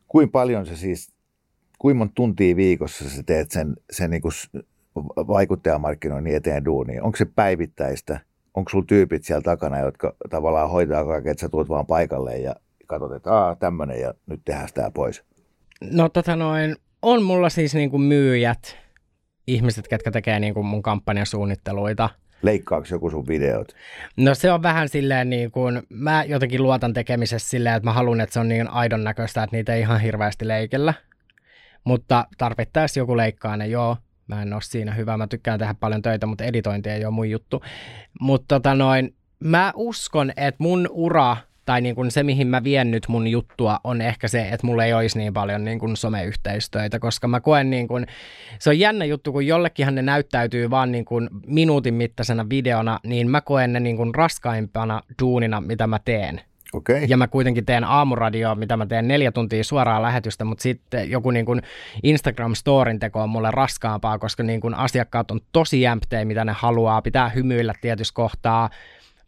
Kuinka 0.09 0.31
paljon 0.33 0.67
se 0.67 0.77
siis, 0.77 1.15
kuinka 1.79 1.99
monta 1.99 2.15
tuntia 2.15 2.57
viikossa 2.57 3.11
sä 3.11 3.23
teet 3.23 3.51
sen, 3.51 3.77
sen 3.91 4.11
niin 4.11 4.23
kuin 4.23 4.33
vaikuttajamarkkinoinnin 5.17 6.37
eteen 6.37 6.65
duuniin? 6.65 7.03
Onko 7.03 7.17
se 7.17 7.25
päivittäistä 7.25 8.21
onko 8.59 8.71
sulla 8.71 8.85
tyypit 8.89 9.25
siellä 9.25 9.43
takana, 9.43 9.79
jotka 9.79 10.15
tavallaan 10.31 10.71
hoitaa 10.71 11.05
kaiken, 11.05 11.31
että 11.31 11.41
sä 11.41 11.49
tulet 11.49 11.69
vaan 11.69 11.87
paikalle 11.87 12.39
ja 12.39 12.55
katsot, 12.89 13.13
että 13.13 13.33
aah, 13.33 13.57
tämmöinen 13.59 14.01
ja 14.01 14.15
nyt 14.27 14.41
tehdään 14.45 14.69
sitä 14.69 14.91
pois? 14.95 15.25
No 15.91 16.09
tota 16.09 16.37
noin, 16.37 16.77
on 17.03 17.23
mulla 17.23 17.49
siis 17.49 17.75
niinku 17.75 17.99
myyjät, 17.99 18.79
ihmiset, 19.47 19.89
ketkä 19.89 20.11
tekee 20.11 20.41
niinku 20.41 20.63
mun 20.63 20.83
kampanjasuunnitteluita. 20.83 22.11
Leikkaako 22.43 22.87
joku 22.91 23.11
sun 23.11 23.29
videot? 23.29 23.73
No 24.17 24.35
se 24.35 24.53
on 24.53 24.63
vähän 24.63 24.89
silleen 24.89 25.31
niin 25.31 25.51
kuin, 25.51 25.83
mä 25.89 26.25
jotenkin 26.25 26.63
luotan 26.63 26.93
tekemisessä 26.93 27.49
silleen, 27.49 27.75
että 27.75 27.85
mä 27.85 27.93
haluan, 27.93 28.21
että 28.21 28.33
se 28.33 28.41
on 28.41 28.49
niin 28.49 28.69
aidon 28.69 29.05
näköistä, 29.05 29.43
että 29.43 29.57
niitä 29.57 29.75
ei 29.75 29.81
ihan 29.81 30.01
hirveästi 30.01 30.49
leikellä. 30.49 30.95
Mutta 31.85 32.27
tarvittaessa 32.39 33.01
joku 33.01 33.17
leikkaa 33.17 33.57
ne, 33.57 33.67
joo. 33.67 33.97
Mä 34.27 34.43
en 34.43 34.53
ole 34.53 34.63
siinä 34.63 34.95
hyvä, 34.95 35.17
mä 35.17 35.27
tykkään 35.27 35.59
tehdä 35.59 35.75
paljon 35.81 36.03
töitä, 36.03 36.27
mutta 36.27 36.45
editointi 36.45 36.91
ei 36.91 37.05
ole 37.05 37.15
mun 37.15 37.31
juttu. 37.31 37.63
Mutta 38.21 38.55
tota 38.55 38.75
noin, 38.75 39.15
mä 39.41 39.73
uskon, 39.77 40.33
että 40.37 40.63
mun 40.63 40.89
ura 40.91 41.37
tai 41.69 41.81
niin 41.81 41.95
kuin 41.95 42.11
se, 42.11 42.23
mihin 42.23 42.47
mä 42.49 42.65
vien 42.65 42.91
nyt 42.91 43.09
mun 43.09 43.29
juttua, 43.29 43.81
on 43.85 44.01
ehkä 44.01 44.29
se, 44.29 44.49
että 44.49 44.67
mulla 44.67 44.85
ei 44.85 44.95
olisi 44.95 45.19
niin 45.19 45.35
paljon 45.35 45.65
niin 45.65 45.79
kuin 45.79 45.97
someyhteistöitä, 45.97 46.99
koska 46.99 47.29
mä 47.29 47.41
koen 47.41 47.71
niin 47.71 47.89
kuin, 47.89 48.07
se 48.59 48.71
on 48.71 48.79
jännä 48.79 49.05
juttu, 49.05 49.33
kun 49.33 49.47
jollekinhan 49.47 49.95
ne 49.95 50.03
näyttäytyy 50.03 50.71
vaan 50.71 50.93
niin 50.93 51.05
kuin 51.05 51.29
minuutin 51.47 51.95
mittaisena 51.95 52.47
videona, 52.51 53.01
niin 53.07 53.31
mä 53.31 53.41
koen 53.41 53.73
ne 53.73 53.81
niin 53.81 53.97
kuin 53.97 54.15
raskaimpana 54.15 55.03
duunina, 55.23 55.61
mitä 55.61 55.87
mä 55.87 55.99
teen. 56.05 56.41
Okay. 56.73 57.05
Ja 57.09 57.17
mä 57.17 57.29
kuitenkin 57.29 57.67
teen 57.67 57.85
aamuradioa, 57.85 58.55
mitä 58.55 58.77
mä 58.77 58.87
teen 58.87 59.09
neljä 59.09 59.33
tuntia 59.33 59.65
suoraa 59.65 60.03
lähetystä, 60.03 60.45
mutta 60.45 60.63
sitten 60.63 61.11
joku 61.11 61.31
niin 61.31 61.47
kuin 61.47 61.63
Instagram-storin 62.03 62.99
teko 63.01 63.23
on 63.23 63.31
mulle 63.31 63.51
raskaampaa, 63.51 64.19
koska 64.19 64.43
niin 64.43 64.61
kuin 64.61 64.75
asiakkaat 64.75 65.31
on 65.31 65.41
tosi 65.53 65.81
jämptejä, 65.81 66.25
mitä 66.25 66.45
ne 66.45 66.53
haluaa, 66.53 67.03
pitää 67.03 67.29
hymyillä 67.29 67.75
tietyssä 67.81 68.15
kohtaa, 68.15 68.71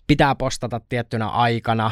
pitää 0.07 0.35
postata 0.35 0.81
tiettynä 0.89 1.29
aikana, 1.29 1.91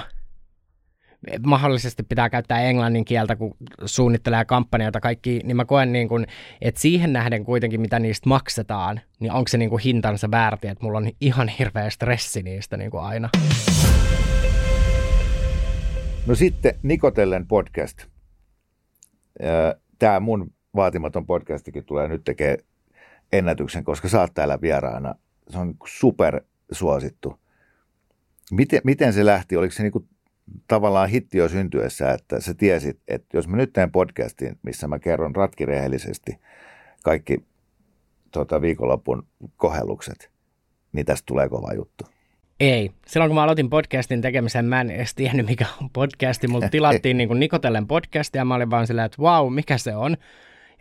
mahdollisesti 1.47 2.03
pitää 2.03 2.31
käyttää 2.31 2.61
englannin 2.61 3.05
kieltä, 3.05 3.37
kun 3.37 3.57
suunnittelee 3.85 4.45
kampanjoita 4.45 5.01
kaikki, 5.01 5.41
niin 5.45 5.57
mä 5.57 5.65
koen, 5.65 5.93
niin 5.93 6.09
kuin, 6.09 6.27
että 6.61 6.81
siihen 6.81 7.13
nähden 7.13 7.45
kuitenkin, 7.45 7.81
mitä 7.81 7.99
niistä 7.99 8.29
maksetaan, 8.29 9.01
niin 9.21 9.33
onko 9.33 9.49
se 9.49 9.59
niin 9.59 9.71
kuin 9.71 9.83
hintansa 9.83 10.31
väärti, 10.31 10.69
että 10.69 10.85
mulla 10.85 10.99
on 10.99 11.11
ihan 11.21 11.49
hirveä 11.49 11.91
stressi 11.91 12.43
niistä 12.43 12.77
niin 12.77 12.91
kuin 12.91 13.03
aina. 13.03 13.29
No 16.27 16.35
sitten 16.35 16.75
Nikotellen 16.83 17.47
podcast. 17.47 18.05
Tämä 19.99 20.21
mun 20.21 20.53
vaatimaton 20.77 21.27
podcastikin 21.27 21.85
tulee 21.85 22.09
nyt 22.09 22.25
tekee 22.25 22.59
ennätyksen, 23.33 23.85
koska 23.85 24.09
sä 24.09 24.21
oot 24.21 24.35
täällä 24.35 24.61
vieraana. 24.61 25.15
Se 25.51 25.59
on 25.59 25.75
super 25.87 26.41
suosittu. 26.73 27.41
Miten, 28.51 28.81
miten 28.85 29.13
se 29.13 29.27
lähti? 29.27 29.57
Oliko 29.57 29.75
se 29.75 29.83
niinku 29.83 30.07
tavallaan 30.69 31.09
hitti 31.09 31.39
jo 31.39 31.49
syntyessä, 31.49 32.13
että 32.13 32.41
sä 32.41 32.55
tiesit, 32.55 32.99
että 33.09 33.37
jos 33.37 33.49
mä 33.49 33.57
nyt 33.57 33.73
teen 33.73 33.93
podcastin, 33.93 34.59
missä 34.63 34.89
mä 34.89 34.99
kerron 34.99 35.37
ratkirehellisesti 35.37 36.39
kaikki 37.05 37.45
tota, 38.31 38.61
viikonlopun 38.61 39.27
kohellukset, 39.57 40.31
niin 40.93 41.07
tästä 41.07 41.27
tulee 41.27 41.49
kova 41.49 41.73
juttu. 41.73 42.05
Ei. 42.61 42.91
Silloin 43.07 43.29
kun 43.29 43.35
mä 43.35 43.43
aloitin 43.43 43.71
podcastin 43.71 44.21
tekemisen, 44.21 44.65
mä 44.65 44.81
en 44.81 44.91
edes 44.91 45.15
tiennyt 45.15 45.47
mikä 45.47 45.67
on 45.83 45.91
podcasti. 45.91 46.49
Mulla 46.49 46.69
tilattiin 46.79 47.19
niin 47.19 47.29
kuin 47.29 47.41
Nikotellen 47.41 47.87
podcastia 47.87 48.41
ja 48.41 48.45
mä 48.45 48.55
olin 48.55 48.71
vaan 48.71 48.87
silleen, 48.87 49.07
että 49.07 49.23
wow, 49.23 49.55
mikä 49.55 49.79
se 49.79 49.97
on. 49.97 50.17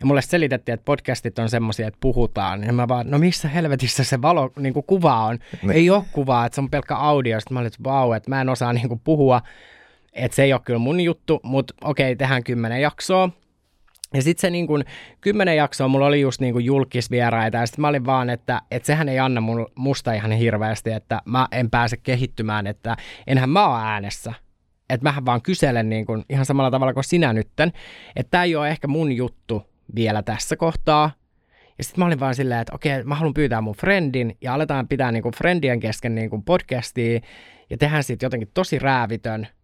Ja 0.00 0.06
mulle 0.06 0.22
selitettiin, 0.22 0.74
että 0.74 0.84
podcastit 0.84 1.38
on 1.38 1.48
semmoisia, 1.48 1.88
että 1.88 1.98
puhutaan. 2.00 2.64
Ja 2.64 2.72
mä 2.72 2.88
vaan, 2.88 3.10
no 3.10 3.18
missä 3.18 3.48
helvetissä 3.48 4.04
se 4.04 4.22
valo, 4.22 4.52
niin 4.58 4.74
kuin 4.74 4.86
kuva 4.86 5.24
on? 5.24 5.38
Niin. 5.62 5.70
Ei 5.70 5.90
ole 5.90 6.04
kuvaa, 6.12 6.46
että 6.46 6.54
se 6.54 6.60
on 6.60 6.70
pelkkä 6.70 6.96
audio. 6.96 7.40
Sitten 7.40 7.54
mä 7.54 7.60
olin, 7.60 7.66
että 7.66 7.84
vau, 7.84 8.12
että 8.12 8.30
mä 8.30 8.40
en 8.40 8.48
osaa 8.48 8.72
niin 8.72 8.88
kuin 8.88 9.00
puhua. 9.04 9.42
Että 10.12 10.36
se 10.36 10.42
ei 10.42 10.52
ole 10.52 10.60
kyllä 10.64 10.78
mun 10.78 11.00
juttu, 11.00 11.40
mutta 11.42 11.74
okei, 11.84 12.16
tehdään 12.16 12.44
kymmenen 12.44 12.80
jaksoa. 12.80 13.30
Ja 14.14 14.22
sitten 14.22 14.40
se 14.40 14.50
niin 14.50 14.66
kuin, 14.66 14.84
kymmenen 15.20 15.56
jaksoa 15.56 15.88
mulla 15.88 16.06
oli 16.06 16.20
just 16.20 16.40
niin 16.40 16.52
kuin 16.52 16.64
julkisvieraita 16.64 17.58
ja 17.58 17.66
sitten 17.66 17.80
mä 17.80 17.88
olin 17.88 18.06
vaan, 18.06 18.30
että, 18.30 18.62
että 18.70 18.86
sehän 18.86 19.08
ei 19.08 19.18
anna 19.18 19.40
mun, 19.40 19.66
musta 19.74 20.12
ihan 20.12 20.32
hirveästi, 20.32 20.92
että 20.92 21.22
mä 21.24 21.48
en 21.52 21.70
pääse 21.70 21.96
kehittymään, 21.96 22.66
että 22.66 22.96
enhän 23.26 23.50
mä 23.50 23.68
ole 23.68 23.82
äänessä. 23.84 24.32
Että 24.90 25.04
mähän 25.04 25.26
vaan 25.26 25.42
kyselen 25.42 25.88
niin 25.88 26.06
kuin, 26.06 26.24
ihan 26.30 26.46
samalla 26.46 26.70
tavalla 26.70 26.94
kuin 26.94 27.04
sinä 27.04 27.32
nytten, 27.32 27.72
että 28.16 28.30
tämä 28.30 28.44
ei 28.44 28.56
ole 28.56 28.68
ehkä 28.68 28.88
mun 28.88 29.12
juttu 29.12 29.66
vielä 29.94 30.22
tässä 30.22 30.56
kohtaa. 30.56 31.10
Ja 31.78 31.84
sitten 31.84 32.00
mä 32.00 32.06
olin 32.06 32.20
vaan 32.20 32.34
silleen, 32.34 32.60
että 32.60 32.74
okei, 32.74 33.04
mä 33.04 33.14
haluan 33.14 33.34
pyytää 33.34 33.60
mun 33.60 33.74
friendin 33.74 34.36
ja 34.40 34.54
aletaan 34.54 34.88
pitää 34.88 35.12
niin 35.12 35.22
kuin 35.22 35.34
friendien 35.34 35.80
kesken 35.80 36.14
niin 36.14 36.30
kuin 36.30 36.42
podcastia 36.42 37.20
ja 37.70 37.78
tehdään 37.78 38.04
siitä 38.04 38.26
jotenkin 38.26 38.50
tosi 38.54 38.78
räävitön– 38.78 39.46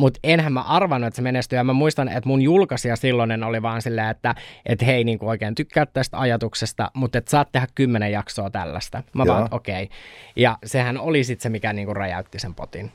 mutta 0.00 0.20
enhän 0.24 0.52
mä 0.52 0.62
arvannut, 0.62 1.08
että 1.08 1.16
se 1.16 1.22
menestyy. 1.22 1.56
Ja 1.56 1.64
mä 1.64 1.72
muistan, 1.72 2.08
että 2.08 2.28
mun 2.28 2.42
julkaisija 2.42 2.96
silloinen 2.96 3.44
oli 3.44 3.62
vaan 3.62 3.82
silleen, 3.82 4.08
että 4.08 4.34
et 4.66 4.86
hei, 4.86 5.04
niin 5.04 5.18
oikein 5.22 5.54
tykkää 5.54 5.86
tästä 5.86 6.20
ajatuksesta, 6.20 6.90
mutta 6.94 7.18
että 7.18 7.30
saat 7.30 7.52
tehdä 7.52 7.66
kymmenen 7.74 8.12
jaksoa 8.12 8.50
tällaista. 8.50 9.02
Mä 9.12 9.24
Joo. 9.26 9.34
vaan, 9.34 9.48
okei. 9.50 9.82
Okay. 9.82 9.96
Ja 10.36 10.58
sehän 10.64 10.98
oli 10.98 11.24
sitten 11.24 11.42
se, 11.42 11.48
mikä 11.48 11.72
niin 11.72 11.86
kuin 11.86 11.96
räjäytti 11.96 12.38
sen 12.38 12.54
potin. 12.54 12.92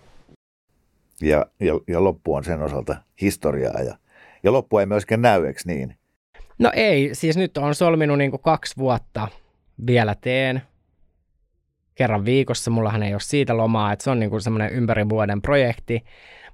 Ja, 1.21 1.45
ja, 1.59 1.73
ja 1.87 2.03
loppu 2.03 2.35
on 2.35 2.43
sen 2.43 2.61
osalta 2.61 2.95
historiaa. 3.21 3.81
Ja, 3.81 3.97
ja 4.45 4.51
loppu 4.51 4.77
ei 4.77 4.85
myöskään 4.85 5.21
näy, 5.21 5.45
eikö 5.45 5.59
niin? 5.65 5.95
No 6.59 6.71
ei, 6.75 7.09
siis 7.13 7.37
nyt 7.37 7.57
on 7.57 7.75
solminut 7.75 8.17
niin 8.17 8.31
kuin 8.31 8.41
kaksi 8.41 8.77
vuotta. 8.77 9.27
Vielä 9.87 10.15
teen 10.21 10.61
kerran 11.95 12.25
viikossa. 12.25 12.71
Mullahan 12.71 13.03
ei 13.03 13.13
ole 13.13 13.19
siitä 13.19 13.57
lomaa, 13.57 13.93
että 13.93 14.03
se 14.03 14.09
on 14.09 14.19
niin 14.19 14.29
kuin 14.29 14.41
semmoinen 14.41 14.71
ympäri 14.71 15.09
vuoden 15.09 15.41
projekti. 15.41 16.03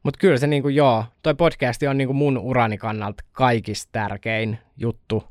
Mutta 0.03 0.17
kyllä 0.17 0.37
se 0.37 0.47
niinku 0.47 0.69
joo, 0.69 1.05
toi 1.23 1.35
podcasti 1.35 1.87
on 1.87 1.97
niinku 1.97 2.13
mun 2.13 2.37
urani 2.37 2.77
kannalta 2.77 3.23
kaikista 3.31 3.89
tärkein 3.91 4.57
juttu, 4.77 5.23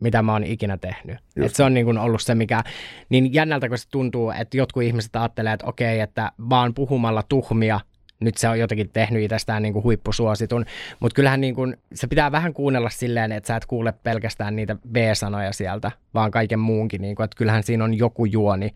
mitä 0.00 0.22
mä 0.22 0.32
oon 0.32 0.44
ikinä 0.44 0.76
tehnyt. 0.76 1.18
Et 1.36 1.54
se 1.54 1.62
on 1.62 1.74
niinku 1.74 1.92
ollut 1.98 2.22
se, 2.22 2.34
mikä, 2.34 2.62
niin 3.08 3.34
jännältä 3.34 3.68
kun 3.68 3.78
se 3.78 3.88
tuntuu, 3.90 4.30
että 4.30 4.56
jotkut 4.56 4.82
ihmiset 4.82 5.16
ajattelee, 5.16 5.52
että 5.52 5.66
okei, 5.66 6.00
että 6.00 6.32
vaan 6.50 6.74
puhumalla 6.74 7.22
tuhmia, 7.22 7.80
nyt 8.20 8.36
se 8.36 8.48
on 8.48 8.58
jotenkin 8.58 8.90
tehnyt 8.92 9.22
itsestään 9.22 9.62
niin 9.62 9.72
kuin 9.72 9.82
huippusuositun, 9.82 10.64
mutta 11.00 11.14
kyllähän 11.14 11.40
niin 11.40 11.54
kuin, 11.54 11.76
se 11.94 12.06
pitää 12.06 12.32
vähän 12.32 12.54
kuunnella 12.54 12.90
silleen, 12.90 13.32
että 13.32 13.46
sä 13.46 13.56
et 13.56 13.66
kuule 13.66 13.92
pelkästään 14.02 14.56
niitä 14.56 14.76
B-sanoja 14.92 15.52
sieltä, 15.52 15.90
vaan 16.14 16.30
kaiken 16.30 16.58
muunkin, 16.58 17.02
niin 17.02 17.16
kuin, 17.16 17.24
että 17.24 17.36
kyllähän 17.36 17.62
siinä 17.62 17.84
on 17.84 17.94
joku 17.94 18.24
juoni, 18.24 18.70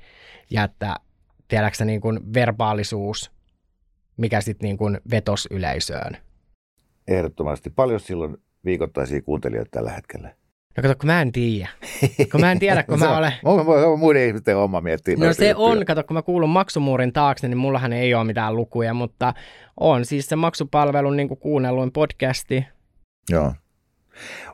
ja 0.51 0.65
että 0.65 0.97
tiedätkö 1.49 1.85
niin 1.85 2.01
kuin 2.01 2.35
verbaalisuus 2.35 3.35
mikä 4.17 4.41
sitten 4.41 4.67
niin 4.67 4.77
kuin 4.77 5.01
vetos 5.11 5.49
yleisöön. 5.51 6.17
Ehdottomasti. 7.09 7.71
Paljon 7.71 8.01
silloin 8.01 8.37
viikoittaisia 8.65 9.23
kuuntelijoita 9.23 9.71
tällä 9.71 9.91
hetkellä? 9.91 10.35
No 10.77 10.83
kato, 10.83 10.95
kun 10.95 11.07
mä 11.07 11.23
en 11.23 11.33
tiedä. 11.33 11.69
Kun 12.33 12.41
mä 12.41 12.53
en 12.53 12.59
tiedä, 12.59 12.83
kun 12.83 12.99
mä 13.05 13.19
olen... 13.19 13.33
on 13.43 13.99
muiden 13.99 14.27
ihmisten 14.27 14.57
homma 14.57 14.81
miettiä. 14.81 15.17
No 15.19 15.33
se 15.33 15.49
juttuja. 15.49 15.69
on, 15.71 15.85
kato, 15.85 16.05
kun 16.05 16.15
mä 16.15 16.23
kuulun 16.23 16.51
maksumuurin 16.51 17.13
taakse, 17.13 17.49
niin 17.49 17.59
mullahan 17.59 17.93
ei 17.93 18.15
ole 18.15 18.25
mitään 18.25 18.57
lukuja, 18.57 18.95
mutta 18.95 19.35
on 19.81 20.05
siis 20.05 20.27
se 20.27 20.37
maksupalvelun 20.37 21.17
niin 21.17 21.29
kuunnelluin 21.29 21.93
podcasti. 21.93 22.67
Joo. 23.31 23.53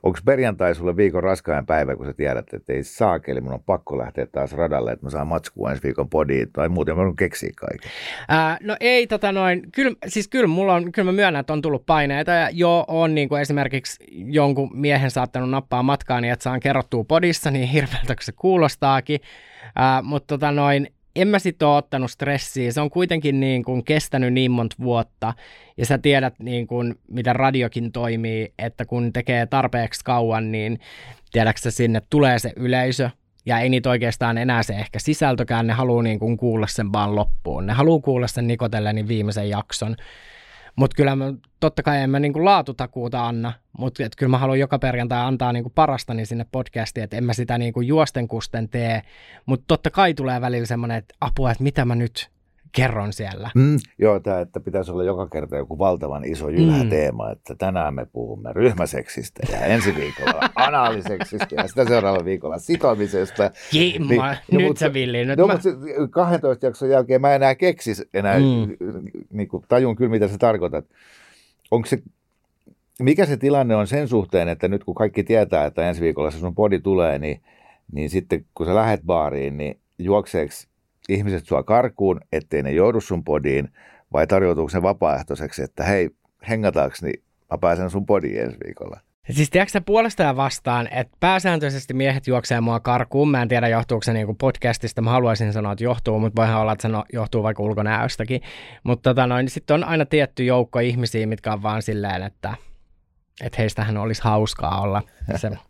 Onko 0.02 0.18
perjantai 0.24 0.74
sulle 0.74 0.96
viikon 0.96 1.22
raskain 1.22 1.66
päivä, 1.66 1.96
kun 1.96 2.06
sä 2.06 2.12
tiedät, 2.12 2.54
että 2.54 2.72
ei 2.72 2.84
saakeli, 2.84 3.40
mun 3.40 3.52
on 3.52 3.62
pakko 3.62 3.98
lähteä 3.98 4.26
taas 4.26 4.52
radalle, 4.52 4.92
että 4.92 5.06
mä 5.06 5.11
saan 5.11 5.26
matskua 5.26 5.70
ensi 5.70 5.82
viikon 5.82 6.08
podiin, 6.08 6.52
tai 6.52 6.68
muuten 6.68 6.96
mä 6.96 7.02
keksiä 7.18 7.50
kaiken? 7.56 7.90
Ää, 8.28 8.58
no 8.62 8.76
ei, 8.80 9.06
tota 9.06 9.32
noin, 9.32 9.62
kyllä, 9.72 9.96
siis 10.06 10.28
kyllä 10.28 10.46
mulla 10.46 10.74
on, 10.74 10.92
kyllä 10.92 11.12
mä 11.12 11.16
myönnän, 11.16 11.40
että 11.40 11.52
on 11.52 11.62
tullut 11.62 11.86
paineita, 11.86 12.30
ja 12.30 12.50
jo 12.52 12.84
on 12.88 13.14
niin 13.14 13.28
kuin 13.28 13.40
esimerkiksi 13.40 14.04
jonkun 14.11 14.70
miehen 14.74 15.11
saattanut 15.11 15.50
nappaa 15.50 15.82
matkaa, 15.82 16.20
niin 16.20 16.32
että 16.32 16.42
saan 16.42 16.61
kerrottua 16.61 17.04
podissa, 17.04 17.50
niin 17.50 17.68
hirveältä 17.68 18.14
se 18.20 18.32
kuulostaakin, 18.32 19.20
ää, 19.76 20.02
mutta 20.02 20.26
tota 20.26 20.52
noin, 20.52 20.92
en 21.16 21.28
mä 21.28 21.38
sit 21.38 21.62
ole 21.62 21.76
ottanut 21.76 22.11
stressiä. 22.11 22.72
Se 22.72 22.80
on 22.80 22.90
kuitenkin 22.90 23.40
niin 23.40 23.64
kuin 23.64 23.84
kestänyt 23.84 24.32
niin 24.32 24.50
monta 24.50 24.76
vuotta. 24.80 25.34
Ja 25.76 25.86
sä 25.86 25.98
tiedät, 25.98 26.34
niin 26.38 26.66
kuin, 26.66 26.94
miten 27.11 27.36
radiokin 27.36 27.92
toimii, 27.92 28.52
että 28.58 28.84
kun 28.84 29.12
tekee 29.12 29.46
tarpeeksi 29.46 30.04
kauan, 30.04 30.52
niin 30.52 30.80
tiedätkö 31.32 31.70
sinne 31.70 32.02
tulee 32.11 32.38
se 32.38 32.52
yleisö. 32.56 33.11
Ja 33.46 33.58
ei 33.58 33.68
niitä 33.68 33.90
oikeastaan 33.90 34.38
enää 34.38 34.62
se 34.62 34.74
ehkä 34.74 34.98
sisältökään, 34.98 35.66
ne 35.66 35.72
haluaa 35.72 36.02
niin 36.02 36.18
kuin 36.18 36.36
kuulla 36.36 36.66
sen 36.66 36.92
vaan 36.92 37.16
loppuun. 37.16 37.66
Ne 37.66 37.72
haluaa 37.72 38.00
kuulla 38.00 38.26
sen 38.26 38.46
Nikotelleni 38.46 39.08
viimeisen 39.08 39.48
jakson. 39.48 39.96
Mutta 40.76 40.96
kyllä 40.96 41.16
mä, 41.16 41.24
totta 41.60 41.82
kai 41.82 42.02
en 42.02 42.10
mä 42.10 42.20
niinku 42.20 42.44
laatutakuuta 42.44 43.26
anna, 43.26 43.52
mutta 43.78 44.02
kyllä 44.16 44.30
mä 44.30 44.38
haluan 44.38 44.58
joka 44.58 44.78
perjantai 44.78 45.20
antaa 45.20 45.52
niinku 45.52 45.70
parastani 45.74 46.26
sinne 46.26 46.46
podcastiin, 46.52 47.04
että 47.04 47.16
en 47.16 47.24
mä 47.24 47.32
sitä 47.32 47.58
niinku 47.58 47.80
juosten 47.80 48.28
kusten 48.28 48.68
tee. 48.68 49.02
Mutta 49.46 49.64
totta 49.68 49.90
kai 49.90 50.14
tulee 50.14 50.40
välillä 50.40 50.66
semmoinen, 50.66 50.98
että 50.98 51.14
apua, 51.20 51.50
että 51.50 51.62
mitä 51.62 51.84
mä 51.84 51.94
nyt 51.94 52.30
kerron 52.72 53.12
siellä. 53.12 53.50
Mm, 53.54 53.76
joo, 53.98 54.20
tämä, 54.20 54.40
että 54.40 54.60
pitäisi 54.60 54.90
olla 54.90 55.04
joka 55.04 55.28
kerta 55.28 55.56
joku 55.56 55.78
valtavan 55.78 56.24
iso 56.24 56.48
jylhä 56.48 56.82
mm. 56.82 56.90
teema, 56.90 57.30
että 57.30 57.54
tänään 57.54 57.94
me 57.94 58.06
puhumme 58.12 58.52
ryhmäseksistä 58.52 59.40
ja 59.52 59.58
ensi 59.58 59.94
viikolla 59.94 60.50
anaaliseksistä 60.66 61.54
ja 61.56 61.68
sitä 61.68 61.84
seuraavalla 61.84 62.24
viikolla 62.24 62.58
sitomisesta. 62.58 63.50
Kimma, 63.70 64.30
niin, 64.30 64.38
nyt 64.50 64.66
mutta, 64.66 64.80
sä 64.80 64.92
Villi. 64.92 65.24
Nyt 65.24 65.38
no, 65.38 65.46
mä... 65.46 65.52
mutta 65.52 65.68
12 66.10 66.66
jakson 66.66 66.90
jälkeen 66.90 67.20
mä 67.20 67.34
enää 67.34 67.54
keksis 67.54 68.04
enää, 68.14 68.38
mm. 68.38 68.76
niin 69.32 69.48
kuin, 69.48 69.64
tajun 69.68 69.96
kyllä 69.96 70.10
mitä 70.10 70.28
sä 70.28 70.38
tarkoitat. 70.38 70.84
Onko 71.70 71.86
se, 71.86 72.02
mikä 73.00 73.26
se 73.26 73.36
tilanne 73.36 73.76
on 73.76 73.86
sen 73.86 74.08
suhteen, 74.08 74.48
että 74.48 74.68
nyt 74.68 74.84
kun 74.84 74.94
kaikki 74.94 75.24
tietää, 75.24 75.66
että 75.66 75.88
ensi 75.88 76.00
viikolla 76.00 76.30
se 76.30 76.38
sun 76.38 76.54
podi 76.54 76.80
tulee, 76.80 77.18
niin, 77.18 77.40
niin 77.92 78.10
sitten 78.10 78.44
kun 78.54 78.66
sä 78.66 78.74
lähet 78.74 79.00
baariin, 79.06 79.56
niin 79.56 79.78
juokseeko 79.98 80.52
ihmiset 81.14 81.46
sua 81.46 81.62
karkuun, 81.62 82.20
ettei 82.32 82.62
ne 82.62 82.72
joudu 82.72 83.00
sun 83.00 83.24
podiin, 83.24 83.68
vai 84.12 84.26
tarjoutuuko 84.26 84.70
ne 84.74 84.82
vapaaehtoiseksi, 84.82 85.62
että 85.62 85.84
hei, 85.84 86.11
hengataanko, 86.48 86.96
niin 87.02 87.22
mä 87.50 87.58
pääsen 87.58 87.90
sun 87.90 88.06
podiin 88.06 88.40
ensi 88.40 88.56
viikolla. 88.66 89.00
Siis 89.30 89.50
tiedätkö 89.50 89.70
sä 89.70 89.80
puolesta 89.80 90.22
ja 90.22 90.36
vastaan, 90.36 90.88
että 90.92 91.16
pääsääntöisesti 91.20 91.94
miehet 91.94 92.26
juoksee 92.26 92.61
mua 92.61 92.80
karkuun. 92.80 93.30
Mä 93.30 93.42
en 93.42 93.48
tiedä 93.48 93.68
johtuuko 93.68 94.02
se 94.02 94.12
niinku 94.12 94.34
podcastista. 94.34 95.02
Mä 95.02 95.11
haluaisin 95.11 95.52
sanoa, 95.52 95.72
että 95.72 95.84
johtuu, 95.84 96.18
mutta 96.18 96.42
voihan 96.42 96.61
olla, 96.61 96.72
että 96.72 96.88
se 96.88 96.94
johtuu 97.12 97.42
vaikka 97.42 97.62
ulkonäöstäkin. 97.62 98.40
Mutta 98.84 99.11
tota 99.11 99.26
noin, 99.26 99.48
sitten 99.48 99.74
on 99.74 99.84
aina 99.84 100.06
tietty 100.06 100.44
joukko 100.44 100.78
ihmisiä, 100.78 101.26
mitkä 101.26 101.52
on 101.52 101.62
vaan 101.62 101.82
silleen, 101.82 102.22
että, 102.22 102.54
että 103.44 103.56
heistähän 103.58 103.96
olisi 103.96 104.22
hauskaa 104.24 104.80
olla 104.80 105.02
se 105.36 105.50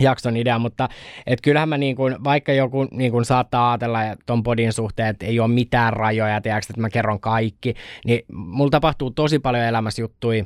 jakson 0.00 0.36
idea, 0.36 0.58
mutta 0.58 0.88
et 1.26 1.40
kyllähän 1.40 1.68
mä 1.68 1.78
niin 1.78 1.96
kuin, 1.96 2.24
vaikka 2.24 2.52
joku 2.52 2.84
niin 2.84 3.12
kuin 3.12 3.24
saattaa 3.24 3.70
ajatella 3.70 3.98
ton 4.26 4.42
podin 4.42 4.72
suhteen, 4.72 5.08
että 5.08 5.26
ei 5.26 5.40
ole 5.40 5.48
mitään 5.48 5.92
rajoja, 5.92 6.40
tiedätkö, 6.40 6.72
että 6.72 6.80
mä 6.80 6.90
kerron 6.90 7.20
kaikki, 7.20 7.74
niin 8.04 8.24
mulla 8.32 8.70
tapahtuu 8.70 9.10
tosi 9.10 9.38
paljon 9.38 9.64
elämässä 9.64 10.02
juttuja, 10.02 10.44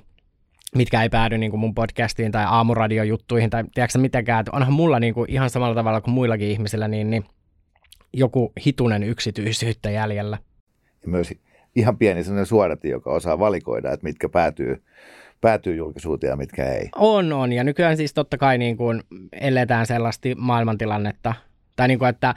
mitkä 0.77 1.03
ei 1.03 1.09
päädy 1.09 1.39
niin 1.39 1.51
kuin 1.51 1.61
mun 1.61 1.75
podcastiin 1.75 2.33
tai 2.33 2.45
aamuradiojuttuihin 2.49 3.51
tai 3.51 3.65
tiedätkö 3.75 3.99
mitenkään, 3.99 4.41
että 4.41 4.57
onhan 4.57 4.73
mulla 4.73 5.01
niin 5.01 5.15
kuin 5.15 5.31
ihan 5.31 5.51
samalla 5.51 5.75
tavalla 5.75 6.01
kuin 6.01 6.15
muillakin 6.15 6.49
ihmisillä 6.49 6.89
niin, 6.89 7.11
niin 7.11 7.25
joku 8.13 8.53
hitunen 8.67 9.03
yksityisyyttä 9.03 9.91
jäljellä. 9.91 10.39
ja 11.03 11.09
myös 11.09 11.35
ihan 11.77 11.99
pieni 11.99 12.25
sellainen 12.25 12.47
suodati, 12.47 12.89
joka 12.89 13.13
osaa 13.13 13.39
valikoida, 13.39 13.93
että 13.93 14.05
mitkä 14.05 14.29
päätyy, 14.29 14.83
päätyy 15.41 15.77
julkisuuteen 15.77 16.31
ja 16.31 16.37
mitkä 16.37 16.65
ei. 16.65 16.89
On, 16.97 17.33
on. 17.33 17.53
Ja 17.53 17.65
nykyään 17.65 17.97
siis 17.97 18.15
totta 18.15 18.39
kai 18.39 18.59
niin 18.59 18.77
kuin 18.77 19.03
eletään 19.33 19.87
sellaista 19.87 20.29
maailmantilannetta, 20.37 21.35
tai 21.77 21.89
niin 21.89 21.99
kuin, 21.99 22.09
että 22.09 22.35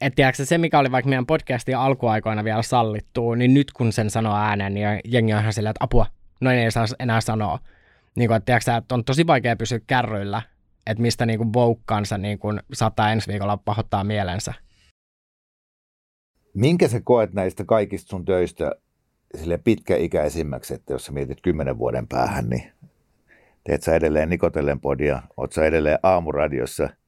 et 0.00 0.14
tiedätkö, 0.14 0.44
se, 0.44 0.58
mikä 0.58 0.78
oli 0.78 0.92
vaikka 0.92 1.08
meidän 1.08 1.26
podcastin 1.26 1.76
alkuaikoina 1.76 2.44
vielä 2.44 2.62
sallittu, 2.62 3.34
niin 3.34 3.54
nyt 3.54 3.72
kun 3.72 3.92
sen 3.92 4.10
sanoo 4.10 4.36
ääneen, 4.36 4.74
niin 4.74 4.86
jengi 5.04 5.34
on 5.34 5.40
ihan 5.40 5.52
silleen, 5.52 5.70
että 5.70 5.84
apua, 5.84 6.06
noin 6.40 6.58
ei 6.58 6.70
saa 6.70 6.86
enää 6.98 7.20
sanoa. 7.20 7.58
Niin 8.16 8.28
kuin, 8.28 8.36
että, 8.36 8.46
tiedätkö, 8.46 8.76
että 8.76 8.94
on 8.94 9.04
tosi 9.04 9.26
vaikea 9.26 9.56
pysyä 9.56 9.80
kärryillä, 9.86 10.42
että 10.86 11.02
mistä 11.02 11.26
niin 11.26 11.38
kuin 11.38 11.52
Vogue-kansa 11.52 12.18
niin 12.18 12.38
kuin 12.38 12.60
saattaa 12.72 13.12
ensi 13.12 13.28
viikolla 13.28 13.56
pahoittaa 13.56 14.04
mielensä. 14.04 14.54
Minkä 16.54 16.88
sä 16.88 17.00
koet 17.04 17.32
näistä 17.32 17.64
kaikista 17.64 18.08
sun 18.08 18.24
töistä 18.24 18.72
sille 19.36 19.58
pitkäikäisimmäksi, 19.58 20.74
että 20.74 20.92
jos 20.92 21.06
sä 21.06 21.12
mietit 21.12 21.40
kymmenen 21.40 21.78
vuoden 21.78 22.08
päähän, 22.08 22.48
niin 22.48 22.72
teet 23.64 23.82
sä 23.82 23.94
edelleen 23.94 24.30
Nikotellen 24.30 24.80
podia, 24.80 25.22
oot 25.36 25.52
sä 25.52 25.64
edelleen 25.64 25.98
aamuradiossa– 26.02 26.88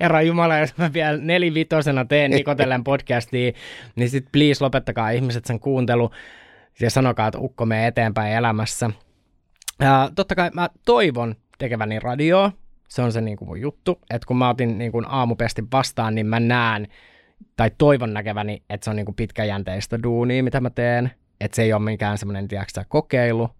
Herra 0.00 0.22
Jumala, 0.22 0.58
jos 0.58 0.76
mä 0.76 0.92
vielä 0.92 1.18
nelivitosena 1.18 2.04
teen 2.04 2.30
Nikotellen 2.30 2.84
podcastia, 2.84 3.52
niin 3.96 4.10
sit 4.10 4.26
please 4.32 4.64
lopettakaa 4.64 5.10
ihmiset 5.10 5.44
sen 5.44 5.60
kuuntelu 5.60 6.10
ja 6.80 6.90
sanokaa, 6.90 7.26
että 7.26 7.38
ukko 7.38 7.66
menee 7.66 7.86
eteenpäin 7.86 8.32
elämässä. 8.32 8.90
Ja 9.80 10.10
totta 10.14 10.34
kai 10.34 10.50
mä 10.54 10.68
toivon 10.84 11.34
tekeväni 11.58 11.98
radioa, 11.98 12.52
se 12.88 13.02
on 13.02 13.12
se 13.12 13.20
niin 13.20 13.36
kuin 13.36 13.48
mun 13.48 13.60
juttu, 13.60 13.98
että 14.10 14.26
kun 14.26 14.36
mä 14.36 14.48
otin 14.48 14.78
niin 14.78 14.92
kuin 14.92 15.06
aamupestin 15.08 15.68
vastaan, 15.72 16.14
niin 16.14 16.26
mä 16.26 16.40
näen 16.40 16.88
tai 17.56 17.70
toivon 17.78 18.14
näkeväni, 18.14 18.62
että 18.70 18.84
se 18.84 18.90
on 18.90 18.96
niin 18.96 19.06
kuin 19.06 19.16
pitkäjänteistä 19.16 20.02
duunia, 20.02 20.42
mitä 20.42 20.60
mä 20.60 20.70
teen, 20.70 21.10
että 21.40 21.56
se 21.56 21.62
ei 21.62 21.72
ole 21.72 21.82
mikään 21.82 22.18
semmoinen, 22.18 22.48
tiedätkö, 22.48 22.84
kokeilu. 22.88 23.50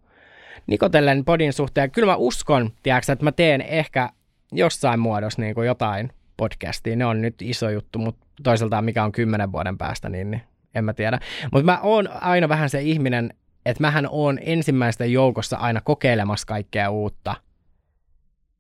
Nikotellen 0.67 1.25
podin 1.25 1.53
suhteen, 1.53 1.91
kyllä 1.91 2.07
mä 2.07 2.17
uskon, 2.17 2.71
tiedätkö, 2.83 3.13
että 3.13 3.25
mä 3.25 3.33
teen 3.33 3.61
ehkä 3.61 4.11
jossain 4.53 5.01
muodossa 5.01 5.43
niin 5.43 5.55
kuin 5.55 5.67
jotain 5.67 6.11
podcastia. 6.37 6.97
Ne 6.97 7.07
on 7.07 7.23
nyt 7.23 7.43
iso 7.43 7.71
juttu, 7.71 7.99
mutta 7.99 8.27
toisaalta 8.43 8.83
mikä 8.83 9.05
on 9.05 9.13
kymmenen 9.13 9.53
vuoden 9.53 9.79
päästä, 9.79 10.09
niin, 10.09 10.31
niin 10.31 10.43
en 10.75 10.85
mä 10.85 10.93
tiedä. 10.93 11.19
Mutta 11.53 11.65
mä 11.65 11.81
oon 11.83 12.09
aina 12.21 12.49
vähän 12.49 12.71
se 12.71 12.83
ihminen, 12.83 13.35
että 13.67 13.81
mähän 13.81 14.09
oon 14.11 14.39
ensimmäisten 14.43 15.13
joukossa 15.13 15.57
aina 15.57 15.81
kokeilemassa 15.81 16.47
kaikkea 16.47 16.91
uutta. 16.91 17.35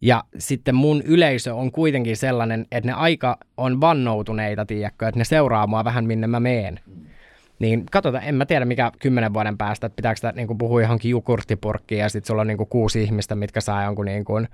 Ja 0.05 0.25
sitten 0.39 0.75
mun 0.75 1.03
yleisö 1.03 1.55
on 1.55 1.73
kuitenkin 1.73 2.17
sellainen, 2.17 2.67
että 2.71 2.91
ne 2.91 2.93
aika 2.93 3.39
on 3.57 3.81
vannoutuneita, 3.81 4.67
tiedätkö, 4.67 5.09
että 5.09 5.19
ne 5.21 5.25
seuraa 5.25 5.67
mua 5.67 5.85
vähän 5.85 6.05
minne 6.05 6.27
mä 6.27 6.41
meen. 6.41 6.81
Niin 7.59 7.87
katsotaan, 7.91 8.25
en 8.25 8.35
mä 8.35 8.47
tiedä 8.47 8.65
mikä 8.65 8.93
kymmenen 9.01 9.35
vuoden 9.35 9.59
päästä, 9.59 9.87
että 9.87 9.97
pitääkö 9.97 10.17
sitä 10.17 10.33
niin 10.33 10.59
puhua 10.59 10.83
johonkin 10.83 11.11
jukurttipurkkiin 11.11 11.99
ja 11.99 12.09
sitten 12.09 12.27
sulla 12.27 12.41
on 12.41 12.47
niin 12.47 12.57
kuin 12.57 12.69
kuusi 12.69 13.03
ihmistä, 13.03 13.35
mitkä 13.35 13.61
saa 13.61 13.85
jonkun 13.85 14.05
niin 14.05 14.25
kuin 14.25 14.49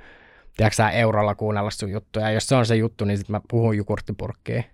tiedätkö 0.57 0.77
sä, 0.77 0.91
eurolla 0.91 1.35
kuunnella 1.35 1.71
sun 1.71 1.91
juttuja. 1.91 2.27
Ja 2.27 2.33
jos 2.33 2.47
se 2.47 2.55
on 2.55 2.67
se 2.67 2.77
juttu, 2.77 3.05
niin 3.05 3.19
sitten 3.19 3.33
mä 3.33 3.41
puhun 3.51 3.77
jukurttipurkkiin. 3.77 4.65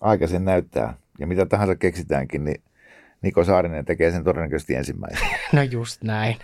Aika 0.00 0.26
sen 0.26 0.44
näyttää. 0.44 0.94
Ja 1.18 1.26
mitä 1.26 1.46
tahansa 1.46 1.76
keksitäänkin, 1.76 2.44
niin 2.44 2.62
Niko 3.22 3.44
Saarinen 3.44 3.84
tekee 3.84 4.10
sen 4.10 4.24
todennäköisesti 4.24 4.74
ensimmäisen. 4.74 5.28
no 5.52 5.62
just 5.62 6.02
näin. 6.02 6.36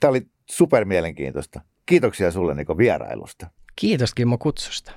Tämä 0.00 0.10
oli 0.10 0.26
super 0.50 0.84
mielenkiintoista. 0.84 1.60
Kiitoksia 1.88 2.30
sulle 2.30 2.54
Niko 2.54 2.78
vierailusta. 2.78 3.46
Kiitos 3.76 4.14
Kimmo 4.14 4.38
kutsusta. 4.38 4.92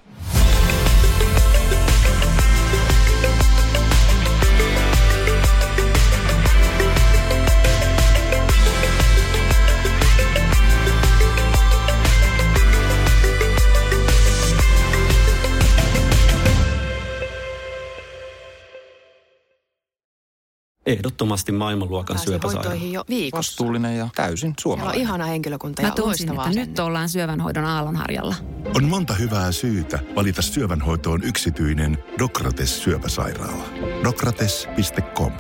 Ehdottomasti 20.86 21.52
maailmanluokan 21.52 22.20
syöpäsairaala. 22.20 22.84
jo 22.84 23.04
viikossa. 23.10 23.52
Vastuullinen 23.52 23.98
ja 23.98 24.10
täysin 24.16 24.54
suomalainen. 24.60 24.94
Siellä 24.94 25.12
on 25.12 25.18
ihana 25.18 25.26
henkilökunta 25.26 25.82
ja 25.82 25.88
Mä 25.88 25.94
tunsin, 25.96 26.30
että 26.30 26.50
nyt 26.50 26.80
ollaan 26.80 27.10
syövänhoidon 27.10 27.66
aallonharjalla. 27.66 28.36
On 28.76 28.84
monta 28.84 29.14
hyvää 29.14 29.52
syytä 29.52 30.00
valita 30.16 30.42
syövänhoitoon 30.42 31.24
yksityinen 31.24 31.98
Dokrates 32.20 32.84
syöpäsairaala. 32.84 33.64
Dokrates.com 34.04 35.32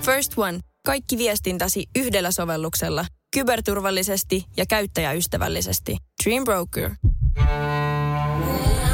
First 0.00 0.32
One. 0.36 0.60
Kaikki 0.86 1.18
viestintäsi 1.18 1.86
yhdellä 1.96 2.30
sovelluksella. 2.30 3.06
Kyberturvallisesti 3.34 4.44
ja 4.56 4.66
käyttäjäystävällisesti. 4.66 5.96
Dream 6.24 6.44
Broker. 6.44 6.90
Yeah. 7.38 8.87